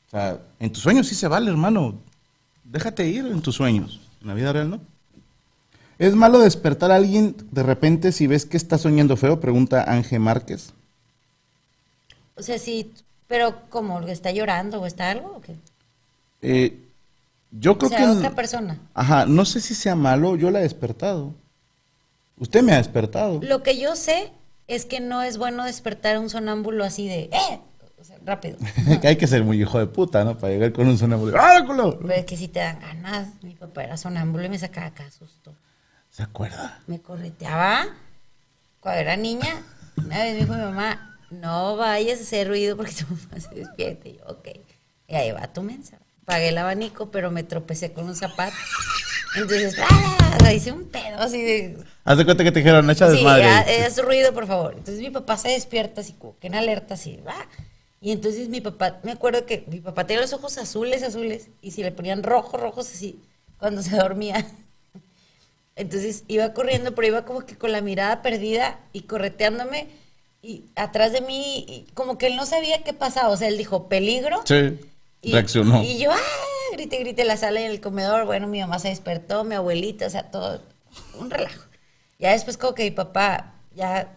O 0.07 0.09
sea, 0.09 0.39
en 0.61 0.71
tus 0.71 0.81
sueños 0.83 1.07
sí 1.07 1.15
se 1.15 1.27
vale, 1.27 1.49
hermano. 1.51 1.95
Déjate 2.63 3.05
ir 3.07 3.25
en 3.25 3.41
tus 3.41 3.55
sueños. 3.55 3.99
En 4.21 4.27
la 4.29 4.33
vida 4.33 4.53
real 4.53 4.69
no. 4.69 4.79
¿Es 6.03 6.15
malo 6.15 6.39
despertar 6.39 6.91
a 6.91 6.97
alguien 6.97 7.33
de 7.51 7.63
repente 7.63 8.11
si 8.11 8.27
ves 8.27 8.45
que 8.45 8.57
está 8.57 8.77
soñando 8.77 9.15
feo? 9.15 9.39
Pregunta 9.39 9.85
Ángel 9.87 10.19
Márquez. 10.19 10.73
O 12.35 12.41
sea, 12.41 12.59
sí, 12.59 12.91
pero 13.25 13.55
como 13.69 14.01
está 14.01 14.29
llorando 14.31 14.81
o 14.81 14.85
está 14.85 15.11
algo, 15.11 15.37
¿o 15.37 15.39
qué? 15.39 15.55
Eh, 16.41 16.77
yo 17.51 17.77
creo 17.77 17.87
o 17.87 17.89
sea, 17.89 17.99
que... 17.99 18.05
otra 18.17 18.35
persona. 18.35 18.79
Ajá, 18.93 19.25
no 19.25 19.45
sé 19.45 19.61
si 19.61 19.73
sea 19.75 19.95
malo, 19.95 20.35
yo 20.35 20.51
la 20.51 20.59
he 20.59 20.63
despertado. 20.63 21.33
Usted 22.37 22.63
me 22.63 22.73
ha 22.73 22.79
despertado. 22.79 23.39
Lo 23.41 23.63
que 23.63 23.79
yo 23.79 23.95
sé 23.95 24.33
es 24.67 24.83
que 24.83 24.99
no 24.99 25.21
es 25.21 25.37
bueno 25.37 25.63
despertar 25.63 26.17
a 26.17 26.19
un 26.19 26.29
sonámbulo 26.29 26.83
así 26.83 27.07
de, 27.07 27.29
¡eh! 27.31 27.61
O 27.97 28.03
sea, 28.03 28.17
rápido. 28.25 28.57
que 29.01 29.07
hay 29.07 29.15
que 29.15 29.27
ser 29.27 29.45
muy 29.45 29.61
hijo 29.61 29.79
de 29.79 29.87
puta, 29.87 30.25
¿no? 30.25 30.37
Para 30.37 30.51
llegar 30.51 30.73
con 30.73 30.85
un 30.85 30.97
sonámbulo. 30.97 31.37
¡Ah, 31.39 31.63
culo! 31.65 31.97
Pero 31.97 32.13
es 32.13 32.25
que 32.25 32.35
si 32.35 32.49
te 32.49 32.59
dan 32.59 32.81
ganas. 32.81 33.29
Mi 33.41 33.55
papá 33.55 33.85
era 33.85 33.95
sonámbulo 33.95 34.43
y 34.43 34.49
me 34.49 34.59
sacaba 34.59 34.87
acá 34.87 35.09
susto. 35.09 35.55
¿Se 36.13 36.21
acuerda? 36.21 36.79
Me 36.85 37.01
correteaba 37.01 37.87
cuando 38.79 39.01
era 39.01 39.15
niña. 39.17 39.63
Una 39.97 40.19
vez 40.23 40.33
me 40.35 40.39
dijo 40.41 40.53
mi 40.53 40.59
mamá, 40.61 41.17
no 41.31 41.75
vayas 41.75 42.19
a 42.19 42.21
hacer 42.21 42.47
ruido 42.47 42.77
porque 42.77 42.91
tu 42.93 43.05
mamá 43.07 43.39
se 43.39 43.55
despierte. 43.55 44.09
Y 44.09 44.17
yo, 44.17 44.25
ok. 44.27 44.47
Y 45.07 45.15
ahí 45.15 45.31
va 45.31 45.51
tu 45.51 45.63
mensa. 45.63 45.97
Pagué 46.25 46.49
el 46.49 46.57
abanico, 46.59 47.09
pero 47.09 47.31
me 47.31 47.41
tropecé 47.43 47.93
con 47.93 48.05
un 48.05 48.15
zapato. 48.15 48.55
Entonces, 49.35 49.75
¡ah! 49.89 50.53
hice 50.53 50.71
un 50.71 50.87
pedo 50.87 51.17
así 51.17 51.41
de... 51.41 51.83
Haz 52.03 52.17
de 52.19 52.25
cuenta 52.25 52.43
que 52.43 52.51
te 52.51 52.59
dijeron, 52.59 52.87
echa 52.91 53.07
Sí, 53.09 53.15
desmadre. 53.15 53.45
ha- 53.45 53.85
haz 53.87 53.97
ruido, 53.97 54.31
por 54.33 54.45
favor. 54.45 54.73
Entonces 54.77 54.99
mi 54.99 55.09
papá 55.09 55.35
se 55.37 55.49
despierta 55.49 56.01
así, 56.01 56.13
como 56.13 56.37
que 56.37 56.45
en 56.47 56.53
alerta, 56.55 56.93
así, 56.93 57.17
va. 57.27 57.33
Y 58.01 58.11
entonces 58.11 58.49
mi 58.49 58.61
papá, 58.61 58.99
me 59.01 59.11
acuerdo 59.13 59.47
que 59.47 59.63
mi 59.67 59.79
papá 59.79 60.05
tenía 60.05 60.21
los 60.21 60.33
ojos 60.33 60.59
azules, 60.59 61.01
azules, 61.01 61.47
y 61.61 61.71
si 61.71 61.81
le 61.81 61.91
ponían 61.91 62.21
rojos, 62.21 62.61
rojos 62.61 62.87
así, 62.93 63.19
cuando 63.57 63.81
se 63.81 63.95
dormía. 63.95 64.45
Entonces 65.75 66.23
iba 66.27 66.53
corriendo, 66.53 66.93
pero 66.93 67.07
iba 67.07 67.25
como 67.25 67.41
que 67.45 67.57
con 67.57 67.71
la 67.71 67.81
mirada 67.81 68.21
perdida 68.21 68.79
y 68.93 69.01
correteándome, 69.01 69.87
y 70.41 70.65
atrás 70.75 71.11
de 71.13 71.21
mí, 71.21 71.65
y 71.67 71.87
como 71.93 72.17
que 72.17 72.27
él 72.27 72.35
no 72.35 72.45
sabía 72.45 72.83
qué 72.83 72.93
pasaba. 72.93 73.29
O 73.29 73.37
sea, 73.37 73.47
él 73.47 73.57
dijo, 73.57 73.87
peligro. 73.87 74.41
Sí, 74.45 74.77
Y, 75.21 75.31
reaccionó. 75.31 75.81
Y 75.83 75.97
yo, 75.99 76.11
¡ah! 76.11 76.17
Grité, 76.73 76.97
grité 76.99 77.21
en 77.21 77.27
la 77.29 77.37
sala 77.37 77.61
y 77.61 77.63
en 77.63 77.71
el 77.71 77.79
comedor. 77.81 78.25
Bueno, 78.25 78.47
mi 78.47 78.59
mamá 78.59 78.77
se 78.79 78.89
despertó, 78.89 79.43
mi 79.43 79.55
abuelita, 79.55 80.05
o 80.07 80.09
sea, 80.09 80.29
todo. 80.31 80.61
Un 81.19 81.29
relajo. 81.29 81.63
Ya 82.19 82.31
después, 82.31 82.57
como 82.57 82.73
que 82.73 82.83
mi 82.83 82.91
papá 82.91 83.53
ya 83.75 84.11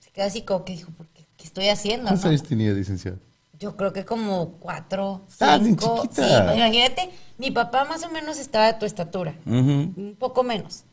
se 0.00 0.10
quedó 0.10 0.26
así, 0.26 0.42
como 0.42 0.64
que 0.64 0.72
dijo, 0.74 0.90
¿por 0.92 1.06
qué, 1.08 1.26
¿qué 1.36 1.44
estoy 1.44 1.68
haciendo? 1.68 2.04
¿Cuántos 2.06 2.24
no? 2.24 2.30
años 2.30 2.42
tenía, 2.44 2.70
licenciado? 2.72 3.18
Yo 3.58 3.76
creo 3.76 3.92
que 3.92 4.04
como 4.04 4.52
cuatro, 4.58 5.22
Ah, 5.40 5.58
bien 5.58 5.78
cinco. 5.78 6.02
chiquita. 6.02 6.26
Sí, 6.26 6.56
imagínate, 6.56 7.10
mi 7.38 7.50
papá 7.50 7.84
más 7.84 8.02
o 8.02 8.10
menos 8.10 8.38
estaba 8.38 8.72
de 8.72 8.78
tu 8.78 8.86
estatura, 8.86 9.34
un 9.46 10.16
poco 10.18 10.42
menos. 10.42 10.84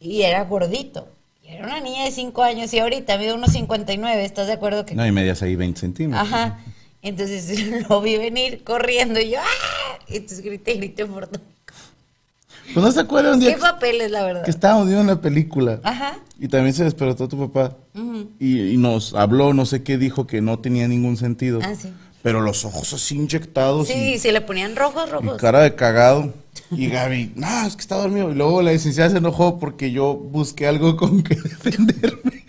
Y 0.00 0.22
era 0.22 0.44
gordito. 0.44 1.08
Y 1.44 1.48
era 1.48 1.66
una 1.66 1.80
niña 1.80 2.04
de 2.04 2.10
cinco 2.10 2.42
años 2.42 2.72
y 2.74 2.78
ahorita 2.78 3.16
mide 3.18 3.32
unos 3.32 3.52
59, 3.52 4.24
¿estás 4.24 4.46
de 4.48 4.54
acuerdo 4.54 4.84
que 4.84 4.94
No, 4.94 5.06
y 5.06 5.12
medias 5.12 5.42
ahí 5.42 5.56
20 5.56 5.80
centímetros. 5.80 6.26
Ajá. 6.26 6.58
Entonces 7.02 7.48
lo 7.88 8.00
vi 8.00 8.16
venir 8.16 8.64
corriendo 8.64 9.20
y 9.20 9.30
yo, 9.30 9.38
¡ah! 9.40 9.98
Y 10.08 10.16
entonces 10.16 10.40
grité, 10.44 10.74
grité 10.74 11.06
por 11.06 11.26
todo. 11.28 11.40
Pues 12.74 12.84
no 12.84 12.90
se 12.90 12.98
acuerda 13.00 13.32
un 13.32 13.38
día 13.38 13.50
¿Qué 13.50 13.54
que, 13.56 13.60
papeles, 13.60 14.10
la 14.10 14.24
verdad? 14.24 14.44
que 14.44 14.50
estábamos 14.50 14.86
viendo 14.86 15.04
una 15.04 15.20
película 15.20 15.78
Ajá. 15.84 16.18
y 16.40 16.48
también 16.48 16.74
se 16.74 16.82
despertó 16.82 17.28
tu 17.28 17.38
papá 17.38 17.76
y, 18.40 18.70
y 18.72 18.76
nos 18.76 19.14
habló, 19.14 19.54
no 19.54 19.66
sé 19.66 19.84
qué, 19.84 19.98
dijo 19.98 20.26
que 20.26 20.40
no 20.40 20.58
tenía 20.58 20.88
ningún 20.88 21.16
sentido. 21.16 21.60
Ah, 21.62 21.76
sí. 21.80 21.92
Pero 22.24 22.40
los 22.40 22.64
ojos 22.64 22.92
así 22.92 23.14
inyectados 23.14 23.86
Sí, 23.86 24.14
y, 24.14 24.18
se 24.18 24.32
le 24.32 24.40
ponían 24.40 24.74
rojos, 24.74 25.04
y 25.06 25.12
rojos. 25.12 25.40
cara 25.40 25.60
de 25.60 25.76
cagado. 25.76 26.34
Y 26.70 26.88
Gaby, 26.88 27.32
no, 27.36 27.66
es 27.66 27.74
que 27.76 27.80
está 27.82 27.96
dormido. 27.96 28.30
Y 28.30 28.34
luego 28.34 28.62
la 28.62 28.72
licenciada 28.72 29.10
se 29.10 29.18
enojó 29.18 29.58
porque 29.58 29.90
yo 29.90 30.14
busqué 30.14 30.66
algo 30.66 30.96
con 30.96 31.22
que 31.22 31.34
defenderme. 31.42 32.44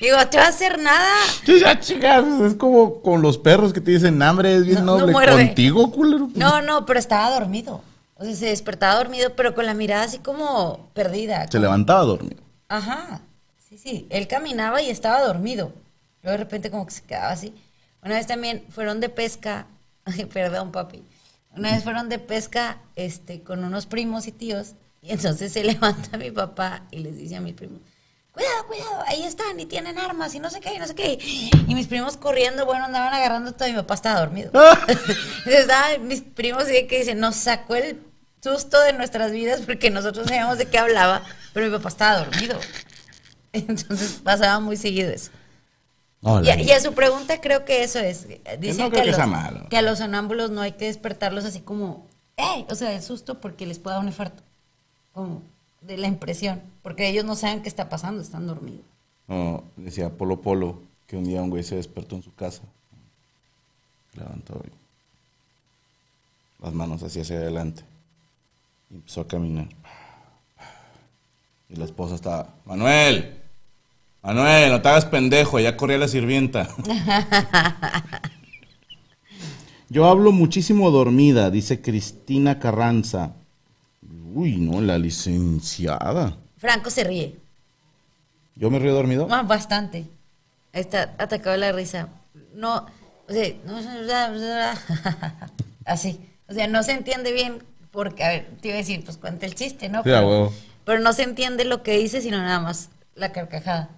Digo, 0.00 0.16
¿te 0.30 0.36
va 0.38 0.46
a 0.46 0.48
hacer 0.48 0.80
nada? 0.80 1.14
Ya, 1.46 1.78
chicas, 1.78 2.24
es 2.44 2.54
como 2.54 3.00
con 3.02 3.22
los 3.22 3.38
perros 3.38 3.72
que 3.72 3.80
te 3.80 3.92
dicen 3.92 4.20
hambre, 4.20 4.56
es 4.56 4.66
bien 4.66 4.84
No, 4.84 4.94
no 4.94 4.98
noble. 5.00 5.12
muerde. 5.12 5.46
Contigo, 5.46 5.92
culero. 5.92 6.28
No, 6.34 6.60
no, 6.60 6.84
pero 6.86 6.98
estaba 6.98 7.30
dormido. 7.38 7.82
O 8.16 8.24
sea, 8.24 8.34
se 8.34 8.46
despertaba 8.46 8.96
dormido, 8.96 9.34
pero 9.36 9.54
con 9.54 9.64
la 9.64 9.74
mirada 9.74 10.02
así 10.04 10.18
como 10.18 10.88
perdida. 10.92 11.42
Se 11.44 11.50
como- 11.50 11.62
levantaba 11.62 12.02
dormido. 12.02 12.42
Ajá. 12.68 13.20
Sí, 13.68 13.78
sí. 13.78 14.06
Él 14.10 14.26
caminaba 14.26 14.82
y 14.82 14.90
estaba 14.90 15.20
dormido. 15.22 15.72
Luego 16.22 16.32
de 16.38 16.44
repente 16.44 16.70
como 16.70 16.84
que 16.86 16.92
se 16.94 17.02
quedaba 17.02 17.30
así. 17.30 17.54
Una 18.02 18.14
vez 18.16 18.26
también 18.26 18.64
fueron 18.70 18.98
de 18.98 19.08
pesca. 19.08 19.66
Ay, 20.04 20.24
perdón, 20.24 20.72
papi. 20.72 21.00
Una 21.56 21.72
vez 21.72 21.84
fueron 21.84 22.08
de 22.08 22.18
pesca 22.18 22.80
este, 22.96 23.42
con 23.42 23.64
unos 23.64 23.86
primos 23.86 24.26
y 24.26 24.32
tíos. 24.32 24.74
Y 25.02 25.12
entonces 25.12 25.52
se 25.52 25.64
levanta 25.64 26.16
mi 26.16 26.30
papá 26.30 26.86
y 26.90 26.98
les 26.98 27.16
dice 27.16 27.36
a 27.36 27.40
mis 27.40 27.54
primos, 27.54 27.80
cuidado, 28.30 28.66
cuidado, 28.66 29.04
ahí 29.06 29.22
están 29.24 29.58
y 29.60 29.66
tienen 29.66 29.98
armas 29.98 30.34
y 30.34 30.40
no 30.40 30.48
sé 30.50 30.60
qué, 30.60 30.74
y 30.74 30.78
no 30.78 30.86
sé 30.86 30.94
qué. 30.94 31.18
Y 31.68 31.74
mis 31.74 31.86
primos 31.86 32.16
corriendo, 32.16 32.64
bueno, 32.64 32.86
andaban 32.86 33.12
agarrando 33.12 33.52
todo 33.52 33.68
y 33.68 33.72
mi 33.72 33.78
papá 33.78 33.94
estaba 33.94 34.20
dormido. 34.20 34.50
Entonces 34.88 35.60
estaban 35.60 36.06
mis 36.06 36.22
primos 36.22 36.64
y 36.70 36.86
que 36.86 37.00
dicen, 37.00 37.20
nos 37.20 37.36
sacó 37.36 37.74
el 37.74 38.00
susto 38.42 38.80
de 38.80 38.92
nuestras 38.92 39.32
vidas 39.32 39.60
porque 39.60 39.90
nosotros 39.90 40.26
sabíamos 40.28 40.58
de 40.58 40.66
qué 40.66 40.78
hablaba, 40.78 41.22
pero 41.52 41.66
mi 41.66 41.72
papá 41.76 41.88
estaba 41.88 42.24
dormido. 42.24 42.58
Entonces 43.52 44.20
pasaba 44.22 44.60
muy 44.60 44.76
seguido 44.76 45.10
eso. 45.10 45.30
Y 46.22 46.28
a, 46.28 46.40
la- 46.40 46.62
y 46.62 46.70
a 46.70 46.80
su 46.80 46.94
pregunta 46.94 47.40
creo 47.40 47.64
que 47.64 47.82
eso 47.82 47.98
es. 47.98 48.28
Dicen 48.60 48.84
no 48.84 48.90
que, 48.90 49.00
a 49.00 49.04
los, 49.04 49.16
que 49.68 49.76
a 49.76 49.82
los 49.82 49.98
sonámbulos 49.98 50.50
no 50.50 50.60
hay 50.60 50.72
que 50.72 50.84
despertarlos 50.86 51.44
así 51.44 51.60
como, 51.60 52.06
¡ey! 52.36 52.64
O 52.70 52.74
sea, 52.76 52.90
del 52.90 53.02
susto 53.02 53.40
porque 53.40 53.66
les 53.66 53.78
puede 53.80 53.94
dar 53.96 54.02
un 54.02 54.08
infarto. 54.08 54.42
Como 55.12 55.42
de 55.80 55.96
la 55.98 56.06
impresión. 56.06 56.62
Porque 56.82 57.08
ellos 57.08 57.24
no 57.24 57.34
saben 57.34 57.62
qué 57.62 57.68
está 57.68 57.88
pasando, 57.88 58.22
están 58.22 58.46
dormidos. 58.46 58.82
No, 59.26 59.64
decía 59.76 60.10
Polo 60.10 60.40
Polo 60.40 60.80
que 61.08 61.16
un 61.16 61.24
día 61.24 61.42
un 61.42 61.50
güey 61.50 61.64
se 61.64 61.74
despertó 61.76 62.14
en 62.16 62.22
su 62.22 62.32
casa. 62.34 62.62
Levantó 64.14 64.60
las 66.62 66.72
manos 66.72 67.02
así 67.02 67.20
hacia 67.20 67.36
adelante. 67.36 67.82
Y 68.90 68.94
empezó 68.94 69.22
a 69.22 69.26
caminar. 69.26 69.66
Y 71.68 71.76
la 71.76 71.84
esposa 71.84 72.14
estaba, 72.14 72.48
Manuel, 72.64 73.41
Manuel, 74.22 74.70
no 74.70 74.80
te 74.80 74.88
hagas 74.88 75.04
pendejo, 75.04 75.58
ya 75.58 75.76
corría 75.76 75.98
la 75.98 76.06
sirvienta. 76.06 76.68
Yo 79.88 80.06
hablo 80.06 80.30
muchísimo 80.30 80.92
dormida, 80.92 81.50
dice 81.50 81.82
Cristina 81.82 82.60
Carranza. 82.60 83.32
Uy, 84.32 84.56
no, 84.56 84.80
la 84.80 84.96
licenciada. 84.96 86.36
Franco 86.56 86.88
se 86.88 87.02
ríe. 87.02 87.36
¿Yo 88.54 88.70
me 88.70 88.78
río 88.78 88.94
dormido? 88.94 89.26
Ah, 89.28 89.42
bastante. 89.42 90.06
Está 90.72 91.14
atacado 91.18 91.52
de 91.52 91.58
la 91.58 91.72
risa. 91.72 92.08
No, 92.54 92.86
o 93.28 93.32
sea, 93.32 93.52
no, 93.66 93.76
así. 95.84 96.20
O 96.48 96.54
sea, 96.54 96.68
no 96.68 96.84
se 96.84 96.92
entiende 96.92 97.32
bien 97.32 97.64
porque, 97.90 98.22
a 98.22 98.28
ver, 98.28 98.50
te 98.60 98.68
iba 98.68 98.76
a 98.76 98.78
decir, 98.78 99.04
pues 99.04 99.16
cuenta 99.16 99.46
el 99.46 99.56
chiste, 99.56 99.88
¿no? 99.88 99.98
Sí, 99.98 100.04
pero, 100.04 100.52
pero 100.84 101.00
no 101.00 101.12
se 101.12 101.24
entiende 101.24 101.64
lo 101.64 101.82
que 101.82 101.98
dice, 101.98 102.20
sino 102.20 102.38
nada 102.38 102.60
más 102.60 102.90
la 103.16 103.32
carcajada. 103.32 103.90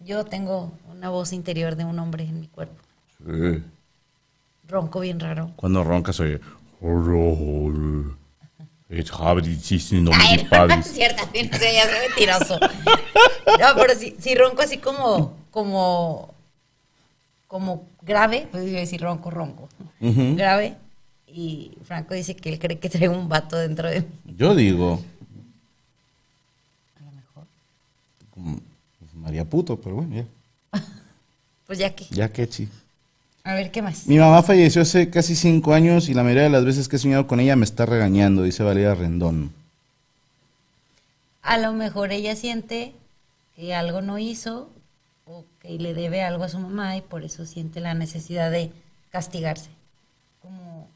Yo 0.00 0.24
tengo 0.24 0.72
una 0.90 1.10
voz 1.10 1.32
interior 1.32 1.76
de 1.76 1.84
un 1.84 1.98
hombre 1.98 2.24
en 2.24 2.40
mi 2.40 2.48
cuerpo. 2.48 2.74
Sí. 3.18 3.62
Ronco 4.68 5.00
bien 5.00 5.20
raro. 5.20 5.52
Cuando 5.56 5.84
roncas 5.84 6.20
oye. 6.20 6.40
Es 8.88 9.12
no 9.92 10.10
me 10.10 10.16
Ay, 10.16 10.48
no, 10.68 10.74
es 10.74 10.86
cierto, 10.86 11.22
no 11.26 11.58
sé, 11.58 11.74
ya 11.74 11.84
soy 11.84 12.08
mentiroso. 12.08 12.58
No, 12.58 13.66
pero 13.76 13.94
si, 13.94 14.16
si 14.18 14.34
ronco 14.34 14.62
así 14.62 14.78
como, 14.78 15.36
como, 15.50 16.34
como 17.46 17.86
grave, 18.02 18.48
pues 18.50 18.66
iba 18.66 18.78
a 18.78 18.80
decir 18.80 19.00
ronco, 19.00 19.30
ronco. 19.30 19.68
Grave. 20.00 20.76
Y 21.28 21.72
Franco 21.84 22.14
dice 22.14 22.34
que 22.34 22.48
él 22.48 22.58
cree 22.58 22.80
que 22.80 22.88
traigo 22.88 23.16
un 23.16 23.28
vato 23.28 23.56
dentro 23.56 23.88
de 23.88 24.00
mí. 24.00 24.06
Yo 24.36 24.56
digo, 24.56 25.00
A 26.98 27.04
lo 27.04 27.12
mejor. 27.12 28.60
María 29.20 29.44
Puto, 29.44 29.78
pero 29.80 29.96
bueno, 29.96 30.14
ya. 30.16 30.24
Pues 31.66 31.78
ya 31.78 31.94
que. 31.94 32.04
Ya 32.10 32.28
que 32.32 32.48
chi. 32.48 32.68
A 33.44 33.54
ver, 33.54 33.70
¿qué 33.70 33.80
más? 33.80 34.06
Mi 34.06 34.18
mamá 34.18 34.42
falleció 34.42 34.82
hace 34.82 35.08
casi 35.08 35.34
cinco 35.36 35.72
años 35.72 36.08
y 36.08 36.14
la 36.14 36.22
mayoría 36.22 36.42
de 36.44 36.50
las 36.50 36.64
veces 36.64 36.88
que 36.88 36.96
he 36.96 36.98
soñado 36.98 37.26
con 37.26 37.40
ella 37.40 37.56
me 37.56 37.64
está 37.64 37.86
regañando, 37.86 38.42
dice 38.42 38.62
Valeria 38.62 38.94
Rendón. 38.94 39.52
A 41.42 41.56
lo 41.58 41.72
mejor 41.72 42.12
ella 42.12 42.36
siente 42.36 42.92
que 43.56 43.74
algo 43.74 44.02
no 44.02 44.18
hizo 44.18 44.68
o 45.26 45.44
que 45.62 45.70
le 45.78 45.94
debe 45.94 46.22
algo 46.22 46.44
a 46.44 46.48
su 46.48 46.58
mamá 46.58 46.96
y 46.96 47.00
por 47.02 47.24
eso 47.24 47.46
siente 47.46 47.80
la 47.80 47.94
necesidad 47.94 48.50
de 48.50 48.72
castigarse. 49.10 49.70
Como 50.42 50.86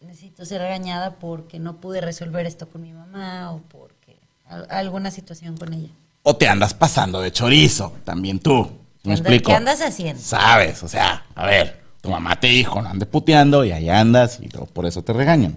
necesito 0.00 0.44
ser 0.44 0.60
regañada 0.60 1.14
porque 1.14 1.58
no 1.58 1.76
pude 1.76 2.00
resolver 2.00 2.44
esto 2.44 2.68
con 2.68 2.82
mi 2.82 2.92
mamá 2.92 3.52
o 3.52 3.60
porque 3.70 4.16
al- 4.46 4.66
alguna 4.70 5.10
situación 5.10 5.56
con 5.56 5.72
ella. 5.72 5.88
O 6.22 6.36
te 6.36 6.48
andas 6.48 6.74
pasando 6.74 7.20
de 7.20 7.32
chorizo, 7.32 7.94
también 8.04 8.38
tú. 8.40 8.70
¿Qué 9.02 9.08
¿Me 9.08 9.14
explico? 9.14 9.50
¿Qué 9.50 9.56
andas 9.56 9.80
haciendo? 9.80 10.22
Sabes, 10.22 10.82
o 10.82 10.88
sea, 10.88 11.24
a 11.34 11.46
ver, 11.46 11.80
tu 12.02 12.10
mamá 12.10 12.38
te 12.38 12.48
dijo, 12.48 12.82
no 12.82 12.88
andes 12.88 13.08
puteando 13.08 13.64
y 13.64 13.72
ahí 13.72 13.88
andas 13.88 14.38
y 14.40 14.48
luego 14.48 14.66
por 14.66 14.86
eso 14.86 15.02
te 15.02 15.12
regañan. 15.12 15.56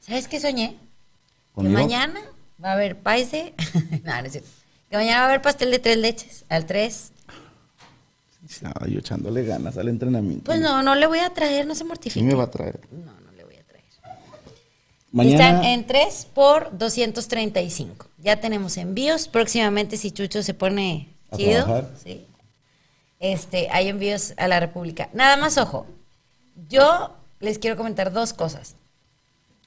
¿Sabes 0.00 0.28
qué 0.28 0.38
soñé? 0.40 0.70
Que 0.70 0.76
¿Conmigo? 1.54 1.78
mañana 1.80 2.20
va 2.62 2.70
a 2.70 2.72
haber 2.74 2.96
paise. 2.98 3.54
no, 4.04 4.12
no 4.20 4.26
es 4.26 4.32
cierto. 4.32 4.48
Que 4.88 4.96
mañana 4.96 5.18
va 5.18 5.24
a 5.24 5.28
haber 5.30 5.42
pastel 5.42 5.70
de 5.72 5.80
tres 5.80 5.96
leches. 5.96 6.44
Al 6.48 6.66
tres. 6.66 7.10
Ah, 8.62 8.86
yo 8.86 9.00
echándole 9.00 9.44
ganas 9.44 9.76
al 9.76 9.88
entrenamiento. 9.88 10.44
Pues 10.44 10.60
no, 10.60 10.82
no 10.82 10.94
le 10.94 11.08
voy 11.08 11.18
a 11.18 11.30
traer, 11.30 11.66
no 11.66 11.74
se 11.74 11.82
mortifique. 11.82 12.24
me 12.24 12.34
va 12.34 12.44
a 12.44 12.50
traer. 12.50 12.78
No, 12.92 13.12
no 13.20 13.32
le 13.32 13.42
voy 13.44 13.56
a 13.56 13.64
traer. 13.64 13.84
Mañana, 15.12 15.34
Están 15.34 15.64
en 15.64 15.86
3 15.86 16.28
por 16.34 16.76
235. 16.76 18.06
Ya 18.18 18.40
tenemos 18.40 18.76
envíos. 18.76 19.28
Próximamente, 19.28 19.96
si 19.96 20.10
Chucho 20.10 20.42
se 20.42 20.54
pone 20.54 21.08
A 21.30 21.36
chido, 21.36 21.88
sí. 22.02 22.26
Este, 23.18 23.68
hay 23.70 23.88
envíos 23.88 24.34
a 24.36 24.48
la 24.48 24.60
República. 24.60 25.08
Nada 25.12 25.36
más, 25.36 25.58
ojo. 25.58 25.86
Yo 26.68 27.14
les 27.40 27.58
quiero 27.58 27.76
comentar 27.76 28.12
dos 28.12 28.32
cosas. 28.32 28.76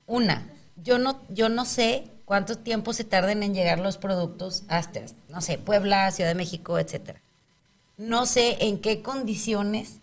Una, 0.05 0.51
yo 0.75 0.97
no, 0.97 1.19
yo 1.29 1.49
no 1.49 1.65
sé 1.65 2.05
cuánto 2.25 2.57
tiempo 2.57 2.93
se 2.93 3.03
tarden 3.03 3.43
en 3.43 3.53
llegar 3.53 3.79
los 3.79 3.97
productos 3.97 4.63
hasta, 4.67 5.01
no 5.29 5.41
sé, 5.41 5.57
Puebla, 5.57 6.11
Ciudad 6.11 6.29
de 6.29 6.35
México, 6.35 6.79
etcétera. 6.79 7.21
No 7.97 8.25
sé 8.25 8.57
en 8.65 8.79
qué 8.79 9.01
condiciones 9.01 9.99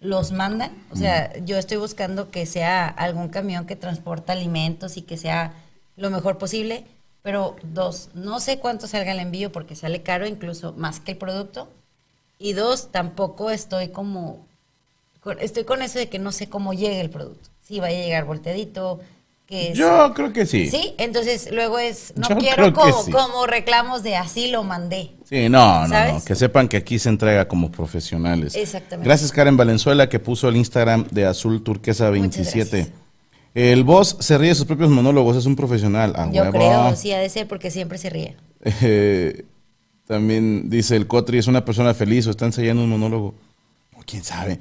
los 0.00 0.32
mandan. 0.32 0.70
O 0.90 0.96
sea, 0.96 1.36
yo 1.38 1.56
estoy 1.58 1.78
buscando 1.78 2.30
que 2.30 2.46
sea 2.46 2.86
algún 2.88 3.28
camión 3.28 3.66
que 3.66 3.76
transporta 3.76 4.32
alimentos 4.32 4.96
y 4.96 5.02
que 5.02 5.16
sea 5.16 5.54
lo 5.96 6.10
mejor 6.10 6.38
posible. 6.38 6.84
Pero 7.22 7.56
dos, 7.64 8.10
no 8.14 8.38
sé 8.38 8.58
cuánto 8.60 8.86
salga 8.86 9.10
el 9.12 9.18
envío 9.18 9.50
porque 9.50 9.74
sale 9.74 10.02
caro, 10.02 10.26
incluso 10.26 10.72
más 10.74 11.00
que 11.00 11.12
el 11.12 11.18
producto. 11.18 11.68
Y 12.38 12.52
dos, 12.52 12.92
tampoco 12.92 13.50
estoy 13.50 13.88
como, 13.88 14.46
con- 15.20 15.40
estoy 15.40 15.64
con 15.64 15.82
eso 15.82 15.98
de 15.98 16.08
que 16.08 16.18
no 16.18 16.30
sé 16.30 16.48
cómo 16.48 16.72
llegue 16.72 17.00
el 17.00 17.10
producto. 17.10 17.48
Si 17.62 17.80
vaya 17.80 17.98
a 17.98 18.02
llegar 18.02 18.24
volteadito, 18.26 19.00
que 19.46 19.70
es- 19.72 19.78
yo 19.78 20.12
creo 20.14 20.32
que 20.32 20.44
sí. 20.46 20.68
Sí, 20.68 20.94
entonces 20.98 21.48
luego 21.52 21.78
es, 21.78 22.12
no 22.16 22.28
Yo 22.28 22.36
quiero 22.38 22.72
como, 22.72 23.02
sí. 23.04 23.10
como 23.12 23.46
reclamos 23.46 24.02
de 24.02 24.16
así 24.16 24.48
lo 24.48 24.64
mandé. 24.64 25.12
Sí, 25.28 25.48
no, 25.48 25.82
no, 25.82 25.88
¿Sabes? 25.88 26.14
no, 26.14 26.24
que 26.24 26.34
sepan 26.34 26.68
que 26.68 26.76
aquí 26.78 26.98
se 26.98 27.08
entrega 27.08 27.46
como 27.48 27.70
profesionales. 27.70 28.54
Exactamente. 28.56 29.06
Gracias 29.08 29.30
Karen 29.32 29.56
Valenzuela 29.56 30.08
que 30.08 30.18
puso 30.18 30.48
el 30.48 30.56
Instagram 30.56 31.06
de 31.10 31.26
Azul 31.26 31.62
Turquesa 31.62 32.06
Muchas 32.10 32.20
27. 32.20 32.76
gracias. 32.76 32.96
El 33.54 33.84
boss 33.84 34.16
se 34.20 34.36
ríe 34.36 34.50
de 34.50 34.54
sus 34.54 34.66
propios 34.66 34.90
monólogos, 34.90 35.36
es 35.36 35.46
un 35.46 35.56
profesional. 35.56 36.12
A 36.16 36.30
Yo 36.30 36.42
huevo. 36.42 36.52
creo, 36.58 36.94
sí, 36.96 37.12
ha 37.12 37.18
de 37.18 37.28
ser 37.30 37.48
porque 37.48 37.70
siempre 37.70 37.96
se 37.98 38.10
ríe. 38.10 38.36
Eh, 38.82 39.44
también 40.06 40.68
dice 40.70 40.94
el 40.96 41.06
Cotri, 41.06 41.38
es 41.38 41.46
una 41.46 41.64
persona 41.64 41.94
feliz 41.94 42.26
o 42.26 42.30
está 42.30 42.44
ensayando 42.46 42.82
un 42.84 42.90
monólogo. 42.90 43.34
O 43.96 44.02
quién 44.04 44.22
sabe. 44.22 44.58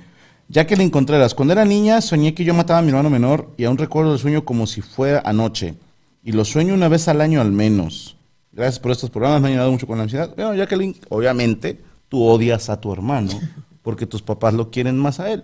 Jacqueline 0.48 0.92
Contreras, 0.92 1.34
cuando 1.34 1.54
era 1.54 1.66
niña 1.66 2.02
soñé 2.02 2.34
que 2.34 2.44
yo 2.44 2.54
mataba 2.54 2.80
a 2.80 2.82
mi 2.82 2.90
hermano 2.90 3.10
menor 3.10 3.50
y 3.58 3.64
aún 3.66 3.78
recuerdo 3.78 4.14
el 4.14 4.20
sueño 4.20 4.46
como 4.46 4.68
si 4.68 4.82
fuera 4.82 5.22
anoche. 5.26 5.76
Y 6.24 6.32
lo 6.32 6.46
sueño 6.46 6.74
una 6.74 6.88
vez 6.88 7.08
al 7.08 7.22
año 7.22 7.42
al 7.42 7.52
menos. 7.52 8.16
Gracias 8.52 8.80
por 8.80 8.92
estos 8.92 9.10
programas, 9.10 9.42
me 9.42 9.48
han 9.48 9.54
ayudado 9.54 9.72
mucho 9.72 9.88
con 9.88 9.98
la 9.98 10.04
ansiedad. 10.04 10.32
Bueno, 10.36 10.54
Jacqueline, 10.56 10.96
obviamente 11.10 11.82
tú 12.10 12.24
odias 12.24 12.70
a 12.70 12.80
tu 12.80 12.94
hermano 12.94 13.32
porque 13.82 14.06
tus 14.06 14.22
papás 14.22 14.54
lo 14.54 14.70
quieren 14.72 14.98
más 14.98 15.20
a 15.20 15.32
él. 15.32 15.44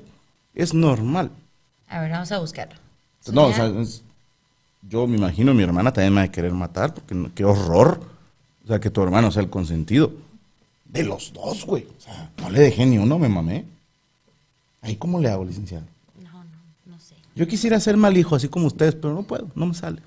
Es 0.54 0.74
normal. 0.74 1.32
A 1.88 2.02
ver, 2.02 2.12
vamos 2.12 2.32
a 2.32 2.40
buscarlo. 2.40 2.76
No, 3.32 3.48
o 3.48 3.54
sea, 3.54 3.68
es- 3.68 4.04
yo 4.90 5.06
me 5.08 5.18
imagino 5.18 5.54
mi 5.54 5.62
hermana 5.64 5.92
también 5.94 6.14
me 6.14 6.22
va 6.22 6.26
a 6.26 6.32
querer 6.32 6.52
matar, 6.54 6.94
porque 6.94 7.14
no- 7.14 7.30
qué 7.36 7.44
horror. 7.46 8.00
O 8.64 8.68
sea, 8.68 8.80
que 8.80 8.90
tu 8.90 9.02
hermano 9.02 9.32
sea 9.32 9.42
el 9.44 9.50
consentido. 9.50 10.12
De 10.86 11.04
los 11.04 11.32
dos, 11.34 11.66
güey. 11.66 11.86
O 11.98 12.02
sea, 12.02 12.32
no 12.42 12.50
le 12.50 12.60
dejé 12.62 12.86
ni 12.86 12.98
uno, 12.98 13.18
me 13.20 13.30
mamé. 13.30 13.66
Ahí, 14.82 14.96
¿cómo 14.96 15.20
le 15.20 15.30
hago, 15.30 15.46
licenciado? 15.46 15.86
No, 16.22 16.44
no, 16.44 16.94
no 16.94 17.00
sé. 17.00 17.16
Yo 17.36 17.48
quisiera 17.48 17.80
ser 17.80 17.98
mal 17.98 18.18
hijo, 18.18 18.36
así 18.36 18.48
como 18.48 18.68
ustedes, 18.68 18.96
pero 18.96 19.14
no 19.14 19.24
puedo, 19.24 19.48
no 19.56 19.68
me 19.68 19.74
sale. 19.74 20.02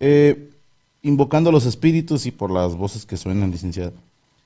Eh, 0.00 0.50
invocando 1.02 1.50
a 1.50 1.52
los 1.52 1.66
espíritus 1.66 2.26
y 2.26 2.30
por 2.30 2.50
las 2.50 2.74
voces 2.74 3.06
que 3.06 3.16
suenan, 3.16 3.50
licenciado. 3.50 3.92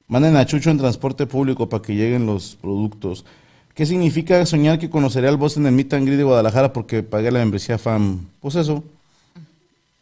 Manden 0.08 0.36
a 0.36 0.44
Chucho 0.44 0.70
en 0.70 0.78
transporte 0.78 1.26
público 1.26 1.68
para 1.68 1.82
que 1.82 1.94
lleguen 1.94 2.26
los 2.26 2.56
productos. 2.60 3.24
¿Qué 3.74 3.86
significa 3.86 4.44
soñar 4.44 4.78
que 4.78 4.90
conoceré 4.90 5.28
al 5.28 5.36
boss 5.36 5.56
en 5.56 5.66
el 5.66 5.72
Meet 5.72 5.94
and 5.94 6.04
Greet 6.04 6.18
de 6.18 6.24
Guadalajara 6.24 6.72
porque 6.72 7.04
pagué 7.04 7.30
la 7.30 7.38
membresía 7.38 7.78
FAM? 7.78 8.26
Pues 8.40 8.56
eso. 8.56 8.82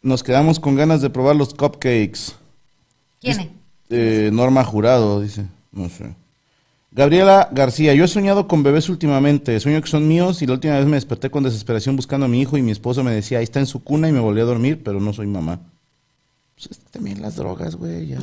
Nos 0.01 0.23
quedamos 0.23 0.59
con 0.59 0.75
ganas 0.75 1.01
de 1.01 1.09
probar 1.09 1.35
los 1.35 1.53
cupcakes. 1.53 2.33
¿Quién 3.21 3.39
es? 3.39 3.47
Eh, 3.91 4.29
Norma 4.33 4.63
Jurado, 4.63 5.21
dice. 5.21 5.45
No 5.71 5.89
sé. 5.89 6.15
Gabriela 6.91 7.49
García, 7.51 7.93
yo 7.93 8.03
he 8.03 8.07
soñado 8.07 8.47
con 8.47 8.63
bebés 8.63 8.89
últimamente. 8.89 9.59
Sueño 9.59 9.81
que 9.81 9.87
son 9.89 10.07
míos 10.07 10.41
y 10.41 10.47
la 10.47 10.53
última 10.53 10.75
vez 10.77 10.85
me 10.87 10.97
desperté 10.97 11.29
con 11.29 11.43
desesperación 11.43 11.95
buscando 11.95 12.25
a 12.25 12.29
mi 12.29 12.41
hijo 12.41 12.57
y 12.57 12.61
mi 12.63 12.71
esposo 12.71 13.03
me 13.03 13.11
decía, 13.11 13.37
ahí 13.37 13.43
está 13.43 13.59
en 13.59 13.67
su 13.67 13.83
cuna 13.83 14.09
y 14.09 14.11
me 14.11 14.19
volví 14.19 14.41
a 14.41 14.45
dormir, 14.45 14.81
pero 14.83 14.99
no 14.99 15.13
soy 15.13 15.27
mamá. 15.27 15.59
Pues 16.55 16.79
también 16.91 17.21
las 17.21 17.35
drogas, 17.35 17.75
güey, 17.75 18.07
ya. 18.07 18.17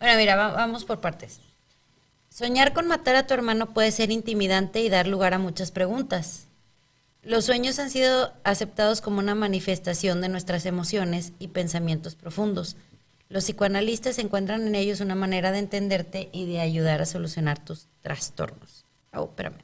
Bueno, 0.00 0.16
mira, 0.16 0.36
va- 0.36 0.52
vamos 0.52 0.84
por 0.84 1.00
partes. 1.00 1.40
Soñar 2.30 2.72
con 2.72 2.86
matar 2.86 3.16
a 3.16 3.26
tu 3.26 3.34
hermano 3.34 3.74
puede 3.74 3.90
ser 3.90 4.12
intimidante 4.12 4.80
y 4.80 4.88
dar 4.88 5.08
lugar 5.08 5.34
a 5.34 5.38
muchas 5.38 5.72
preguntas. 5.72 6.44
Los 7.24 7.46
sueños 7.46 7.80
han 7.80 7.90
sido 7.90 8.32
aceptados 8.44 9.00
como 9.00 9.18
una 9.18 9.34
manifestación 9.34 10.20
de 10.20 10.28
nuestras 10.28 10.64
emociones 10.66 11.32
y 11.40 11.48
pensamientos 11.48 12.14
profundos. 12.14 12.76
Los 13.28 13.44
psicoanalistas 13.44 14.18
encuentran 14.18 14.66
en 14.66 14.74
ellos 14.74 15.00
una 15.00 15.14
manera 15.14 15.52
de 15.52 15.58
entenderte 15.58 16.30
y 16.32 16.46
de 16.46 16.60
ayudar 16.60 17.02
a 17.02 17.06
solucionar 17.06 17.58
tus 17.62 17.86
trastornos. 18.02 18.84
Oh, 19.12 19.24
espérame. 19.24 19.58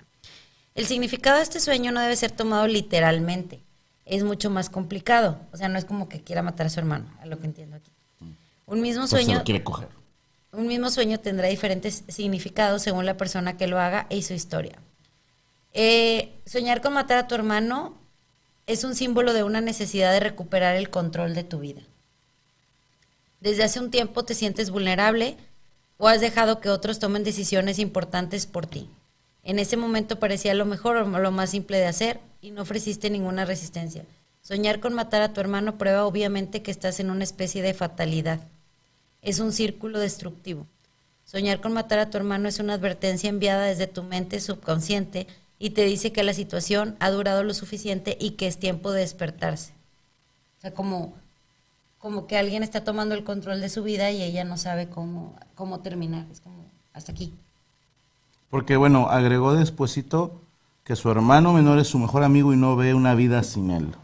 El 0.74 0.86
significado 0.86 1.36
de 1.36 1.44
este 1.44 1.60
sueño 1.60 1.92
no 1.92 2.00
debe 2.00 2.16
ser 2.16 2.30
tomado 2.30 2.66
literalmente. 2.66 3.60
Es 4.04 4.22
mucho 4.22 4.50
más 4.50 4.68
complicado. 4.68 5.38
O 5.52 5.56
sea, 5.56 5.68
no 5.68 5.78
es 5.78 5.84
como 5.86 6.08
que 6.08 6.20
quiera 6.20 6.42
matar 6.42 6.66
a 6.66 6.70
su 6.70 6.78
hermano, 6.80 7.06
a 7.22 7.26
lo 7.26 7.38
que 7.38 7.46
entiendo 7.46 7.76
aquí. 7.76 7.90
Un 8.66 8.80
mismo 8.82 9.02
Pues 9.02 9.10
se 9.10 9.16
sueño 9.16 9.38
lo 9.38 9.44
quiere 9.44 9.62
coger. 9.62 9.88
un 10.52 10.66
mismo 10.66 10.90
sueño 10.90 11.18
tendrá 11.20 11.48
diferentes 11.48 12.04
significados 12.08 12.82
según 12.82 13.06
la 13.06 13.16
persona 13.16 13.56
que 13.56 13.66
lo 13.66 13.78
haga 13.78 14.06
y 14.10 14.22
su 14.22 14.34
historia. 14.34 14.78
Eh, 15.72 16.38
soñar 16.46 16.80
con 16.80 16.92
matar 16.92 17.18
a 17.18 17.26
tu 17.28 17.34
hermano 17.34 17.94
es 18.66 18.84
un 18.84 18.94
símbolo 18.94 19.32
de 19.32 19.42
una 19.42 19.60
necesidad 19.60 20.12
de 20.12 20.20
recuperar 20.20 20.76
el 20.76 20.90
control 20.90 21.34
de 21.34 21.44
tu 21.44 21.60
vida. 21.60 21.82
Desde 23.44 23.62
hace 23.62 23.78
un 23.78 23.90
tiempo 23.90 24.24
te 24.24 24.32
sientes 24.32 24.70
vulnerable 24.70 25.36
o 25.98 26.08
has 26.08 26.22
dejado 26.22 26.62
que 26.62 26.70
otros 26.70 26.98
tomen 26.98 27.24
decisiones 27.24 27.78
importantes 27.78 28.46
por 28.46 28.64
ti. 28.64 28.88
En 29.42 29.58
ese 29.58 29.76
momento 29.76 30.18
parecía 30.18 30.54
lo 30.54 30.64
mejor 30.64 30.96
o 30.96 31.04
lo 31.06 31.30
más 31.30 31.50
simple 31.50 31.76
de 31.76 31.84
hacer 31.84 32.20
y 32.40 32.52
no 32.52 32.62
ofreciste 32.62 33.10
ninguna 33.10 33.44
resistencia. 33.44 34.06
Soñar 34.40 34.80
con 34.80 34.94
matar 34.94 35.20
a 35.20 35.34
tu 35.34 35.42
hermano 35.42 35.76
prueba 35.76 36.06
obviamente 36.06 36.62
que 36.62 36.70
estás 36.70 37.00
en 37.00 37.10
una 37.10 37.22
especie 37.22 37.60
de 37.60 37.74
fatalidad 37.74 38.40
es 39.20 39.40
un 39.40 39.52
círculo 39.52 39.98
destructivo. 39.98 40.66
Soñar 41.26 41.60
con 41.60 41.74
matar 41.74 41.98
a 41.98 42.08
tu 42.08 42.16
hermano 42.16 42.48
es 42.48 42.60
una 42.60 42.72
advertencia 42.72 43.28
enviada 43.28 43.66
desde 43.66 43.86
tu 43.86 44.02
mente 44.04 44.40
subconsciente 44.40 45.26
y 45.58 45.70
te 45.70 45.84
dice 45.84 46.12
que 46.12 46.22
la 46.22 46.32
situación 46.32 46.96
ha 46.98 47.10
durado 47.10 47.44
lo 47.44 47.52
suficiente 47.52 48.16
y 48.18 48.32
que 48.32 48.46
es 48.46 48.56
tiempo 48.56 48.90
de 48.90 49.00
despertarse. 49.00 49.74
O 50.56 50.60
sea, 50.62 50.72
como, 50.72 51.14
como 52.04 52.26
que 52.26 52.36
alguien 52.36 52.62
está 52.62 52.84
tomando 52.84 53.14
el 53.14 53.24
control 53.24 53.62
de 53.62 53.70
su 53.70 53.82
vida 53.82 54.10
y 54.10 54.22
ella 54.22 54.44
no 54.44 54.58
sabe 54.58 54.90
cómo, 54.90 55.34
cómo 55.54 55.80
terminar. 55.80 56.26
Es 56.30 56.42
como, 56.42 56.66
hasta 56.92 57.12
aquí. 57.12 57.32
Porque, 58.50 58.76
bueno, 58.76 59.08
agregó 59.08 59.54
despuesito 59.54 60.38
que 60.84 60.96
su 60.96 61.10
hermano 61.10 61.54
menor 61.54 61.78
es 61.78 61.88
su 61.88 61.98
mejor 61.98 62.22
amigo 62.22 62.52
y 62.52 62.58
no 62.58 62.76
ve 62.76 62.92
una 62.92 63.14
vida 63.14 63.42
sin 63.42 63.70
él. 63.70 63.94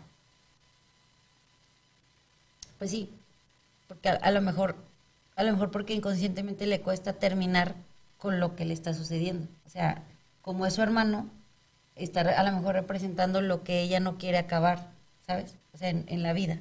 Pues 2.79 2.91
sí, 2.91 3.11
porque 3.87 4.09
a, 4.09 4.15
a 4.15 4.31
lo 4.31 4.41
mejor, 4.41 4.77
a 5.37 5.45
lo 5.45 5.53
mejor 5.53 5.71
porque 5.71 5.93
inconscientemente 5.93 6.65
le 6.65 6.81
cuesta 6.81 7.13
terminar 7.13 7.75
con 8.17 8.41
lo 8.41 8.57
que 8.57 8.65
le 8.65 8.73
está 8.73 8.95
sucediendo. 8.95 9.47
O 9.67 9.69
sea, 9.69 10.03
como 10.41 10.65
es 10.65 10.73
su 10.73 10.81
hermano, 10.81 11.29
está 11.97 12.23
a 12.23 12.45
lo 12.45 12.53
mejor 12.53 12.77
representando 12.77 13.43
lo 13.43 13.63
que 13.63 13.83
ella 13.83 14.01
no 14.01 14.17
quiere 14.17 14.39
acabar, 14.39 14.89
¿sabes? 15.27 15.55
O 15.75 15.77
sea, 15.77 15.91
en, 15.91 16.07
en 16.09 16.23
la 16.23 16.33
vida. 16.33 16.61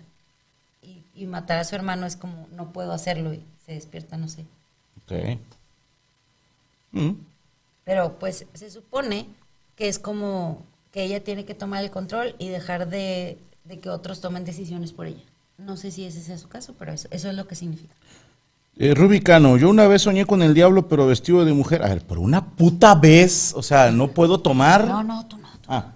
Y, 1.20 1.28
matar 1.28 1.60
a 1.60 1.64
su 1.64 1.76
hermano 1.76 2.06
es 2.06 2.16
como, 2.16 2.48
no 2.56 2.72
puedo 2.72 2.94
hacerlo 2.94 3.34
y 3.34 3.44
se 3.66 3.74
despierta, 3.74 4.18
no 4.18 4.28
sé. 4.28 4.46
Ok. 5.04 5.40
Mm. 6.92 7.12
Pero 7.84 8.18
pues 8.20 8.46
se 8.54 8.70
supone 8.70 9.28
que 9.76 9.88
es 9.88 10.00
como 10.00 10.64
que 10.92 11.04
ella 11.04 11.24
tiene 11.24 11.46
que 11.46 11.56
tomar 11.56 11.84
el 11.84 11.92
control 11.92 12.36
y 12.40 12.50
dejar 12.50 12.90
de, 12.90 13.38
de 13.64 13.80
que 13.80 13.90
otros 13.90 14.22
tomen 14.22 14.46
decisiones 14.46 14.92
por 14.94 15.06
ella. 15.08 15.24
No 15.58 15.76
sé 15.78 15.92
si 15.92 16.06
ese 16.06 16.22
sea 16.22 16.38
su 16.38 16.48
caso, 16.48 16.74
pero 16.78 16.94
eso, 16.94 17.08
eso 17.12 17.30
es 17.30 17.36
lo 17.36 17.48
que 17.48 17.56
significa. 17.56 17.94
Eh, 18.78 18.94
Rubicano, 18.94 19.58
yo 19.58 19.70
una 19.70 19.88
vez 19.88 20.04
soñé 20.04 20.26
con 20.26 20.42
el 20.42 20.54
diablo, 20.54 20.88
pero 20.88 21.06
vestido 21.06 21.44
de 21.44 21.52
mujer. 21.54 21.84
A 21.84 21.90
ver, 21.90 22.02
por 22.06 22.18
una 22.18 22.46
puta 22.52 22.96
vez, 22.96 23.54
o 23.56 23.62
sea, 23.62 23.92
no 23.92 24.08
puedo 24.12 24.40
tomar. 24.40 24.88
No, 24.88 25.04
no, 25.04 25.26
tú 25.28 25.38
no. 25.38 25.50
tú- 25.62 25.68
Ah. 25.68 25.94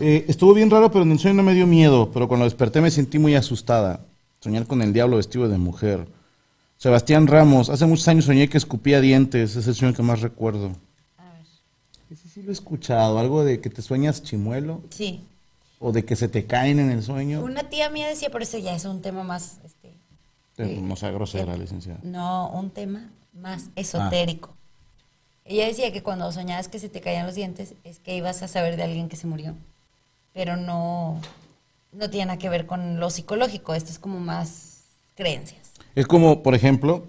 Eh, 0.00 0.24
estuvo 0.28 0.52
bien 0.54 0.70
raro, 0.70 0.90
pero 0.90 1.04
en 1.04 1.12
el 1.12 1.18
sueño 1.18 1.36
no 1.36 1.42
me 1.42 1.54
dio 1.54 1.66
miedo. 1.66 2.10
Pero 2.12 2.28
cuando 2.28 2.44
desperté 2.44 2.80
me 2.80 2.90
sentí 2.90 3.18
muy 3.18 3.34
asustada. 3.34 4.00
Soñar 4.40 4.66
con 4.66 4.82
el 4.82 4.92
diablo 4.92 5.16
vestido 5.16 5.48
de 5.48 5.58
mujer. 5.58 6.06
Sebastián 6.78 7.26
Ramos, 7.26 7.70
hace 7.70 7.86
muchos 7.86 8.06
años 8.08 8.26
soñé 8.26 8.48
que 8.48 8.58
escupía 8.58 9.00
dientes. 9.00 9.56
Es 9.56 9.66
el 9.66 9.74
sueño 9.74 9.94
que 9.94 10.02
más 10.02 10.20
recuerdo. 10.20 10.72
A 11.18 11.24
ver. 11.32 11.42
Ese 12.10 12.28
sí 12.28 12.42
lo 12.42 12.50
he 12.50 12.52
escuchado. 12.52 13.18
Algo 13.18 13.44
de 13.44 13.60
que 13.60 13.70
te 13.70 13.80
sueñas 13.82 14.22
chimuelo. 14.22 14.82
Sí. 14.90 15.24
O 15.78 15.92
de 15.92 16.04
que 16.04 16.16
se 16.16 16.28
te 16.28 16.44
caen 16.46 16.78
en 16.78 16.90
el 16.90 17.02
sueño. 17.02 17.42
Una 17.42 17.68
tía 17.68 17.90
mía 17.90 18.08
decía, 18.08 18.28
pero 18.30 18.44
ese 18.44 18.62
ya 18.62 18.74
es 18.74 18.84
un 18.84 19.02
tema 19.02 19.22
más, 19.24 19.58
este, 19.64 19.94
Eh, 20.58 20.80
No 20.82 20.96
sea 20.96 21.10
grosera, 21.10 21.54
licenciada. 21.56 22.00
no, 22.02 22.48
un 22.50 22.70
tema 22.70 23.10
más 23.34 23.64
esotérico. 23.76 24.54
Ella 25.44 25.66
decía 25.66 25.92
que 25.92 26.02
cuando 26.02 26.32
soñabas 26.32 26.68
que 26.68 26.78
se 26.78 26.88
te 26.88 27.00
caían 27.02 27.26
los 27.26 27.34
dientes 27.34 27.74
es 27.84 27.98
que 27.98 28.16
ibas 28.16 28.42
a 28.42 28.48
saber 28.48 28.76
de 28.76 28.82
alguien 28.84 29.08
que 29.10 29.16
se 29.16 29.26
murió, 29.26 29.54
pero 30.36 30.58
no, 30.58 31.18
no 31.92 32.10
tiene 32.10 32.26
nada 32.26 32.38
que 32.38 32.50
ver 32.50 32.66
con 32.66 33.00
lo 33.00 33.08
psicológico, 33.08 33.72
esto 33.72 33.90
es 33.90 33.98
como 33.98 34.20
más 34.20 34.82
creencias. 35.14 35.72
Es 35.94 36.06
como, 36.06 36.42
por 36.42 36.54
ejemplo, 36.54 37.06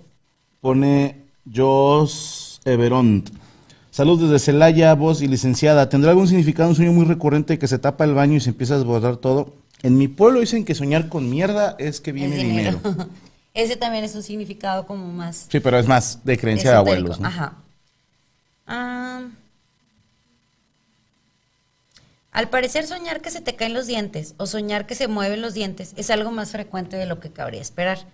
pone 0.61 1.25
Jos 1.53 2.61
Everont. 2.63 3.29
Salud 3.91 4.21
desde 4.21 4.39
Celaya, 4.39 4.93
voz 4.93 5.21
y 5.21 5.27
licenciada. 5.27 5.89
¿Tendrá 5.89 6.11
algún 6.11 6.29
significado 6.29 6.69
un 6.69 6.75
sueño 6.75 6.93
muy 6.93 7.03
recurrente 7.03 7.59
que 7.59 7.67
se 7.67 7.77
tapa 7.79 8.05
el 8.05 8.13
baño 8.13 8.35
y 8.35 8.39
se 8.39 8.51
empieza 8.51 8.75
a 8.75 8.77
desbordar 8.77 9.17
todo? 9.17 9.55
En 9.83 9.97
mi 9.97 10.07
pueblo 10.07 10.39
dicen 10.39 10.63
que 10.63 10.73
soñar 10.73 11.09
con 11.09 11.29
mierda 11.29 11.75
es 11.79 11.99
que 11.99 12.13
viene 12.13 12.37
Es 12.37 12.43
dinero. 12.43 12.79
Ese 13.53 13.75
también 13.75 14.05
es 14.05 14.15
un 14.15 14.23
significado 14.23 14.87
como 14.87 15.11
más 15.11 15.47
Sí, 15.49 15.59
pero 15.59 15.77
es 15.77 15.85
más 15.87 16.23
de 16.23 16.37
creencia 16.37 16.71
de 16.71 16.77
abuelos. 16.77 17.19
¿no? 17.19 17.27
Ajá. 17.27 17.55
Ah, 18.65 19.23
al 22.37 22.49
parecer 22.49 22.85
soñar 22.85 23.21
que 23.21 23.31
se 23.31 23.41
te 23.41 23.55
caen 23.55 23.73
los 23.73 23.87
dientes 23.87 24.35
o 24.37 24.45
soñar 24.45 24.85
que 24.85 24.93
se 24.93 25.07
mueven 25.07 25.41
los 25.41 25.55
dientes 25.55 25.93
es 25.97 26.11
algo 26.11 26.29
más 26.29 26.51
frecuente 26.51 26.95
de 26.95 27.07
lo 27.07 27.19
que 27.19 27.31
cabría 27.31 27.63
esperar. 27.63 28.05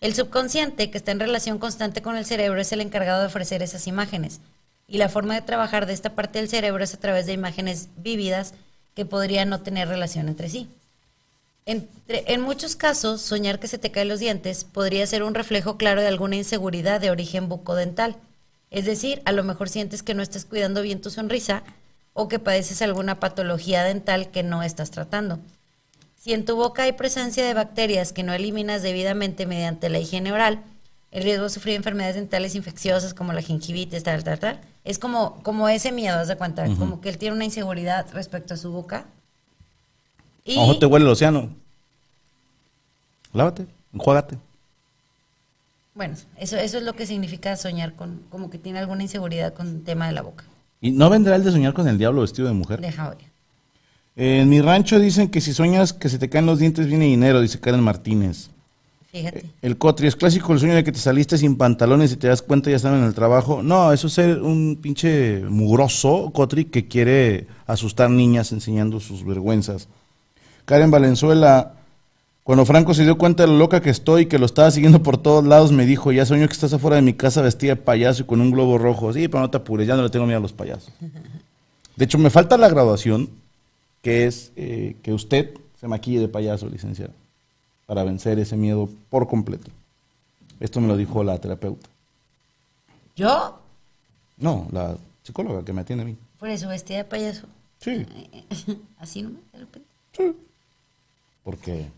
El 0.00 0.14
subconsciente, 0.14 0.90
que 0.90 0.96
está 0.96 1.12
en 1.12 1.20
relación 1.20 1.58
constante 1.58 2.00
con 2.00 2.16
el 2.16 2.24
cerebro, 2.24 2.58
es 2.62 2.72
el 2.72 2.80
encargado 2.80 3.20
de 3.20 3.26
ofrecer 3.26 3.62
esas 3.62 3.86
imágenes. 3.86 4.40
Y 4.86 4.96
la 4.96 5.10
forma 5.10 5.34
de 5.34 5.42
trabajar 5.42 5.84
de 5.84 5.92
esta 5.92 6.14
parte 6.14 6.38
del 6.38 6.48
cerebro 6.48 6.82
es 6.82 6.94
a 6.94 6.98
través 6.98 7.26
de 7.26 7.34
imágenes 7.34 7.90
vívidas 7.98 8.54
que 8.94 9.04
podrían 9.04 9.50
no 9.50 9.60
tener 9.60 9.86
relación 9.86 10.30
entre 10.30 10.48
sí. 10.48 10.66
En 11.66 12.40
muchos 12.40 12.74
casos, 12.74 13.20
soñar 13.20 13.60
que 13.60 13.68
se 13.68 13.76
te 13.76 13.90
caen 13.90 14.08
los 14.08 14.18
dientes 14.18 14.64
podría 14.64 15.06
ser 15.06 15.22
un 15.22 15.34
reflejo 15.34 15.76
claro 15.76 16.00
de 16.00 16.08
alguna 16.08 16.36
inseguridad 16.36 17.02
de 17.02 17.10
origen 17.10 17.50
bucodental. 17.50 18.16
Es 18.70 18.86
decir, 18.86 19.20
a 19.26 19.32
lo 19.32 19.44
mejor 19.44 19.68
sientes 19.68 20.02
que 20.02 20.14
no 20.14 20.22
estás 20.22 20.46
cuidando 20.46 20.80
bien 20.80 21.02
tu 21.02 21.10
sonrisa 21.10 21.64
o 22.18 22.26
que 22.26 22.40
padeces 22.40 22.82
alguna 22.82 23.20
patología 23.20 23.84
dental 23.84 24.32
que 24.32 24.42
no 24.42 24.64
estás 24.64 24.90
tratando. 24.90 25.38
Si 26.16 26.32
en 26.32 26.44
tu 26.44 26.56
boca 26.56 26.82
hay 26.82 26.90
presencia 26.90 27.46
de 27.46 27.54
bacterias 27.54 28.12
que 28.12 28.24
no 28.24 28.32
eliminas 28.32 28.82
debidamente 28.82 29.46
mediante 29.46 29.88
la 29.88 30.00
higiene 30.00 30.32
oral, 30.32 30.64
el 31.12 31.22
riesgo 31.22 31.44
de 31.44 31.50
sufrir 31.50 31.76
enfermedades 31.76 32.16
dentales 32.16 32.56
infecciosas 32.56 33.14
como 33.14 33.32
la 33.32 33.40
gingivitis, 33.40 34.02
tal, 34.02 34.24
tal, 34.24 34.40
tal, 34.40 34.60
es 34.84 34.98
como, 34.98 35.40
como 35.44 35.68
ese 35.68 35.92
miedo, 35.92 36.18
haz 36.18 36.26
de 36.26 36.34
cuenta, 36.34 36.66
como 36.76 37.00
que 37.00 37.08
él 37.08 37.18
tiene 37.18 37.36
una 37.36 37.44
inseguridad 37.44 38.04
respecto 38.12 38.54
a 38.54 38.56
su 38.56 38.72
boca. 38.72 39.06
Y 40.44 40.58
Ojo, 40.58 40.76
te 40.76 40.86
huele 40.86 41.04
el 41.04 41.12
océano. 41.12 41.50
Lávate, 43.32 43.64
enjuágate. 43.94 44.36
Bueno, 45.94 46.16
eso, 46.36 46.56
eso 46.56 46.78
es 46.78 46.82
lo 46.82 46.94
que 46.94 47.06
significa 47.06 47.56
soñar 47.56 47.94
con, 47.94 48.24
como 48.28 48.50
que 48.50 48.58
tiene 48.58 48.80
alguna 48.80 49.04
inseguridad 49.04 49.54
con 49.54 49.68
el 49.68 49.84
tema 49.84 50.08
de 50.08 50.14
la 50.14 50.22
boca. 50.22 50.44
¿Y 50.80 50.92
no 50.92 51.10
vendrá 51.10 51.36
el 51.36 51.44
de 51.44 51.50
soñar 51.50 51.74
con 51.74 51.88
el 51.88 51.98
diablo 51.98 52.22
vestido 52.22 52.48
de 52.48 52.54
mujer? 52.54 52.80
Deja 52.80 53.10
ver. 53.10 53.18
En 54.16 54.48
mi 54.48 54.60
rancho 54.60 54.98
dicen 54.98 55.28
que 55.28 55.40
si 55.40 55.52
sueñas 55.52 55.92
que 55.92 56.08
se 56.08 56.18
te 56.18 56.28
caen 56.28 56.46
los 56.46 56.58
dientes 56.58 56.86
viene 56.86 57.04
dinero, 57.04 57.40
dice 57.40 57.60
Karen 57.60 57.82
Martínez. 57.82 58.50
Fíjate. 59.10 59.46
El 59.62 59.78
Cotri, 59.78 60.06
es 60.06 60.16
clásico 60.16 60.52
el 60.52 60.58
sueño 60.58 60.74
de 60.74 60.84
que 60.84 60.92
te 60.92 60.98
saliste 60.98 61.38
sin 61.38 61.56
pantalones 61.56 62.12
y 62.12 62.16
te 62.16 62.28
das 62.28 62.42
cuenta 62.42 62.68
ya 62.68 62.76
están 62.76 62.94
en 62.94 63.04
el 63.04 63.14
trabajo. 63.14 63.62
No, 63.62 63.92
eso 63.92 64.08
es 64.08 64.12
ser 64.12 64.42
un 64.42 64.78
pinche 64.82 65.40
mugroso, 65.48 66.30
Cotri, 66.34 66.66
que 66.66 66.88
quiere 66.88 67.46
asustar 67.66 68.10
niñas 68.10 68.52
enseñando 68.52 69.00
sus 69.00 69.24
vergüenzas. 69.24 69.88
Karen 70.64 70.90
Valenzuela, 70.90 71.77
cuando 72.48 72.64
Franco 72.64 72.94
se 72.94 73.02
dio 73.02 73.18
cuenta 73.18 73.42
de 73.42 73.48
lo 73.50 73.58
loca 73.58 73.82
que 73.82 73.90
estoy, 73.90 74.24
que 74.24 74.38
lo 74.38 74.46
estaba 74.46 74.70
siguiendo 74.70 75.02
por 75.02 75.18
todos 75.18 75.44
lados, 75.44 75.70
me 75.70 75.84
dijo, 75.84 76.12
ya 76.12 76.24
sueño 76.24 76.46
que 76.46 76.54
estás 76.54 76.72
afuera 76.72 76.96
de 76.96 77.02
mi 77.02 77.12
casa 77.12 77.42
vestida 77.42 77.74
de 77.74 77.76
payaso 77.82 78.22
y 78.22 78.24
con 78.24 78.40
un 78.40 78.50
globo 78.50 78.78
rojo. 78.78 79.12
Sí, 79.12 79.28
pero 79.28 79.42
no 79.42 79.50
te 79.50 79.58
apures, 79.58 79.86
ya 79.86 79.96
no 79.96 80.02
le 80.02 80.08
tengo 80.08 80.24
miedo 80.24 80.38
a 80.38 80.40
los 80.40 80.54
payasos. 80.54 80.90
De 81.94 82.06
hecho, 82.06 82.16
me 82.16 82.30
falta 82.30 82.56
la 82.56 82.70
graduación, 82.70 83.28
que 84.00 84.24
es 84.24 84.50
eh, 84.56 84.96
que 85.02 85.12
usted 85.12 85.50
se 85.78 85.88
maquille 85.88 86.20
de 86.20 86.28
payaso, 86.28 86.70
licenciado, 86.70 87.12
para 87.84 88.02
vencer 88.02 88.38
ese 88.38 88.56
miedo 88.56 88.88
por 89.10 89.28
completo. 89.28 89.70
Esto 90.58 90.80
me 90.80 90.88
lo 90.88 90.96
dijo 90.96 91.22
la 91.24 91.36
terapeuta. 91.36 91.86
¿Yo? 93.14 93.60
No, 94.38 94.66
la 94.72 94.96
psicóloga 95.22 95.66
que 95.66 95.74
me 95.74 95.82
atiende 95.82 96.02
a 96.02 96.06
mí. 96.06 96.16
Por 96.38 96.48
eso 96.48 96.66
vestida 96.68 96.96
de 96.96 97.04
payaso. 97.04 97.46
Sí, 97.78 98.06
Así 98.98 99.20
nomás, 99.20 99.42
de 99.52 99.58
repente. 99.58 99.88
sí. 100.16 100.34
Porque 101.44 101.88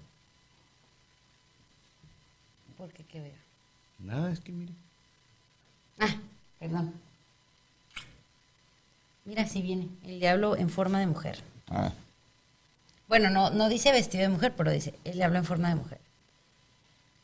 qué 3.11 3.21
veo. 3.21 3.33
Nada, 4.03 4.31
es 4.33 4.41
que 4.41 4.53
mire. 4.53 4.73
Ah, 5.99 6.15
perdón. 6.59 6.95
Mira, 9.25 9.47
si 9.47 9.63
viene. 9.63 9.89
El 10.05 10.19
diablo 10.21 10.57
en 10.57 10.71
forma 10.71 10.99
de 11.01 11.07
mujer. 11.07 11.39
Ah, 11.69 11.93
Bueno, 13.09 13.29
no, 13.31 13.51
no 13.51 13.69
dice 13.69 13.93
vestido 13.93 14.23
de 14.23 14.29
mujer, 14.29 14.55
pero 14.57 14.71
dice 14.71 14.95
el 15.05 15.15
diablo 15.15 15.39
en 15.39 15.45
forma 15.45 15.69
de 15.69 15.75
mujer. 15.77 15.99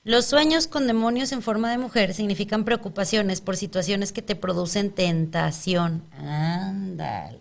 Los 0.04 0.26
sueños 0.26 0.68
con 0.68 0.86
demonios 0.86 1.32
en 1.32 1.42
forma 1.42 1.70
de 1.70 1.78
mujer 1.78 2.14
significan 2.14 2.64
preocupaciones 2.64 3.40
por 3.40 3.56
situaciones 3.56 4.12
que 4.12 4.22
te 4.22 4.36
producen 4.36 4.92
tentación. 4.92 6.02
Ándale. 6.18 7.40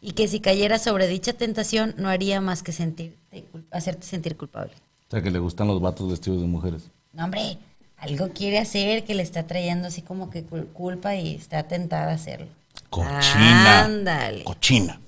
Y 0.00 0.12
que 0.12 0.26
si 0.28 0.40
cayeras 0.40 0.82
sobre 0.84 1.06
dicha 1.06 1.34
tentación 1.34 1.94
no 1.98 2.08
haría 2.08 2.40
más 2.40 2.62
que 2.62 2.72
sentirte, 2.72 3.44
hacerte 3.70 4.06
sentir 4.06 4.36
culpable. 4.38 4.72
o 5.08 5.10
sea 5.10 5.20
que 5.22 5.30
le 5.30 5.38
gustan 5.38 5.66
los 5.66 5.82
vatos 5.82 6.10
vestidos 6.10 6.40
de 6.40 6.46
mujeres. 6.46 6.84
No, 7.12 7.24
hombre, 7.24 7.58
algo 7.96 8.30
quiere 8.30 8.58
hacer 8.58 9.04
que 9.04 9.14
le 9.14 9.22
está 9.22 9.46
trayendo 9.46 9.88
así 9.88 10.02
como 10.02 10.30
que 10.30 10.44
cul- 10.46 10.72
culpa 10.72 11.14
y 11.16 11.34
está 11.34 11.64
tentada 11.64 12.12
a 12.12 12.14
hacerlo. 12.14 12.48
Cochina. 12.88 13.84
Ándale. 13.84 14.44
Cochina. 14.44 15.00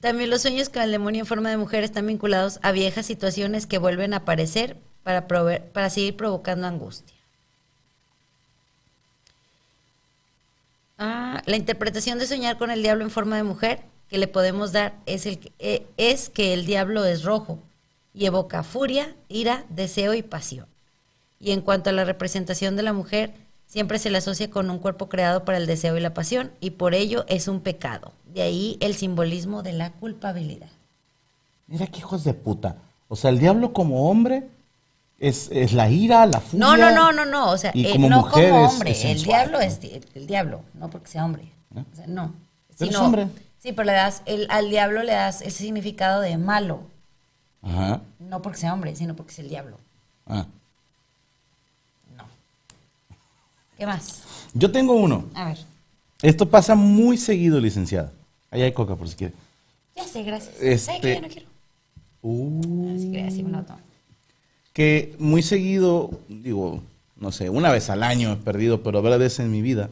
También 0.00 0.30
los 0.30 0.42
sueños 0.42 0.68
con 0.68 0.82
el 0.82 0.92
demonio 0.92 1.20
en 1.22 1.26
forma 1.26 1.50
de 1.50 1.56
mujer 1.56 1.82
están 1.82 2.06
vinculados 2.06 2.60
a 2.62 2.70
viejas 2.70 3.04
situaciones 3.04 3.66
que 3.66 3.78
vuelven 3.78 4.14
a 4.14 4.18
aparecer 4.18 4.76
para, 5.02 5.26
prover- 5.26 5.62
para 5.72 5.90
seguir 5.90 6.16
provocando 6.16 6.66
angustia. 6.68 7.16
Ah, 10.98 11.42
la 11.46 11.56
interpretación 11.56 12.18
de 12.18 12.26
soñar 12.26 12.58
con 12.58 12.70
el 12.70 12.82
diablo 12.82 13.04
en 13.04 13.10
forma 13.10 13.36
de 13.36 13.42
mujer 13.42 13.80
que 14.08 14.18
le 14.18 14.28
podemos 14.28 14.72
dar 14.72 14.94
es, 15.06 15.26
el, 15.26 15.38
que- 15.38 15.52
eh, 15.58 15.86
es 15.96 16.28
que 16.28 16.52
el 16.54 16.66
diablo 16.66 17.04
es 17.04 17.22
rojo 17.24 17.58
y 18.14 18.26
evoca 18.26 18.62
furia, 18.62 19.14
ira, 19.28 19.64
deseo 19.68 20.14
y 20.14 20.22
pasión. 20.22 20.66
Y 21.40 21.52
en 21.52 21.60
cuanto 21.60 21.90
a 21.90 21.92
la 21.92 22.04
representación 22.04 22.74
de 22.76 22.82
la 22.82 22.92
mujer, 22.92 23.32
siempre 23.66 23.98
se 23.98 24.10
le 24.10 24.18
asocia 24.18 24.50
con 24.50 24.70
un 24.70 24.78
cuerpo 24.78 25.08
creado 25.08 25.44
para 25.44 25.58
el 25.58 25.66
deseo 25.66 25.96
y 25.96 26.00
la 26.00 26.14
pasión, 26.14 26.50
y 26.60 26.70
por 26.70 26.94
ello 26.94 27.24
es 27.28 27.48
un 27.48 27.60
pecado. 27.60 28.12
De 28.34 28.42
ahí 28.42 28.76
el 28.80 28.94
simbolismo 28.94 29.62
de 29.62 29.72
la 29.72 29.90
culpabilidad. 29.92 30.68
Mira 31.66 31.86
qué 31.86 31.98
hijos 31.98 32.24
de 32.24 32.34
puta. 32.34 32.76
O 33.08 33.16
sea, 33.16 33.30
el 33.30 33.38
diablo 33.38 33.72
como 33.72 34.10
hombre 34.10 34.44
es, 35.18 35.48
es 35.52 35.72
la 35.72 35.90
ira, 35.90 36.24
la 36.26 36.40
furia. 36.40 36.66
No, 36.66 36.76
no, 36.76 36.90
no, 36.90 37.12
no, 37.12 37.24
no, 37.24 37.50
o 37.50 37.58
sea, 37.58 37.70
y 37.74 37.86
eh, 37.86 37.98
no 37.98 38.20
mujer 38.20 38.50
como 38.50 38.68
hombre, 38.68 38.90
es 38.90 39.04
el 39.04 39.16
sensual, 39.18 39.50
diablo 39.50 39.58
¿no? 39.58 39.64
es 39.64 39.80
el 40.14 40.26
diablo, 40.26 40.60
no 40.74 40.90
porque 40.90 41.08
sea 41.08 41.24
hombre. 41.24 41.52
O 41.74 41.96
sea, 41.96 42.06
no. 42.06 42.32
Pero 42.78 42.90
es 42.90 42.96
hombre. 42.96 43.28
Sí, 43.60 43.72
pero 43.72 43.84
le 43.86 43.92
das, 43.92 44.22
el, 44.26 44.46
al 44.50 44.70
diablo 44.70 45.02
le 45.02 45.12
das 45.12 45.42
ese 45.42 45.58
significado 45.64 46.20
de 46.20 46.36
malo, 46.38 46.80
Ajá. 47.62 48.00
no 48.20 48.40
porque 48.40 48.58
sea 48.58 48.72
hombre, 48.72 48.94
sino 48.94 49.14
porque 49.16 49.32
es 49.32 49.38
el 49.40 49.48
diablo. 49.48 49.76
Ah. 50.26 50.46
No. 52.16 52.24
¿Qué 53.76 53.86
más? 53.86 54.22
Yo 54.54 54.70
tengo 54.70 54.94
uno. 54.94 55.24
A 55.34 55.46
ver. 55.46 55.58
Esto 56.22 56.48
pasa 56.48 56.74
muy 56.74 57.16
seguido, 57.16 57.60
licenciada. 57.60 58.12
Ahí 58.50 58.62
hay 58.62 58.72
coca, 58.72 58.94
por 58.96 59.08
si 59.08 59.16
quiere. 59.16 59.34
Ya 59.96 60.04
sé, 60.06 60.22
gracias. 60.22 60.54
Este- 60.60 60.78
¿Sabes 60.78 61.00
que 61.00 61.14
yo 61.14 61.20
no 61.20 61.28
quiero? 61.28 61.48
Uh, 62.22 62.94
Así 62.96 63.12
que 63.12 63.22
así 63.24 63.42
me 63.42 63.50
lo 63.52 63.62
tomo. 63.64 63.78
que 64.72 65.14
muy 65.18 65.42
seguido, 65.42 66.10
digo, 66.28 66.82
no 67.16 67.30
sé, 67.32 67.50
una 67.50 67.70
vez 67.70 67.90
al 67.90 68.02
año 68.02 68.32
he 68.32 68.36
perdido, 68.36 68.82
pero 68.82 69.02
varias 69.02 69.20
veces 69.20 69.40
en 69.40 69.50
mi 69.52 69.62
vida, 69.62 69.88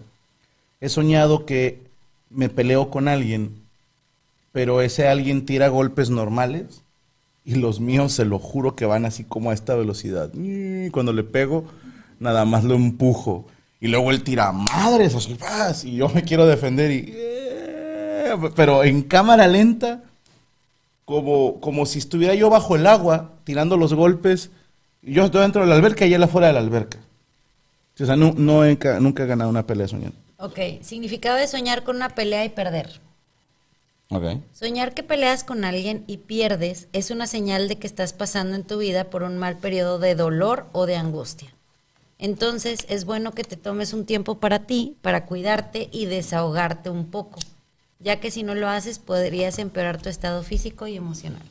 he 0.81 0.89
soñado 0.89 1.45
que 1.47 1.86
me 2.31 2.49
peleo 2.49 2.91
con 2.91 3.09
alguien, 3.09 3.55
pero 4.53 4.81
ese 4.81 5.09
alguien 5.09 5.47
tira 5.47 5.69
golpes 5.69 6.11
normales 6.11 6.83
y 7.45 7.55
los 7.57 7.81
míos 7.81 8.13
se 8.13 8.25
lo 8.25 8.39
juro 8.39 8.75
que 8.75 8.87
van 8.87 9.05
así 9.05 9.25
como 9.25 9.51
a 9.51 9.55
esta 9.55 9.75
velocidad. 9.75 10.31
Y 10.35 10.91
cuando 10.91 11.13
le 11.13 11.23
pego, 11.23 11.65
nada 12.19 12.45
más 12.45 12.65
lo 12.65 12.75
empujo. 12.75 13.47
Y 13.81 13.89
luego 13.89 14.11
él 14.11 14.23
tira 14.23 14.51
madres, 14.53 15.15
así, 15.15 15.37
y 15.91 15.97
yo 15.97 16.09
me 16.09 16.23
quiero 16.25 16.47
defender 16.47 16.91
y... 16.91 17.13
eh, 17.15 18.35
Pero 18.57 18.83
en 18.83 19.03
cámara 19.03 19.47
lenta, 19.47 20.03
como, 21.05 21.61
como 21.61 21.87
si 21.87 21.99
estuviera 21.99 22.35
yo 22.35 22.51
bajo 22.51 22.75
el 22.75 22.87
agua, 22.87 23.33
tirando 23.45 23.77
los 23.77 23.95
golpes. 23.95 24.51
Yo 25.03 25.27
estoy 25.27 25.43
dentro 25.43 25.61
de 25.63 25.69
la 25.69 25.77
alberca 25.77 26.05
y 26.07 26.15
él 26.15 26.23
afuera 26.23 26.49
de 26.49 26.55
la 26.55 26.59
alberca. 26.61 26.99
O 28.01 28.05
sea, 28.05 28.17
nunca 28.17 28.99
he 28.99 29.27
ganado 29.27 29.49
una 29.49 29.67
pelea 29.67 29.87
soñando. 29.87 30.17
Ok, 30.39 30.59
significado 30.83 31.37
de 31.37 31.47
soñar 31.47 31.83
con 31.83 31.97
una 31.97 32.11
pelea 32.11 32.45
y 32.45 32.51
perder. 32.51 33.01
Ok. 34.11 34.41
Soñar 34.53 34.95
que 34.95 35.03
peleas 35.03 35.45
con 35.45 35.65
alguien 35.65 36.05
y 36.07 36.19
pierdes 36.19 36.89
es 36.93 37.11
una 37.11 37.27
señal 37.27 37.69
de 37.69 37.79
que 37.79 37.87
estás 37.87 38.13
pasando 38.13 38.55
en 38.55 38.65
tu 38.65 38.79
vida 38.79 39.05
por 39.05 39.23
un 39.23 39.39
mal 39.39 39.57
periodo 39.57 39.99
de 39.99 40.15
dolor 40.15 40.67
o 40.73 40.87
de 40.87 40.97
angustia. 40.97 41.53
Entonces 42.19 42.87
es 42.89 43.05
bueno 43.05 43.33
que 43.33 43.45
te 43.45 43.57
tomes 43.57 43.93
un 43.93 44.07
tiempo 44.07 44.39
para 44.39 44.61
ti, 44.61 44.97
para 45.03 45.27
cuidarte 45.27 45.89
y 45.91 46.07
desahogarte 46.07 46.89
un 46.91 47.11
poco, 47.11 47.41
ya 47.99 48.21
que 48.21 48.31
si 48.31 48.43
no 48.43 48.55
lo 48.55 48.69
haces 48.69 48.99
podrías 48.99 49.59
empeorar 49.59 50.01
tu 50.01 50.09
estado 50.09 50.43
físico 50.43 50.87
y 50.87 50.97
emocional. 50.97 51.43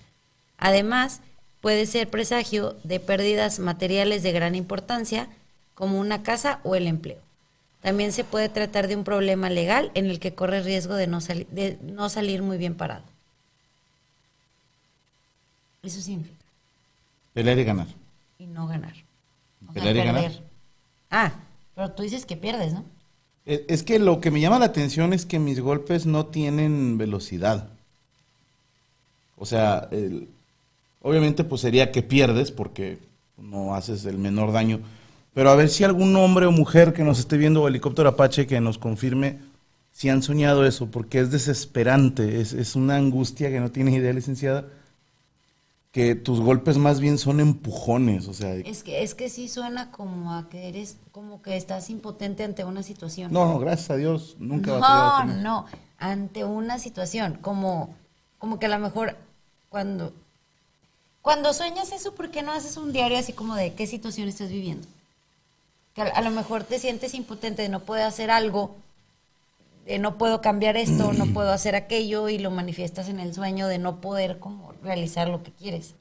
Además, 0.57 1.21
puede 1.59 1.86
ser 1.86 2.09
presagio 2.09 2.77
de 2.83 2.99
pérdidas 2.99 3.59
materiales 3.59 4.23
de 4.23 4.31
gran 4.31 4.55
importancia, 4.55 5.27
como 5.73 5.99
una 5.99 6.23
casa 6.23 6.61
o 6.63 6.75
el 6.75 6.88
empleo. 6.88 7.19
También 7.86 8.11
se 8.11 8.23
puede 8.23 8.49
tratar 8.49 8.88
de 8.88 8.95
un 8.95 9.03
problema 9.03 9.47
legal 9.51 9.91
en 9.93 10.07
el 10.07 10.19
que 10.19 10.33
corre 10.33 10.63
riesgo 10.63 10.95
de 10.95 11.05
no, 11.05 11.21
sali- 11.21 11.45
de 11.51 11.77
no 11.83 12.09
salir 12.09 12.41
muy 12.41 12.57
bien 12.57 12.73
parado. 12.73 13.03
Eso 15.83 16.01
significa. 16.01 16.33
Pelear 17.36 17.59
y 17.59 17.63
ganar. 17.63 17.86
Y 18.39 18.47
no 18.47 18.65
ganar. 18.65 18.93
O 19.69 19.73
sea, 19.73 19.83
Pelear 19.83 19.95
y 19.97 20.07
ganar. 20.07 20.31
Ah, 21.11 21.33
pero 21.75 21.91
tú 21.91 22.01
dices 22.01 22.25
que 22.25 22.36
pierdes, 22.36 22.73
¿no? 22.73 22.83
Es 23.45 23.61
es 23.67 23.83
que 23.83 23.99
lo 23.99 24.19
que 24.19 24.31
me 24.31 24.41
llama 24.41 24.57
la 24.57 24.65
atención 24.65 25.13
es 25.13 25.27
que 25.27 25.38
mis 25.38 25.59
golpes 25.59 26.07
no 26.07 26.25
tienen 26.25 26.97
velocidad. 26.97 27.67
O 29.38 29.45
sea, 29.45 29.88
el- 29.91 30.27
obviamente 31.03 31.43
pues 31.43 31.61
sería 31.61 31.91
que 31.91 32.01
pierdes 32.01 32.49
porque 32.49 32.97
no 33.38 33.75
haces 33.75 34.05
el 34.05 34.17
menor 34.17 34.51
daño. 34.53 34.79
Pero 35.36 35.49
a 35.49 35.55
ver 35.55 35.67
si 35.67 35.83
algún 35.83 36.15
hombre 36.15 36.45
o 36.45 36.51
mujer 36.53 36.93
que 36.93 37.03
nos 37.03 37.19
esté 37.19 37.36
viendo 37.36 37.61
o 37.61 37.67
helicóptero 37.67 38.07
Apache 38.07 38.47
que 38.47 38.61
nos 38.61 38.77
confirme 38.77 39.39
si 39.91 40.07
han 40.07 40.23
soñado 40.23 40.65
eso, 40.65 40.89
porque 40.89 41.19
es 41.19 41.29
desesperante, 41.29 42.39
es, 42.39 42.53
es 42.53 42.75
una 42.75 42.95
angustia 42.95 43.49
que 43.49 43.59
no 43.59 43.69
tienes 43.69 43.95
idea, 43.95 44.13
licenciada, 44.13 44.65
que 45.91 46.15
tus 46.15 46.39
golpes 46.39 46.77
más 46.77 47.01
bien 47.01 47.17
son 47.17 47.41
empujones, 47.41 48.29
o 48.29 48.33
sea, 48.33 48.55
Es 48.55 48.83
que, 48.83 49.03
es 49.03 49.13
que 49.13 49.29
sí 49.29 49.49
suena 49.49 49.91
como 49.91 50.33
a 50.33 50.47
que 50.47 50.69
eres, 50.69 50.97
como 51.11 51.41
que 51.41 51.57
estás 51.57 51.89
impotente 51.89 52.45
ante 52.45 52.63
una 52.63 52.81
situación. 52.81 53.31
no, 53.33 53.45
no, 53.45 53.59
gracias 53.59 53.89
a 53.89 53.95
Dios, 53.97 54.38
nunca 54.39 54.71
he 54.71 54.79
batallado 54.79 55.33
No, 55.33 55.41
no, 55.41 55.65
ante 55.97 56.45
una 56.45 56.79
situación, 56.79 57.39
como, 57.41 57.93
como 58.38 58.57
que 58.57 58.67
a 58.67 58.69
lo 58.69 58.79
mejor 58.79 59.17
cuando, 59.67 60.13
cuando 61.21 61.53
sueñas 61.53 61.91
eso, 61.91 62.15
¿por 62.15 62.31
qué 62.31 62.41
no 62.41 62.53
haces 62.53 62.77
un 62.77 62.93
diario 62.93 63.17
así 63.17 63.33
como 63.33 63.55
de 63.55 63.73
qué 63.73 63.86
situación 63.86 64.29
estás 64.29 64.49
viviendo? 64.49 64.88
Que 65.96 66.02
a, 66.02 66.06
a 66.06 66.22
lo 66.22 66.30
mejor 66.32 66.64
te 66.64 66.78
sientes 66.78 67.14
impotente 67.14 67.62
de 67.62 67.70
no 67.70 67.80
poder 67.84 68.04
hacer 68.04 68.30
algo, 68.30 68.76
de 69.86 69.98
no 70.00 70.18
puedo 70.18 70.41
cambiar 70.41 70.78
esto, 70.78 71.14
no 71.14 71.26
puedo 71.28 71.52
hacer 71.52 71.76
aquello, 71.76 72.28
y 72.30 72.38
lo 72.38 72.52
manifiestas 72.52 73.08
en 73.10 73.20
el 73.20 73.34
sueño 73.34 73.68
de 73.68 73.78
no 73.80 74.02
poder 74.02 74.39
como 74.39 74.74
realizar 74.84 75.30
lo 75.30 75.41
que 75.43 75.52
quieres. 75.52 75.96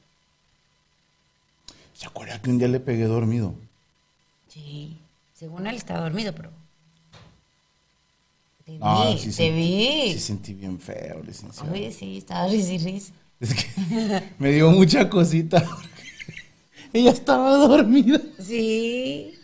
¿Se 1.94 2.06
acuerda 2.06 2.40
que 2.42 2.50
un 2.50 2.58
día 2.58 2.68
le 2.68 2.80
pegué 2.80 3.04
dormido? 3.04 3.54
Sí, 4.48 4.98
según 5.34 5.66
él 5.66 5.76
estaba 5.76 6.00
dormido, 6.00 6.34
pero... 6.34 6.50
Te 8.64 8.72
vi, 8.72 8.78
Ah, 8.80 9.10
te 9.12 9.18
sí 9.18 9.30
sentí- 9.32 9.54
vi. 9.54 10.12
Sí 10.14 10.18
sentí 10.20 10.54
bien 10.54 10.80
feo, 10.80 11.22
licenciado. 11.22 11.70
Oye, 11.72 11.92
sí, 11.92 12.18
estaba 12.18 12.48
risa 12.48 12.72
y 12.72 12.78
risa. 12.78 13.12
Es 13.40 13.52
que 13.54 14.22
me 14.38 14.52
dio 14.52 14.70
mucha 14.70 15.08
cosita. 15.10 15.62
Ella 16.92 17.10
estaba 17.10 17.56
dormida 17.56 18.20
Sí, 18.40 19.34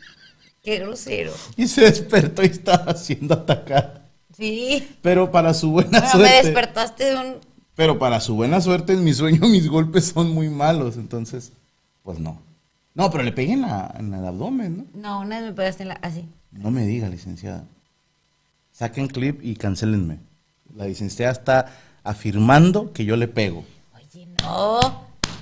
qué 0.63 0.79
grosero. 0.79 1.33
y 1.57 1.67
se 1.69 1.83
despertó 1.83 2.43
y 2.43 2.47
estaba 2.47 2.95
siendo 2.95 3.35
atacada. 3.35 4.03
Sí. 4.37 4.89
Pero 5.03 5.31
para 5.31 5.53
su 5.55 5.71
buena 5.71 6.01
Bueno, 6.01 6.07
me 6.07 6.11
suerte. 6.29 6.47
despertaste 6.47 7.05
de 7.05 7.17
un... 7.17 7.35
Pero 7.75 7.99
para 7.99 8.21
su 8.21 8.35
buena 8.35 8.61
suerte, 8.61 8.93
en 8.93 9.05
mi 9.05 9.13
sueño 9.15 9.41
mis 9.49 9.69
golpes 9.69 10.07
son 10.07 10.31
muy 10.35 10.49
malos. 10.49 10.97
Entonces, 10.97 11.53
pues 12.03 12.19
no. 12.19 12.41
No, 12.95 13.11
pero 13.11 13.23
le 13.25 13.33
pegué 13.33 13.53
en, 13.53 13.63
la- 13.63 13.95
en 13.99 14.13
el 14.13 14.25
abdomen, 14.27 14.89
¿no? 14.95 15.01
No, 15.01 15.21
una 15.21 15.37
vez 15.41 15.47
me 15.49 15.53
pegaste 15.55 15.83
en 15.85 15.89
la... 15.91 15.95
Así. 15.97 16.25
No 16.53 16.71
me 16.71 16.87
diga, 16.87 17.09
licenciada. 17.09 17.65
Saquen 18.73 19.09
clip 19.09 19.41
y 19.43 19.57
cancelenme. 19.57 20.19
La 20.75 20.87
licenciada 20.87 21.33
está 21.33 21.73
afirmando 22.05 22.93
que 22.93 23.05
yo 23.05 23.17
le 23.17 23.29
pego. 23.29 23.65
Oye, 23.95 24.27
no. 24.43 24.81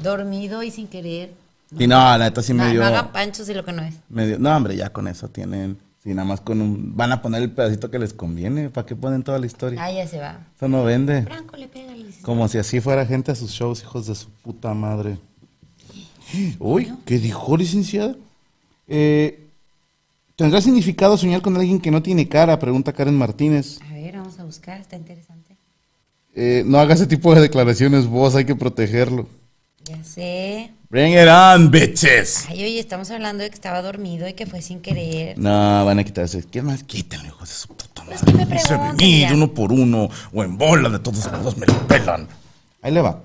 Dormido 0.02 0.62
y 0.62 0.70
sin 0.70 0.86
querer. 0.88 1.30
Y 1.76 1.86
no, 1.86 1.96
la 1.96 2.18
neta 2.18 2.42
sí 2.42 2.54
me 2.54 2.64
no, 2.64 2.70
dio. 2.70 2.80
no 2.80 2.86
hagan 2.86 3.12
panchos 3.12 3.46
de 3.46 3.54
lo 3.54 3.64
que 3.64 3.72
no 3.72 3.82
es. 3.82 3.94
me 4.08 4.26
dio- 4.26 4.38
No, 4.38 4.56
hombre, 4.56 4.76
ya 4.76 4.90
con 4.90 5.06
eso 5.08 5.28
tienen. 5.28 5.78
Sí, 6.02 6.14
nada 6.14 6.26
más 6.28 6.40
con 6.40 6.60
un. 6.62 6.96
Van 6.96 7.12
a 7.12 7.20
poner 7.20 7.42
el 7.42 7.50
pedacito 7.50 7.90
que 7.90 7.98
les 7.98 8.14
conviene. 8.14 8.70
¿Para 8.70 8.86
qué 8.86 8.94
ponen 8.96 9.22
toda 9.22 9.38
la 9.38 9.46
historia? 9.46 9.82
Ah, 9.82 9.90
ya 9.92 10.06
se 10.06 10.18
va. 10.18 10.40
Eso 10.56 10.68
no 10.68 10.84
vende. 10.84 11.22
Franco 11.24 11.56
le 11.56 11.68
pega 11.68 11.92
Como 12.22 12.46
si 12.48 12.56
así 12.58 12.80
fuera 12.80 13.04
gente 13.04 13.32
a 13.32 13.34
sus 13.34 13.50
shows, 13.50 13.82
hijos 13.82 14.06
de 14.06 14.14
su 14.14 14.28
puta 14.30 14.72
madre. 14.74 15.18
Uy, 16.58 16.92
¿qué 17.04 17.18
dijo, 17.18 17.56
licenciada? 17.56 18.14
Eh, 18.86 19.44
¿Tendrá 20.36 20.60
significado 20.60 21.16
soñar 21.16 21.42
con 21.42 21.56
alguien 21.56 21.80
que 21.80 21.90
no 21.90 22.00
tiene 22.02 22.28
cara? 22.28 22.58
Pregunta 22.58 22.92
Karen 22.92 23.16
Martínez. 23.18 23.78
A 23.90 23.92
ver, 23.94 24.16
vamos 24.16 24.38
a 24.38 24.44
buscar, 24.44 24.80
está 24.80 24.96
interesante. 24.96 25.56
Eh, 26.34 26.62
no 26.64 26.78
haga 26.78 26.94
ese 26.94 27.08
tipo 27.08 27.34
de 27.34 27.40
declaraciones 27.40 28.06
vos, 28.06 28.36
hay 28.36 28.44
que 28.44 28.54
protegerlo. 28.54 29.26
Ya 29.88 30.04
sé. 30.04 30.70
Bring 30.90 31.14
it 31.14 31.28
on, 31.28 31.70
bitches. 31.70 32.46
Ay, 32.48 32.62
oye, 32.62 32.78
estamos 32.78 33.10
hablando 33.10 33.42
de 33.42 33.48
que 33.48 33.54
estaba 33.54 33.80
dormido 33.80 34.28
y 34.28 34.34
que 34.34 34.44
fue 34.46 34.60
sin 34.60 34.80
querer. 34.80 35.38
No, 35.38 35.84
van 35.84 35.98
a 35.98 36.04
quitarse. 36.04 36.44
¿Qué 36.50 36.60
más? 36.60 36.82
Quítenlo, 36.82 37.26
hijos 37.26 37.48
de 37.48 37.54
su 37.54 37.68
puta 37.68 38.02
madre. 38.04 38.16
Es 38.16 38.66
que 38.68 38.76
me 38.76 39.20
ya. 39.20 39.32
uno 39.32 39.52
por 39.54 39.72
uno 39.72 40.08
o 40.32 40.44
en 40.44 40.58
bola 40.58 40.90
de 40.90 40.98
todos 40.98 41.30
modos 41.32 41.56
me 41.56 41.66
lo 41.66 41.74
pelan. 41.86 42.28
Ahí 42.82 42.92
le 42.92 43.00
va. 43.00 43.20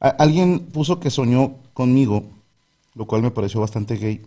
A- 0.00 0.08
alguien 0.18 0.60
puso 0.60 1.00
que 1.00 1.10
soñó 1.10 1.54
conmigo, 1.74 2.24
lo 2.94 3.06
cual 3.06 3.22
me 3.22 3.30
pareció 3.32 3.60
bastante 3.60 3.96
gay. 3.96 4.22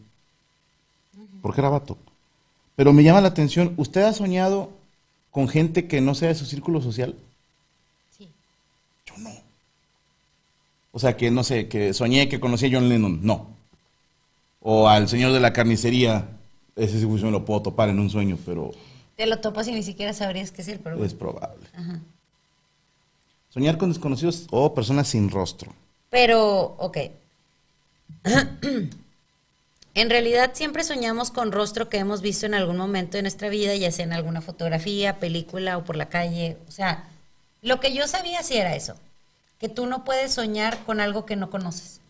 Porque 1.42 1.62
era 1.62 1.70
vato. 1.70 1.98
Pero 2.76 2.92
me 2.92 3.04
llama 3.04 3.22
la 3.22 3.30
atención, 3.30 3.74
¿usted 3.78 4.02
ha 4.04 4.12
soñado 4.14 4.72
con 5.32 5.48
gente 5.48 5.88
que 5.88 6.02
no 6.02 6.16
sea 6.16 6.30
de 6.30 6.36
su 6.36 6.46
círculo 6.46 6.82
social? 6.82 7.16
Sí. 8.18 8.28
Yo 9.06 9.14
no. 9.20 9.30
O 10.96 11.00
sea, 11.00 11.18
que 11.18 11.30
no 11.30 11.44
sé, 11.44 11.68
que 11.68 11.94
soñé 11.94 12.30
que 12.30 12.40
conocí 12.40 12.68
a 12.68 12.70
John 12.72 12.88
Lennon. 12.88 13.20
No. 13.22 13.50
O 14.62 14.88
al 14.88 15.10
señor 15.10 15.34
de 15.34 15.42
la 15.42 15.52
carnicería. 15.52 16.30
Ese 16.78 17.02
sí 17.02 17.06
me 17.06 17.32
lo 17.32 17.44
puedo 17.44 17.64
topar 17.64 17.90
en 17.90 18.00
un 18.00 18.10
sueño, 18.10 18.38
pero 18.46 18.72
Te 19.18 19.26
lo 19.26 19.40
topas 19.40 19.68
y 19.68 19.74
ni 19.74 19.84
siquiera 19.84 20.14
sabrías 20.14 20.52
qué 20.52 20.62
es 20.62 20.70
él, 20.70 20.80
pero 20.82 21.04
es 21.04 21.14
probable. 21.14 21.68
Soñar 23.50 23.78
con 23.78 23.90
desconocidos 23.90 24.48
o 24.52 24.74
personas 24.74 25.10
sin 25.10 25.30
rostro. 25.30 25.74
Pero, 26.10 26.78
ok. 26.80 26.98
en 29.96 30.10
realidad 30.10 30.52
siempre 30.54 30.86
soñamos 30.86 31.30
con 31.30 31.52
rostro 31.52 31.90
que 31.90 31.98
hemos 31.98 32.22
visto 32.22 32.46
en 32.46 32.54
algún 32.54 32.78
momento 32.78 33.18
de 33.18 33.24
nuestra 33.24 33.50
vida, 33.50 33.76
ya 33.76 33.92
sea 33.92 34.06
en 34.06 34.14
alguna 34.14 34.40
fotografía, 34.40 35.20
película 35.20 35.78
o 35.78 35.84
por 35.84 35.98
la 35.98 36.08
calle. 36.08 36.56
O 36.70 36.72
sea, 36.72 37.10
lo 37.62 37.82
que 37.82 37.94
yo 37.94 38.08
sabía 38.08 38.44
sí 38.44 38.56
era 38.56 38.78
eso, 38.78 38.96
que 39.60 39.70
tú 39.70 39.86
no 39.86 40.04
puedes 40.04 40.34
soñar 40.34 40.78
con 40.86 41.00
algo 41.00 41.26
que 41.26 41.36
no 41.36 41.50
conoces. 41.50 42.02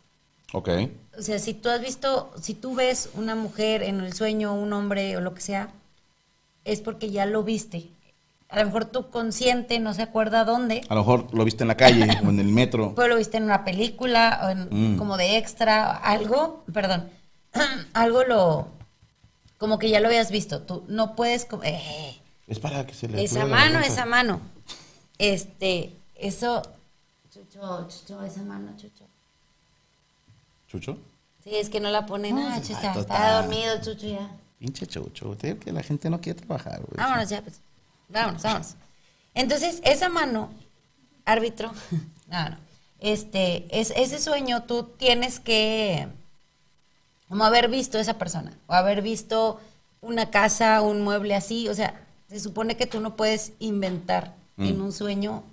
Ok. 0.53 0.69
O 1.17 1.21
sea, 1.21 1.39
si 1.39 1.53
tú 1.53 1.69
has 1.69 1.81
visto, 1.81 2.31
si 2.41 2.53
tú 2.53 2.75
ves 2.75 3.09
una 3.13 3.35
mujer 3.35 3.83
en 3.83 3.99
el 4.01 4.13
sueño, 4.13 4.53
un 4.53 4.73
hombre 4.73 5.15
o 5.17 5.21
lo 5.21 5.33
que 5.33 5.41
sea, 5.41 5.69
es 6.63 6.81
porque 6.81 7.11
ya 7.11 7.25
lo 7.25 7.43
viste. 7.43 7.89
A 8.49 8.59
lo 8.59 8.65
mejor 8.67 8.85
tu 8.85 9.09
consciente 9.09 9.79
no 9.79 9.93
se 9.93 10.03
acuerda 10.03 10.45
dónde, 10.45 10.81
A 10.89 10.93
lo 10.95 11.01
mejor 11.01 11.33
lo 11.33 11.43
viste 11.45 11.63
en 11.63 11.67
la 11.67 11.77
calle 11.77 12.07
o 12.25 12.29
en 12.29 12.39
el 12.39 12.47
metro. 12.47 12.93
pero 12.95 13.07
lo 13.09 13.15
viste 13.17 13.37
en 13.37 13.43
una 13.43 13.63
película 13.65 14.41
o 14.43 14.49
en- 14.49 14.93
Mm. 14.95 14.97
como 14.97 15.17
de 15.17 15.37
extra, 15.37 15.91
algo, 15.91 16.63
perdón, 16.73 17.09
algo 17.93 18.23
lo, 18.23 18.67
como 19.57 19.79
que 19.79 19.89
ya 19.89 19.99
lo 19.99 20.07
habías 20.07 20.31
visto. 20.31 20.61
Tú 20.61 20.83
no 20.87 21.15
puedes, 21.15 21.47
eh, 21.63 22.19
Es 22.47 22.59
para 22.59 22.85
que 22.85 22.93
se 22.93 23.07
le 23.07 23.23
esa 23.23 23.45
mano, 23.45 23.79
esa 23.79 24.05
mano. 24.05 24.39
Este, 25.17 25.93
eso, 26.15 26.61
chucho, 27.55 27.87
chucho, 27.87 28.23
esa 28.23 28.41
mano, 28.43 28.71
chucho. 28.77 29.05
¿Chucho? 30.67 30.97
Sí, 31.43 31.55
es 31.55 31.69
que 31.69 31.79
no 31.79 31.89
la 31.89 32.05
ponen, 32.05 32.37
ah, 32.37 32.55
pues, 32.55 32.67
chucha, 32.67 32.87
vato 32.87 33.01
está 33.01 33.13
está- 33.15 33.41
dormido, 33.41 33.81
chucho 33.81 34.07
ya. 34.07 34.29
Pinche 34.59 34.87
chucho. 34.87 35.35
Te 35.35 35.47
digo 35.47 35.59
que 35.59 35.71
la 35.71 35.83
gente 35.83 36.09
no 36.09 36.19
quiere 36.19 36.39
trabajar, 36.39 36.79
güey. 36.81 36.95
Vámonos 36.97 37.29
ya, 37.29 37.41
pues. 37.41 37.59
Vámonos, 38.09 38.41
vámonos. 38.41 38.75
Entonces, 39.33 39.81
esa 39.83 40.09
mano 40.09 40.49
árbitro. 41.25 41.71
no, 42.27 42.49
no. 42.49 42.57
Este, 42.99 43.67
es, 43.69 43.91
ese 43.95 44.19
sueño 44.19 44.63
tú 44.63 44.83
tienes 44.97 45.39
que 45.39 46.07
como 47.27 47.43
haber 47.43 47.69
visto 47.69 47.99
esa 47.99 48.17
persona 48.17 48.51
o 48.67 48.73
haber 48.73 49.01
visto 49.01 49.59
una 50.01 50.31
casa, 50.31 50.81
un 50.81 51.01
mueble 51.03 51.35
así, 51.35 51.67
o 51.67 51.75
sea, 51.75 51.99
se 52.29 52.39
supone 52.39 52.77
que 52.77 52.87
tú 52.87 53.01
no 53.01 53.15
puedes 53.15 53.51
inventar 53.59 54.33
en 54.57 54.81
un 54.81 54.93
sueño 54.93 55.43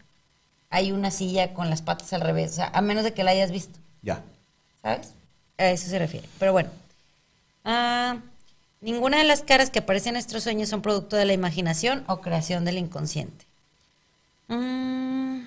hay 0.73 0.91
una 0.91 1.11
silla 1.13 1.55
con 1.55 1.71
las 1.71 1.83
patas 1.83 2.13
al 2.13 2.23
revés, 2.23 2.53
o 2.53 2.55
sea, 2.57 2.71
a 2.75 2.81
menos 2.81 3.05
de 3.05 3.13
que 3.15 3.23
la 3.23 3.31
hayas 3.31 3.53
visto, 3.53 3.79
Ya. 4.03 4.23
¿sabes? 4.83 5.13
A 5.59 5.67
eso 5.69 5.89
se 5.89 5.99
refiere. 5.99 6.29
Pero 6.41 6.51
bueno, 6.53 6.71
Ah, 7.65 8.17
ninguna 8.81 9.19
de 9.19 9.25
las 9.25 9.43
caras 9.43 9.71
que 9.71 9.79
aparecen 9.79 10.09
en 10.11 10.15
nuestros 10.15 10.43
sueños 10.43 10.69
son 10.69 10.83
producto 10.83 11.15
de 11.15 11.25
la 11.27 11.33
imaginación 11.33 12.03
o 12.09 12.21
creación 12.21 12.65
del 12.65 12.79
inconsciente. 12.79 13.45
Mm. 14.49 15.43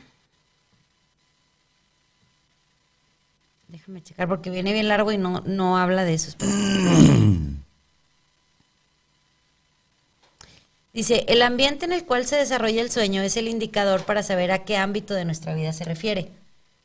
Déjame 3.67 4.01
checar 4.01 4.29
porque 4.29 4.49
viene 4.49 4.71
bien 4.71 4.87
largo 4.87 5.11
y 5.11 5.17
no, 5.17 5.41
no 5.45 5.77
habla 5.77 6.05
de 6.05 6.13
eso. 6.13 6.29
espera. 6.29 6.51
Dice, 10.95 11.25
el 11.27 11.41
ambiente 11.43 11.85
en 11.85 11.91
el 11.91 12.05
cual 12.05 12.25
se 12.25 12.37
desarrolla 12.37 12.81
el 12.81 12.89
sueño 12.89 13.21
es 13.21 13.37
el 13.37 13.47
indicador 13.49 14.03
para 14.05 14.23
saber 14.23 14.51
a 14.51 14.63
qué 14.63 14.77
ámbito 14.77 15.13
de 15.13 15.25
nuestra 15.25 15.53
vida 15.53 15.73
se 15.73 15.83
refiere. 15.83 16.29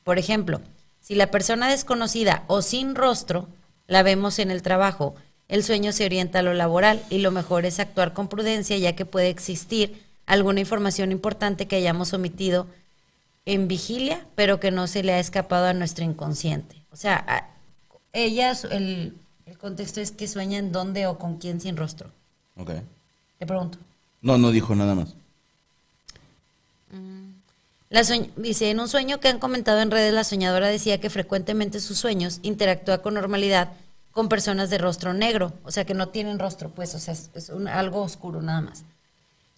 Por 0.05 0.19
ejemplo, 0.19 0.61
si 1.01 1.15
la 1.15 1.31
persona 1.31 1.71
desconocida 1.71 2.43
o 2.49 2.61
sin 2.61 2.95
rostro 2.97 3.49
la 3.87 4.03
vemos 4.03 4.39
en 4.41 4.51
el 4.51 4.63
trabajo, 4.63 5.15
el 5.49 5.63
sueño 5.65 5.93
se 5.93 6.05
orienta 6.05 6.41
a 6.41 6.43
lo 6.43 6.55
laboral 6.55 7.01
y 7.09 7.19
lo 7.19 7.31
mejor 7.31 7.65
es 7.67 7.79
actuar 7.81 8.13
con 8.13 8.29
prudencia 8.29 8.77
ya 8.79 8.95
que 8.97 9.05
puede 9.07 9.29
existir 9.29 10.03
alguna 10.27 10.61
información 10.61 11.11
importante 11.13 11.67
que 11.67 11.77
hayamos 11.77 12.13
omitido 12.13 12.67
en 13.47 13.69
vigilia, 13.69 14.25
pero 14.35 14.61
que 14.61 14.71
no 14.73 14.87
se 14.89 15.03
le 15.03 15.13
ha 15.15 15.19
escapado 15.21 15.67
a 15.67 15.73
nuestro 15.73 16.05
inconsciente. 16.05 16.77
O 16.93 16.97
sea, 16.97 17.25
a- 17.29 17.49
ella, 18.13 18.55
su- 18.57 18.67
el, 18.69 19.15
el 19.47 19.57
contexto 19.59 20.01
es 20.01 20.11
que 20.11 20.27
sueña 20.29 20.59
en 20.59 20.73
dónde 20.73 21.07
o 21.07 21.17
con 21.19 21.39
quién 21.39 21.61
sin 21.61 21.77
rostro. 21.77 22.11
Ok. 22.57 22.73
Te 23.39 23.47
pregunto. 23.47 23.79
No, 24.23 24.39
no 24.39 24.51
dijo 24.51 24.75
nada 24.75 24.95
más. 24.95 25.15
La 27.89 28.03
soñ- 28.03 28.31
dice, 28.37 28.71
en 28.71 28.79
un 28.79 28.89
sueño 28.89 29.19
que 29.19 29.29
han 29.29 29.39
comentado 29.41 29.81
en 29.81 29.91
redes, 29.91 30.13
la 30.15 30.23
soñadora 30.25 30.69
decía 30.69 31.01
que 31.01 31.11
frecuentemente 31.11 31.79
en 31.79 31.83
sus 31.83 31.99
sueños 31.99 32.39
interactúa 32.43 32.99
con 32.99 33.15
normalidad 33.15 33.73
con 34.13 34.29
personas 34.29 34.71
de 34.71 34.79
rostro 34.79 35.13
negro, 35.15 35.53
o 35.65 35.71
sea 35.71 35.85
que 35.85 35.95
no 35.95 36.09
tienen 36.09 36.39
rostro, 36.39 36.69
pues, 36.71 36.95
o 36.95 36.99
sea, 36.99 37.15
es, 37.15 37.31
es 37.35 37.49
un- 37.49 37.69
algo 37.69 38.03
oscuro 38.03 38.43
nada 38.43 38.61
más. 38.61 38.83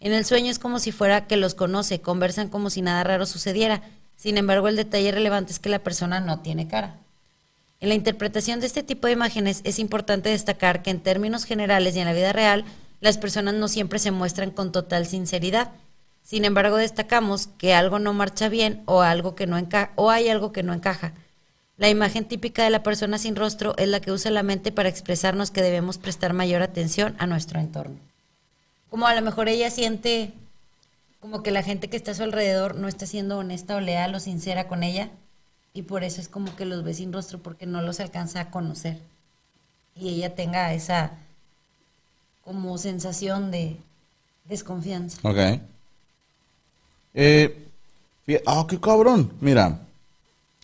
En 0.01 0.13
el 0.13 0.25
sueño 0.25 0.51
es 0.51 0.59
como 0.59 0.79
si 0.79 0.93
fuera 0.93 1.27
que 1.27 1.37
los 1.37 1.55
conoce, 1.55 2.01
conversan 2.01 2.49
como 2.49 2.71
si 2.71 2.83
nada 2.83 3.05
raro 3.05 3.25
sucediera. 3.27 3.83
Sin 4.17 4.37
embargo, 4.37 4.69
el 4.69 4.77
detalle 4.77 5.11
relevante 5.13 5.53
es 5.53 5.59
que 5.59 5.69
la 5.69 5.79
persona 5.79 6.21
no 6.21 6.41
tiene 6.41 6.69
cara. 6.69 6.97
En 7.81 7.89
la 7.89 7.95
interpretación 7.95 8.61
de 8.61 8.67
este 8.67 8.83
tipo 8.83 9.07
de 9.07 9.13
imágenes 9.15 9.61
es 9.65 9.79
importante 9.79 10.29
destacar 10.29 10.83
que 10.83 10.91
en 10.91 11.01
términos 11.01 11.45
generales 11.45 11.95
y 11.97 12.01
en 12.01 12.07
la 12.07 12.13
vida 12.13 12.33
real, 12.33 12.65
las 13.03 13.19
personas 13.19 13.53
no 13.55 13.69
siempre 13.69 13.99
se 13.99 14.13
muestran 14.13 14.53
con 14.53 14.73
total 14.73 15.07
sinceridad. 15.07 15.71
Sin 16.23 16.45
embargo, 16.45 16.77
destacamos 16.77 17.49
que 17.49 17.75
algo 17.75 17.99
no 17.99 18.15
marcha 18.15 18.49
bien 18.49 18.83
o 18.87 19.03
algo 19.03 19.35
que 19.35 19.47
no 19.47 19.59
enca- 19.59 19.91
o 19.97 20.09
hay 20.11 20.29
algo 20.29 20.53
que 20.53 20.63
no 20.63 20.73
encaja. 20.73 21.13
La 21.79 21.89
imagen 21.89 22.25
típica 22.25 22.63
de 22.63 22.71
la 22.71 22.85
persona 22.85 23.19
sin 23.19 23.35
rostro 23.35 23.75
es 23.77 23.89
la 23.89 24.01
que 24.01 24.13
usa 24.13 24.31
la 24.31 24.45
mente 24.45 24.71
para 24.71 24.89
expresarnos 24.89 25.51
que 25.51 25.63
debemos 25.63 25.99
prestar 25.99 26.33
mayor 26.33 26.63
atención 26.63 27.17
a 27.19 27.27
nuestro 27.27 27.59
entorno. 27.59 27.97
Como 28.89 29.07
a 29.09 29.15
lo 29.17 29.23
mejor 29.23 29.49
ella 29.49 29.69
siente 29.71 30.33
como 31.19 31.43
que 31.43 31.51
la 31.51 31.65
gente 31.65 31.89
que 31.91 31.97
está 31.97 32.13
a 32.13 32.15
su 32.15 32.23
alrededor 32.23 32.77
no 32.77 32.87
está 32.87 33.07
siendo 33.07 33.39
honesta 33.39 33.75
o 33.75 33.81
leal 33.81 34.15
o 34.15 34.21
sincera 34.21 34.69
con 34.69 34.85
ella 34.85 35.09
y 35.75 35.83
por 35.83 36.05
eso 36.05 36.21
es 36.21 36.29
como 36.29 36.55
que 36.55 36.67
los 36.67 36.85
ve 36.85 36.95
sin 36.95 37.13
rostro 37.13 37.41
porque 37.41 37.67
no 37.67 37.83
los 37.83 37.99
alcanza 37.99 38.41
a 38.41 38.51
conocer 38.51 38.99
y 39.97 40.11
ella 40.11 40.35
tenga 40.37 40.73
esa 40.73 41.13
como 42.45 42.77
sensación 42.79 43.51
de 43.51 43.77
desconfianza. 44.49 45.19
Ok. 45.23 45.61
Eh, 47.15 47.69
ah, 48.47 48.67
qué 48.69 48.81
cabrón. 48.81 49.33
Mira, 49.41 49.81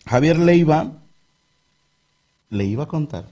Javier 0.05 0.37
Leiva 0.37 0.91
le 2.49 2.65
iba 2.65 2.83
a 2.83 2.87
contar. 2.87 3.25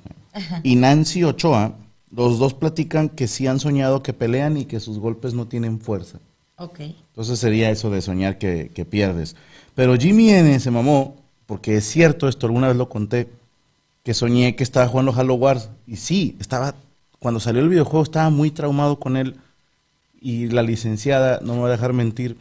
Y 0.64 0.76
Nancy 0.76 1.24
Ochoa, 1.24 1.74
los 2.12 2.38
dos 2.38 2.54
platican 2.54 3.10
que 3.10 3.28
sí 3.28 3.48
han 3.48 3.60
soñado 3.60 4.04
que 4.04 4.14
pelean 4.14 4.58
y 4.58 4.66
que 4.66 4.80
sus 4.80 5.00
golpes 5.00 5.34
no 5.34 5.48
tienen 5.48 5.80
fuerza. 5.80 6.20
Ok. 6.58 6.80
Entonces 6.82 7.39
sería 7.39 7.70
eso 7.70 7.89
de 7.89 8.02
soñar 8.02 8.38
que, 8.38 8.72
que 8.74 8.86
pierdes. 8.86 9.36
Pero 9.76 9.95
Jimmy 9.95 10.30
N 10.30 10.60
se 10.60 10.72
mamó, 10.72 11.16
porque 11.45 11.78
es 11.78 11.86
cierto 11.86 12.28
esto, 12.28 12.48
alguna 12.48 12.68
vez 12.68 12.78
lo 12.78 12.89
conté, 12.89 13.30
que 14.04 14.14
soñé 14.14 14.56
que 14.56 14.64
estaba 14.64 14.88
jugando 14.88 15.14
Halo 15.14 15.36
Wars. 15.36 15.70
Y 15.86 15.98
sí, 15.98 16.38
estaba, 16.39 16.76
cuando 17.20 17.39
salió 17.39 17.61
el 17.61 17.70
videojuego 17.70 18.03
estaba 18.03 18.30
muy 18.30 18.51
traumado 18.51 18.99
con 18.99 19.18
él. 19.18 19.36
Y 20.20 20.47
la 20.47 20.63
licenciada, 20.63 21.39
no 21.43 21.55
me 21.55 21.61
va 21.61 21.68
a 21.68 21.72
dejar 21.72 21.93
mentir, 21.93 22.38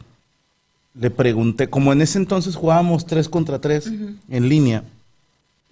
le 0.99 1.11
pregunté, 1.11 1.69
como 1.69 1.93
en 1.93 2.01
ese 2.01 2.17
entonces 2.17 2.55
jugábamos 2.55 3.05
3 3.05 3.29
contra 3.29 3.61
3 3.61 3.91
en 4.29 4.49
línea, 4.49 4.83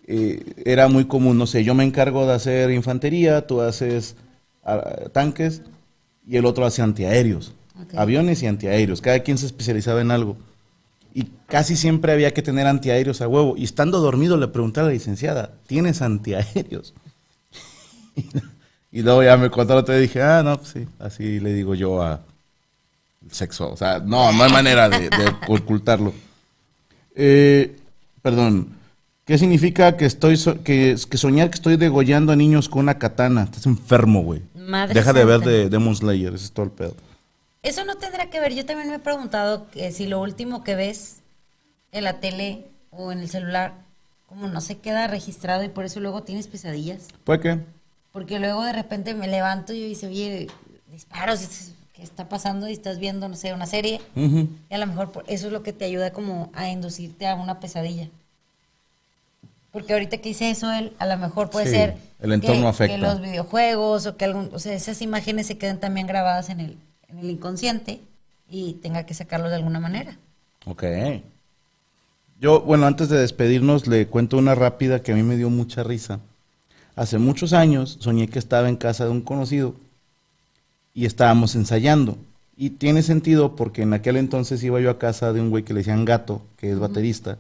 eh, 0.07 0.53
era 0.65 0.87
muy 0.87 1.05
común, 1.05 1.37
no 1.37 1.47
sé, 1.47 1.63
yo 1.63 1.73
me 1.73 1.83
encargo 1.83 2.27
de 2.27 2.33
hacer 2.33 2.69
infantería, 2.69 3.47
tú 3.47 3.61
haces 3.61 4.15
ah, 4.63 4.83
tanques 5.13 5.63
y 6.27 6.37
el 6.37 6.45
otro 6.45 6.63
hace 6.65 6.83
antiaéreos, 6.83 7.53
Ok. 7.81 7.95
aviones 7.95 8.43
y 8.43 8.47
antiaéreos, 8.47 9.01
cada 9.01 9.19
quien 9.21 9.39
se 9.39 9.47
especializaba 9.47 10.01
en 10.01 10.11
algo. 10.11 10.37
Y 11.13 11.29
casi 11.47 11.75
siempre 11.75 12.11
había 12.11 12.33
que 12.33 12.41
tener 12.41 12.67
antiaéreos 12.67 13.21
a 13.21 13.27
huevo. 13.27 13.55
Y 13.57 13.63
estando 13.63 13.99
dormido 14.01 14.35
le 14.35 14.49
pregunté 14.49 14.81
a 14.81 14.83
la 14.83 14.89
licenciada, 14.89 15.53
¿tienes 15.65 16.01
antiaéreos? 16.01 16.93
y 18.97 19.01
luego 19.01 19.21
ya 19.23 19.35
me 19.35 19.49
contaron, 19.51 19.83
te 19.83 19.99
dije, 19.99 20.21
ah, 20.21 20.41
no, 20.41 20.57
pues 20.57 20.69
sí, 20.69 20.87
así 20.99 21.39
le 21.41 21.53
digo 21.53 21.75
yo 21.75 22.01
a 22.01 22.21
el 23.25 23.31
sexo. 23.31 23.69
O 23.71 23.75
sea, 23.77 23.99
no, 23.99 24.31
no 24.31 24.43
hay 24.43 24.51
manera 24.51 24.87
de, 24.87 25.09
de 25.09 25.35
ocultarlo. 25.49 26.13
Eh, 27.15 27.75
perdón, 28.21 28.69
¿qué 29.25 29.37
significa 29.37 29.97
que 29.97 30.05
estoy 30.05 30.37
so- 30.37 30.63
que, 30.63 30.95
que 31.09 31.17
soñar 31.17 31.49
que 31.49 31.55
estoy 31.55 31.77
degollando 31.77 32.31
a 32.31 32.35
niños 32.35 32.69
con 32.69 32.79
una 32.83 32.97
katana? 32.97 33.43
Estás 33.43 33.65
enfermo, 33.65 34.21
güey. 34.23 34.41
Madre 34.55 34.93
Deja 34.93 35.13
de 35.13 35.25
ver 35.25 35.41
de 35.41 35.69
Demon 35.69 35.95
Slayer, 35.95 36.33
ese 36.33 36.45
es 36.45 36.51
todo 36.51 36.65
el 36.65 36.71
pedo. 36.71 36.95
Eso 37.63 37.83
no 37.83 37.95
tendrá 37.95 38.29
que 38.29 38.39
ver. 38.39 38.53
Yo 38.53 38.65
también 38.65 38.89
me 38.89 38.95
he 38.95 38.99
preguntado 38.99 39.67
que 39.71 39.91
si 39.91 40.05
lo 40.07 40.21
último 40.21 40.63
que 40.63 40.75
ves 40.75 41.17
en 41.91 42.03
la 42.03 42.19
tele 42.19 42.65
o 42.91 43.11
en 43.11 43.19
el 43.19 43.29
celular, 43.29 43.73
como 44.27 44.47
no 44.47 44.61
se 44.61 44.77
queda 44.77 45.07
registrado 45.07 45.63
y 45.63 45.69
por 45.69 45.83
eso 45.85 45.99
luego 45.99 46.23
tienes 46.23 46.47
pesadillas. 46.47 47.07
¿Puede 47.23 47.39
qué? 47.39 47.59
Porque 48.15 48.39
luego 48.39 48.63
de 48.63 48.71
repente 48.71 49.13
me 49.13 49.27
levanto 49.27 49.73
y 49.73 49.89
dice, 49.89 50.07
oye, 50.07 50.47
disparos, 50.89 51.73
¿qué 51.91 52.01
está 52.01 52.29
pasando? 52.29 52.69
Y 52.69 52.71
estás 52.71 52.97
viendo, 52.97 53.27
no 53.27 53.35
sé, 53.35 53.51
una 53.51 53.65
serie. 53.65 53.99
Y 54.15 54.73
a 54.73 54.77
lo 54.77 54.87
mejor 54.87 55.11
eso 55.27 55.47
es 55.47 55.51
lo 55.51 55.63
que 55.63 55.73
te 55.73 55.83
ayuda 55.83 56.13
como 56.13 56.49
a 56.53 56.69
inducirte 56.69 57.27
a 57.27 57.35
una 57.35 57.59
pesadilla. 57.59 58.07
Porque 59.73 59.91
ahorita 59.91 60.19
que 60.19 60.29
hice 60.29 60.49
eso, 60.49 60.71
él, 60.71 60.93
a 60.97 61.05
lo 61.07 61.17
mejor 61.17 61.49
puede 61.49 61.65
Sí, 61.65 61.73
ser 61.73 61.97
el 62.21 62.31
entorno 62.31 62.61
que, 62.61 62.67
afecta. 62.69 62.95
que 62.95 63.01
los 63.01 63.19
videojuegos 63.19 64.05
o 64.05 64.15
que 64.15 64.23
algún, 64.23 64.49
o 64.53 64.59
sea, 64.59 64.71
esas 64.71 65.01
imágenes 65.01 65.47
se 65.47 65.57
queden 65.57 65.81
también 65.81 66.07
grabadas 66.07 66.47
en 66.47 66.61
el, 66.61 66.77
en 67.09 67.19
el 67.19 67.29
inconsciente 67.29 67.99
y 68.49 68.75
tenga 68.75 69.05
que 69.05 69.13
sacarlos 69.13 69.49
de 69.49 69.57
alguna 69.57 69.81
manera. 69.81 70.15
Ok. 70.65 70.85
Yo, 72.39 72.61
bueno, 72.61 72.85
antes 72.87 73.09
de 73.09 73.19
despedirnos, 73.19 73.87
le 73.87 74.07
cuento 74.07 74.37
una 74.37 74.55
rápida 74.55 75.01
que 75.01 75.11
a 75.11 75.15
mí 75.15 75.23
me 75.23 75.35
dio 75.35 75.49
mucha 75.49 75.83
risa. 75.83 76.21
Hace 76.95 77.17
muchos 77.17 77.53
años 77.53 77.97
soñé 77.99 78.27
que 78.27 78.39
estaba 78.39 78.69
en 78.69 78.77
casa 78.77 79.05
de 79.05 79.11
un 79.11 79.21
conocido 79.21 79.75
y 80.93 81.05
estábamos 81.05 81.55
ensayando. 81.55 82.17
Y 82.57 82.71
tiene 82.71 83.03
sentido 83.03 83.55
porque 83.57 83.81
en 83.81 83.93
aquel 83.93 84.15
entonces 84.15 84.63
iba 84.63 84.79
yo 84.79 84.89
a 84.89 84.97
casa 84.97 85.33
de 85.33 85.41
un 85.41 85.49
güey 85.49 85.63
que 85.63 85.73
le 85.73 85.81
decían 85.81 86.05
gato, 86.05 86.41
que 86.57 86.71
es 86.71 86.79
baterista, 86.79 87.37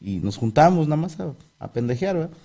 y 0.00 0.18
nos 0.18 0.36
juntábamos 0.36 0.86
nada 0.86 1.00
más 1.00 1.18
a, 1.18 1.32
a 1.58 1.68
pendejear, 1.68 2.16
¿verdad? 2.16 2.36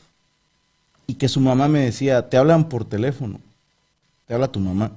Y 1.07 1.15
que 1.15 1.27
su 1.27 1.41
mamá 1.41 1.67
me 1.67 1.79
decía, 1.79 2.29
te 2.29 2.37
hablan 2.37 2.69
por 2.69 2.85
teléfono, 2.85 3.41
te 4.25 4.33
habla 4.33 4.47
tu 4.47 4.61
mamá. 4.61 4.91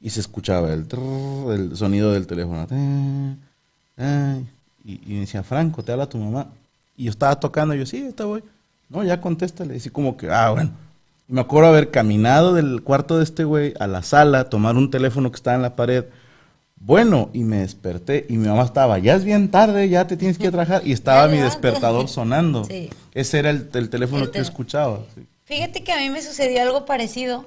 Y 0.00 0.10
se 0.10 0.20
escuchaba 0.20 0.72
el, 0.74 0.86
trrr, 0.86 1.54
el 1.54 1.76
sonido 1.76 2.12
del 2.12 2.26
teléfono. 2.26 2.66
Y, 4.84 5.00
y 5.06 5.14
me 5.14 5.20
decía, 5.20 5.42
Franco, 5.42 5.82
te 5.82 5.92
habla 5.92 6.08
tu 6.08 6.18
mamá. 6.18 6.48
Y 6.96 7.04
yo 7.04 7.10
estaba 7.10 7.40
tocando, 7.40 7.74
y 7.74 7.78
yo, 7.78 7.86
sí, 7.86 7.98
está 7.98 8.26
voy. 8.26 8.42
No, 8.88 9.04
ya 9.04 9.20
contéstale. 9.20 9.76
Así 9.76 9.90
como 9.90 10.16
que, 10.16 10.30
ah, 10.30 10.50
bueno. 10.50 10.70
Y 11.28 11.32
me 11.34 11.40
acuerdo 11.42 11.68
haber 11.68 11.90
caminado 11.90 12.54
del 12.54 12.82
cuarto 12.82 13.18
de 13.18 13.24
este 13.24 13.44
güey 13.44 13.74
a 13.80 13.86
la 13.86 14.02
sala, 14.02 14.48
tomar 14.48 14.76
un 14.76 14.90
teléfono 14.90 15.30
que 15.30 15.36
estaba 15.36 15.56
en 15.56 15.62
la 15.62 15.76
pared. 15.76 16.04
Bueno, 16.80 17.30
y 17.32 17.44
me 17.44 17.58
desperté 17.58 18.24
y 18.28 18.36
mi 18.38 18.46
mamá 18.48 18.62
estaba, 18.62 18.98
ya 18.98 19.14
es 19.16 19.24
bien 19.24 19.50
tarde, 19.50 19.88
ya 19.88 20.06
te 20.06 20.16
tienes 20.16 20.38
que 20.38 20.44
ir 20.46 20.48
a 20.50 20.52
trabajar. 20.52 20.82
Y 20.86 20.92
estaba 20.92 21.28
mi 21.28 21.38
despertador 21.38 22.08
sonando. 22.08 22.64
Sí. 22.64 22.90
Ese 23.12 23.40
era 23.40 23.50
el, 23.50 23.68
el 23.74 23.90
teléfono 23.90 24.24
El 24.24 24.30
que 24.30 24.40
escuchaba. 24.40 25.04
sí. 25.14 25.26
Fíjate 25.44 25.82
que 25.82 25.92
a 25.92 25.96
mí 25.98 26.10
me 26.10 26.22
sucedió 26.22 26.60
algo 26.62 26.84
parecido, 26.86 27.46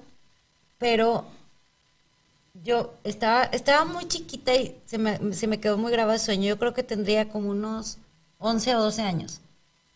pero 0.77 1.25
Yo 2.53 2.93
estaba, 3.03 3.43
estaba 3.45 3.85
muy 3.85 4.05
chiquita 4.07 4.53
y 4.55 4.75
se 4.85 4.97
me, 4.97 5.33
se 5.33 5.47
me 5.47 5.59
quedó 5.59 5.77
muy 5.77 5.91
grabado 5.91 6.13
el 6.15 6.19
sueño. 6.19 6.47
Yo 6.49 6.59
creo 6.59 6.73
que 6.73 6.83
tendría 6.83 7.29
como 7.29 7.49
unos 7.49 7.97
11 8.39 8.75
o 8.75 8.81
12 8.81 9.01
años. 9.03 9.41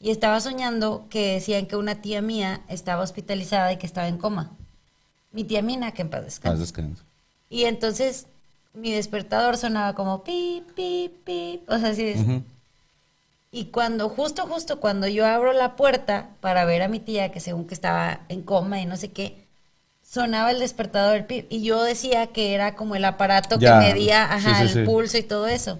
Y 0.05 0.11
estaba 0.11 0.39
soñando 0.39 1.07
que 1.09 1.33
decían 1.33 1.65
que 1.65 1.75
una 1.75 1.95
tía 1.95 2.21
mía 2.21 2.61
estaba 2.69 3.01
hospitalizada 3.01 3.73
y 3.73 3.77
que 3.77 3.87
estaba 3.87 4.07
en 4.07 4.19
coma. 4.19 4.51
Mi 5.31 5.43
tía 5.43 5.63
Mina, 5.63 5.93
que 5.93 6.03
en 6.03 6.11
paz 6.11 6.19
Haz 6.19 6.25
descanse. 6.25 6.59
descanso. 6.61 7.03
Y 7.49 7.63
entonces 7.63 8.27
mi 8.75 8.91
despertador 8.91 9.57
sonaba 9.57 9.95
como 9.95 10.23
pip, 10.23 10.63
pip, 10.75 11.11
pip. 11.23 11.67
O 11.67 11.79
sea, 11.79 11.89
así 11.89 12.03
es. 12.03 12.19
Y 13.51 13.65
cuando, 13.65 14.07
justo, 14.09 14.45
justo 14.45 14.79
cuando 14.79 15.07
yo 15.07 15.25
abro 15.25 15.53
la 15.53 15.75
puerta 15.75 16.29
para 16.39 16.65
ver 16.65 16.83
a 16.83 16.87
mi 16.87 16.99
tía, 16.99 17.31
que 17.31 17.39
según 17.39 17.65
que 17.65 17.73
estaba 17.73 18.19
en 18.29 18.43
coma 18.43 18.79
y 18.81 18.85
no 18.85 18.97
sé 18.97 19.11
qué, 19.11 19.47
sonaba 20.07 20.51
el 20.51 20.59
despertador 20.59 21.25
pip. 21.25 21.47
Y 21.49 21.63
yo 21.63 21.81
decía 21.81 22.27
que 22.27 22.53
era 22.53 22.75
como 22.75 22.95
el 22.95 23.05
aparato 23.05 23.57
Ya. 23.57 23.79
que 23.79 23.87
medía 23.87 24.31
ajá, 24.31 24.49
Sí, 24.49 24.55
sí, 24.55 24.61
el 24.77 24.85
sí. 24.85 24.91
pulso 24.91 25.17
y 25.17 25.23
todo 25.23 25.47
eso. 25.47 25.79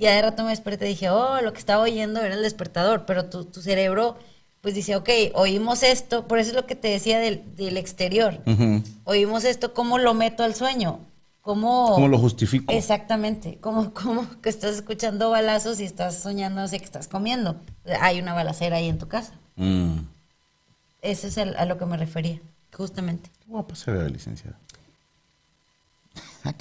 Y 0.00 0.06
de 0.06 0.22
rato 0.22 0.44
me 0.44 0.48
desperté 0.48 0.86
y 0.86 0.94
dije, 0.94 1.10
oh, 1.10 1.42
lo 1.42 1.52
que 1.52 1.58
estaba 1.58 1.82
oyendo 1.82 2.20
era 2.22 2.34
el 2.34 2.40
despertador. 2.42 3.04
Pero 3.04 3.26
tu, 3.26 3.44
tu 3.44 3.60
cerebro, 3.60 4.16
pues 4.62 4.74
dice, 4.74 4.96
ok, 4.96 5.10
oímos 5.34 5.82
esto. 5.82 6.26
Por 6.26 6.38
eso 6.38 6.50
es 6.50 6.56
lo 6.56 6.64
que 6.66 6.74
te 6.74 6.88
decía 6.88 7.18
del, 7.18 7.54
del 7.54 7.76
exterior. 7.76 8.40
Oímos 9.04 9.44
esto, 9.44 9.74
¿cómo 9.74 9.98
lo 9.98 10.14
meto 10.14 10.42
al 10.42 10.54
sueño? 10.54 11.00
¿Cómo, 11.42 11.92
¿Cómo 11.94 12.08
lo 12.08 12.18
justifico? 12.18 12.72
Exactamente. 12.72 13.58
Como, 13.60 13.92
como 13.92 14.26
que 14.40 14.48
estás 14.48 14.76
escuchando 14.76 15.28
balazos 15.28 15.80
y 15.80 15.84
estás 15.84 16.14
soñando, 16.18 16.62
no 16.62 16.68
sé, 16.68 16.78
que 16.78 16.84
estás 16.86 17.06
comiendo. 17.06 17.56
Hay 18.00 18.20
una 18.20 18.32
balacera 18.32 18.76
ahí 18.78 18.88
en 18.88 18.96
tu 18.98 19.06
casa. 19.06 19.34
Mm. 19.56 19.98
Eso 21.02 21.26
es 21.26 21.36
el- 21.36 21.56
a 21.56 21.66
lo 21.66 21.76
que 21.76 21.84
me 21.84 21.98
refería, 21.98 22.40
justamente. 22.74 23.28
Qué 23.40 23.46
guapa 23.48 23.74
se 23.74 23.90
ve, 23.90 24.08
licenciada. 24.08 24.56
Ah. 26.44 26.52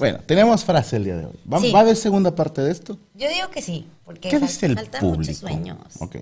Bueno, 0.00 0.18
tenemos 0.26 0.64
frase 0.64 0.96
el 0.96 1.04
día 1.04 1.16
de 1.16 1.26
hoy. 1.26 1.34
¿Va, 1.50 1.60
Sí. 1.60 1.70
va 1.70 1.78
a 1.78 1.82
haber 1.82 1.94
segunda 1.94 2.34
parte 2.34 2.60
de 2.62 2.72
esto? 2.72 2.98
Yo 3.14 3.28
digo 3.28 3.48
que 3.52 3.62
sí, 3.62 3.86
porque 4.04 4.28
¿Qué 4.30 4.38
fal- 4.38 4.48
dice 4.48 4.66
el 4.66 4.74
faltan 4.74 5.00
público? 5.00 5.18
muchos 5.20 5.36
sueños. 5.36 5.76
Ok. 6.00 6.16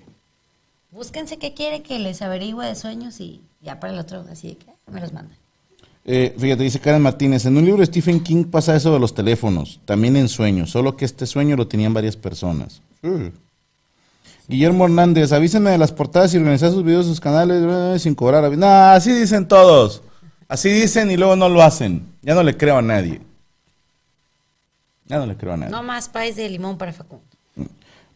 Búsquense 0.90 1.38
qué 1.38 1.54
quiere 1.54 1.82
que 1.82 1.98
les 1.98 2.20
averigüe 2.20 2.66
de 2.66 2.74
sueños 2.74 3.20
y 3.20 3.40
ya 3.62 3.78
para 3.80 3.92
el 3.92 3.98
otro, 3.98 4.24
así 4.30 4.48
de 4.48 4.56
que 4.56 4.66
me 4.92 5.00
los 5.00 5.12
mandan. 5.12 5.36
Eh, 6.04 6.34
fíjate, 6.38 6.62
dice 6.62 6.80
Karen 6.80 7.02
Martínez, 7.02 7.44
en 7.46 7.56
un 7.56 7.64
libro 7.64 7.80
de 7.80 7.86
Stephen 7.86 8.20
King 8.20 8.44
pasa 8.44 8.74
eso 8.74 8.92
de 8.92 8.98
los 8.98 9.14
teléfonos, 9.14 9.78
también 9.84 10.16
en 10.16 10.28
sueños, 10.28 10.70
solo 10.70 10.96
que 10.96 11.04
este 11.04 11.26
sueño 11.26 11.54
lo 11.56 11.68
tenían 11.68 11.92
varias 11.94 12.16
personas. 12.16 12.80
Sí. 13.02 13.08
Guillermo 14.48 14.86
Hernández, 14.86 15.30
avísenme 15.32 15.70
de 15.70 15.78
las 15.78 15.92
portadas 15.92 16.32
y 16.32 16.38
organizar 16.38 16.70
sus 16.72 16.82
videos, 16.82 17.04
sus 17.06 17.20
canales 17.20 18.00
sin 18.02 18.14
cobrar. 18.14 18.50
No, 18.56 18.66
así 18.66 19.12
dicen 19.12 19.46
todos. 19.46 20.00
Así 20.48 20.70
dicen 20.70 21.10
y 21.10 21.18
luego 21.18 21.36
no 21.36 21.50
lo 21.50 21.62
hacen. 21.62 22.06
Ya 22.22 22.34
no 22.34 22.42
le 22.42 22.56
creo 22.56 22.78
a 22.78 22.82
nadie. 22.82 23.20
Ya 25.08 25.18
no 25.18 25.26
le 25.26 25.36
creo 25.36 25.52
a 25.54 25.56
nadie. 25.56 25.72
No 25.72 25.82
más 25.82 26.08
país 26.08 26.36
de 26.36 26.48
limón 26.48 26.78
para 26.78 26.92
Facundo. 26.92 27.24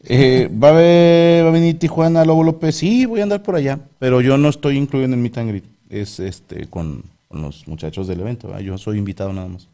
Eh, 0.04 0.48
¿va, 0.52 0.70
a 0.70 0.72
ver- 0.72 1.44
¿Va 1.44 1.48
a 1.48 1.52
venir 1.52 1.78
Tijuana 1.78 2.24
Lobo 2.24 2.42
López? 2.42 2.76
Sí, 2.76 3.06
voy 3.06 3.20
a 3.20 3.22
andar 3.22 3.42
por 3.42 3.54
allá, 3.56 3.78
pero 3.98 4.20
yo 4.20 4.36
no 4.36 4.48
estoy 4.48 4.76
incluido 4.76 5.06
en 5.06 5.12
el 5.12 5.18
meet 5.20 5.38
and 5.38 5.48
greet. 5.50 5.64
Es 5.88 6.18
este 6.20 6.66
con, 6.68 7.02
con 7.28 7.40
los 7.42 7.66
muchachos 7.68 8.06
del 8.08 8.20
evento. 8.20 8.48
¿verdad? 8.48 8.62
Yo 8.62 8.78
soy 8.78 8.98
invitado 8.98 9.32
nada 9.32 9.48
más. 9.48 9.68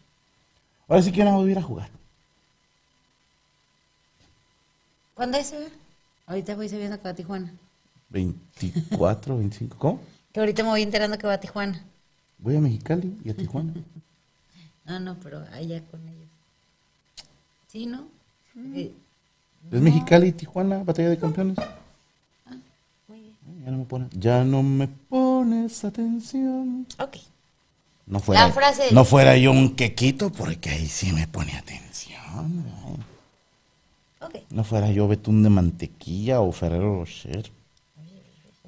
Ahora 0.87 1.03
sí 1.03 1.12
quiero 1.12 1.33
volver 1.33 1.59
a 1.59 1.62
jugar. 1.62 1.89
¿Cuándo 5.14 5.39
es? 5.39 5.53
eh? 5.53 5.69
Ahorita 6.27 6.55
voy 6.55 6.69
sabiendo 6.69 6.97
que 6.99 7.05
va 7.05 7.11
a 7.11 7.14
Tijuana. 7.14 7.53
24, 8.11 9.37
25. 9.39 9.77
¿Cómo? 9.79 10.01
Que 10.33 10.41
ahorita 10.41 10.62
me 10.62 10.69
voy 10.71 10.83
enterando 10.83 11.19
que 11.19 11.27
va 11.27 11.35
a 11.35 11.41
Tijuana. 11.41 11.83
Voy 12.39 12.57
a 12.57 12.61
Mexicali 12.61 13.16
y 13.25 13.31
a 13.31 13.35
Tijuana. 13.35 13.73
No, 14.85 14.99
no, 14.99 15.16
pero 15.23 15.45
allá 15.53 15.83
con 15.91 16.01
ellos. 16.09 16.28
¿Sí, 17.69 17.87
no? 17.87 18.07
Eh, 18.75 18.93
¿Es 19.71 19.81
Mexicali 19.81 20.29
y 20.29 20.33
Tijuana, 20.33 20.83
batalla 20.83 21.11
de 21.11 21.19
campeones? 21.19 21.57
muy 23.07 23.21
bien. 23.21 23.35
Ya 23.64 23.71
no 23.71 23.79
me 23.79 23.85
pones, 23.85 24.09
ya 24.12 24.45
no 24.45 24.62
me 24.62 24.89
pones 24.89 25.85
atención. 25.85 26.87
Ok. 26.99 27.16
No 28.07 28.21
fuera, 28.21 28.47
La 28.49 28.53
frase- 28.55 28.91
no 28.93 29.05
fuera 29.05 29.37
yo 29.37 29.51
un 29.53 29.77
quequito, 29.77 30.31
porque 30.31 30.71
ahí 30.71 30.87
sí 30.87 31.12
me 31.12 31.27
pone 31.29 31.53
atención. 31.57 32.64
¿verdad? 32.64 33.07
Ok. 34.21 34.35
No 34.51 34.64
fuera 34.64 34.91
yo 34.91 35.07
betún 35.07 35.43
de 35.43 35.51
mantequilla 35.51 36.41
o 36.41 36.51
Ferrero 36.53 37.01
Rocher. 37.01 37.51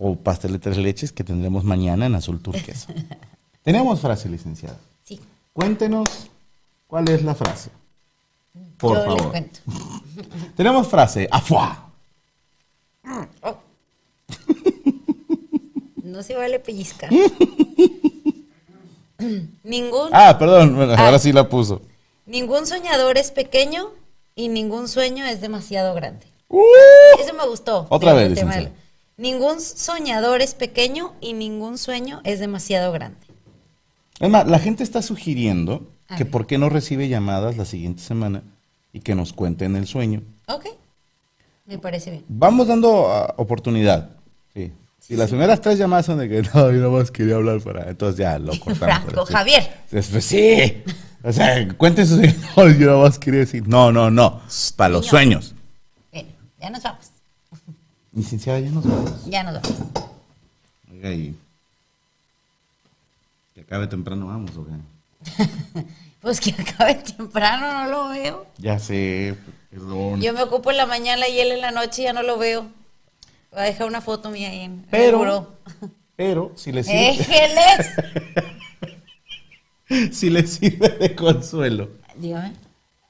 O 0.03 0.17
pastel 0.17 0.53
de 0.53 0.59
tres 0.59 0.77
leches 0.79 1.13
que 1.13 1.25
tendremos 1.25 1.65
mañana 1.65 2.07
en 2.07 2.15
azul 2.15 2.41
turquesa. 2.41 2.93
Tenemos 3.63 4.01
frase, 4.01 4.29
licenciada. 4.29 4.79
Sí. 5.05 5.21
Cuéntenos 5.53 6.09
cuál 6.87 7.09
es 7.11 7.23
la 7.23 7.35
frase. 7.35 7.71
Por 8.79 8.97
Yo 8.97 9.07
les 9.07 9.17
favor. 9.17 9.31
cuento. 9.31 9.61
Tenemos 10.57 10.89
frase. 10.89 11.29
¡Afuá! 11.31 11.91
Oh. 13.43 13.57
No 16.03 16.23
se 16.23 16.35
vale 16.35 16.59
pellizcar. 16.59 17.11
ningún, 19.63 20.09
Ah, 20.13 20.37
perdón. 20.39 20.75
Bueno, 20.77 20.95
Ah. 20.97 21.07
ahora 21.07 21.19
sí 21.19 21.33
la 21.33 21.49
puso. 21.49 21.83
ningún 22.27 22.67
soñador 22.67 23.19
es 23.19 23.31
pequeño 23.31 23.91
y 24.35 24.49
ningún 24.49 24.89
sueño 24.89 25.25
es 25.27 25.41
demasiado 25.41 25.95
grande. 25.95 26.27
¡Uh! 26.49 26.61
Eso 27.21 27.35
me 27.35 27.47
gustó. 27.47 27.87
Otra 27.91 28.13
vez, 28.13 28.35
tema 28.35 28.55
Ningún 29.17 29.61
soñador 29.61 30.41
es 30.41 30.55
pequeño 30.55 31.13
y 31.21 31.35
ningún 31.35 31.77
sueño 31.79 32.21
es 32.25 32.41
demasiado 32.41 32.91
grande. 32.91 33.19
Es 34.19 34.31
más, 34.31 34.47
la 34.47 34.59
gente 34.59 34.83
está 34.83 35.03
sugiriendo 35.03 35.87
A 36.11 36.17
que 36.17 36.25
ver. 36.25 36.31
por 36.31 36.47
qué 36.47 36.59
no 36.59 36.69
recibe 36.69 37.09
llamadas 37.09 37.57
la 37.57 37.65
siguiente 37.65 38.03
semana 38.03 38.43
y 38.93 39.01
que 39.01 39.15
nos 39.15 39.33
cuenten 39.33 39.77
el 39.77 39.87
sueño. 39.87 40.23
Ok. 40.49 40.67
Me 41.67 41.79
parece 41.79 42.11
bien. 42.11 42.25
Vamos 42.29 42.67
dando 42.69 43.11
ah, 43.11 43.33
oportunidad. 43.39 44.11
Sí. 44.53 44.73
Si 44.99 45.17
las 45.17 45.31
primeras 45.31 45.61
tres 45.61 45.79
llamadas 45.79 46.07
son 46.07 46.19
de 46.19 46.29
que 46.29 46.43
no, 46.55 46.71
yo 46.73 46.81
nomás 46.81 47.11
quería 47.11 47.37
hablar 47.37 47.61
para. 47.63 47.89
Entonces 47.89 48.19
ya 48.19 48.39
lo 48.39 48.51
cortamos. 48.61 48.77
Franco 49.05 49.27
Sí. 49.27 49.33
Javier. 49.33 49.73
Después 49.91 50.25
sí. 50.25 50.83
O 51.23 51.33
sea, 51.33 51.69
cuenten 51.77 52.07
sus. 52.07 52.19
No, 52.57 52.69
yo 52.69 52.87
nada 52.87 53.03
más 53.03 53.19
quería 53.19 53.41
decir. 53.41 53.67
No, 53.69 53.93
no, 53.93 54.11
no. 54.11 54.41
Para 54.77 54.91
los 54.91 55.07
sueños. 55.07 55.55
Bien, 56.13 56.27
ya 56.61 56.71
nos 56.71 56.83
vamos. 56.83 57.07
Licenciada, 58.13 58.59
ya 58.59 58.71
nos 58.71 58.85
vamos. 58.85 59.27
Ya 59.27 59.43
nos 59.45 59.55
vamos. 59.55 59.73
Oiga, 60.93 61.13
y. 61.13 61.37
Que 63.55 63.61
acabe 63.61 63.87
temprano, 63.87 64.27
vamos, 64.27 64.57
¿o 64.57 64.65
qué? 64.67 64.73
Pues 66.21 66.41
que 66.41 66.51
acabe 66.59 66.95
temprano, 66.97 67.85
no 67.85 67.91
lo 67.91 68.09
veo. 68.09 68.47
Ya 68.59 68.79
sé, 68.79 69.37
perdón. 69.71 70.21
Yo 70.21 70.33
me 70.33 70.43
ocupo 70.43 70.71
en 70.71 70.77
la 70.77 70.87
mañana 70.87 71.29
y 71.29 71.39
él 71.41 71.53
en 71.53 71.61
la 71.61 71.71
noche 71.71 72.03
ya 72.03 72.13
no 72.13 72.23
lo 72.23 72.37
veo. 72.39 72.63
Voy 73.53 73.61
a 73.61 73.65
dejar 73.65 73.87
una 73.87 74.01
foto 74.01 74.31
mía 74.31 74.51
ahí 74.51 74.61
en 74.61 74.85
Pero- 74.91 75.49
el. 75.81 75.89
Pero 76.17 76.53
si 76.55 76.71
le 76.71 76.85
sirve, 76.85 77.09
¡Éjeles! 77.11 77.91
si 80.17 80.29
le 80.31 80.47
sirve 80.47 80.89
de 80.91 81.15
consuelo. 81.17 81.89
Dígame. 82.17 82.53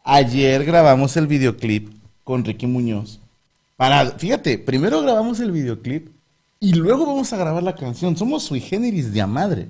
Ayer 0.04 0.64
grabamos 0.64 1.16
el 1.16 1.26
videoclip 1.26 1.92
con 2.24 2.44
Ricky 2.44 2.66
Muñoz. 2.66 3.20
Para, 3.76 4.12
fíjate, 4.12 4.58
primero 4.58 5.02
grabamos 5.02 5.40
el 5.40 5.50
videoclip 5.50 6.08
y 6.60 6.74
luego 6.74 7.04
vamos 7.06 7.32
a 7.32 7.36
grabar 7.36 7.62
la 7.62 7.74
canción. 7.74 8.16
Somos 8.16 8.44
sui 8.44 8.60
generis 8.60 9.12
de 9.12 9.20
a 9.20 9.26
madre. 9.26 9.68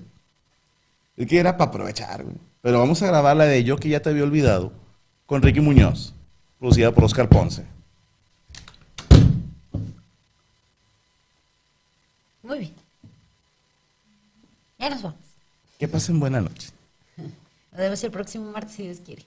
Es 1.21 1.27
que 1.27 1.39
era 1.39 1.59
para 1.59 1.69
aprovechar, 1.69 2.25
güey. 2.25 2.35
Pero 2.63 2.79
vamos 2.79 3.03
a 3.03 3.07
grabar 3.07 3.37
la 3.37 3.45
de 3.45 3.63
Yo 3.63 3.77
que 3.77 3.91
ya 3.91 4.01
te 4.01 4.09
había 4.09 4.23
olvidado 4.23 4.73
con 5.27 5.43
Ricky 5.43 5.61
Muñoz, 5.61 6.15
producida 6.59 6.93
por 6.93 7.05
Oscar 7.05 7.29
Ponce. 7.29 7.67
Muy 12.43 12.59
bien. 12.61 12.73
Ya 14.79 14.89
nos 14.89 15.03
vamos. 15.03 15.21
Que 15.79 15.89
pasen 15.89 16.19
buena 16.19 16.41
noche. 16.41 16.71
Nos 17.19 17.81
vemos 17.81 18.03
el 18.03 18.11
próximo 18.11 18.51
martes 18.51 18.73
si 18.73 18.85
Dios 18.85 19.01
quiere. 19.05 19.27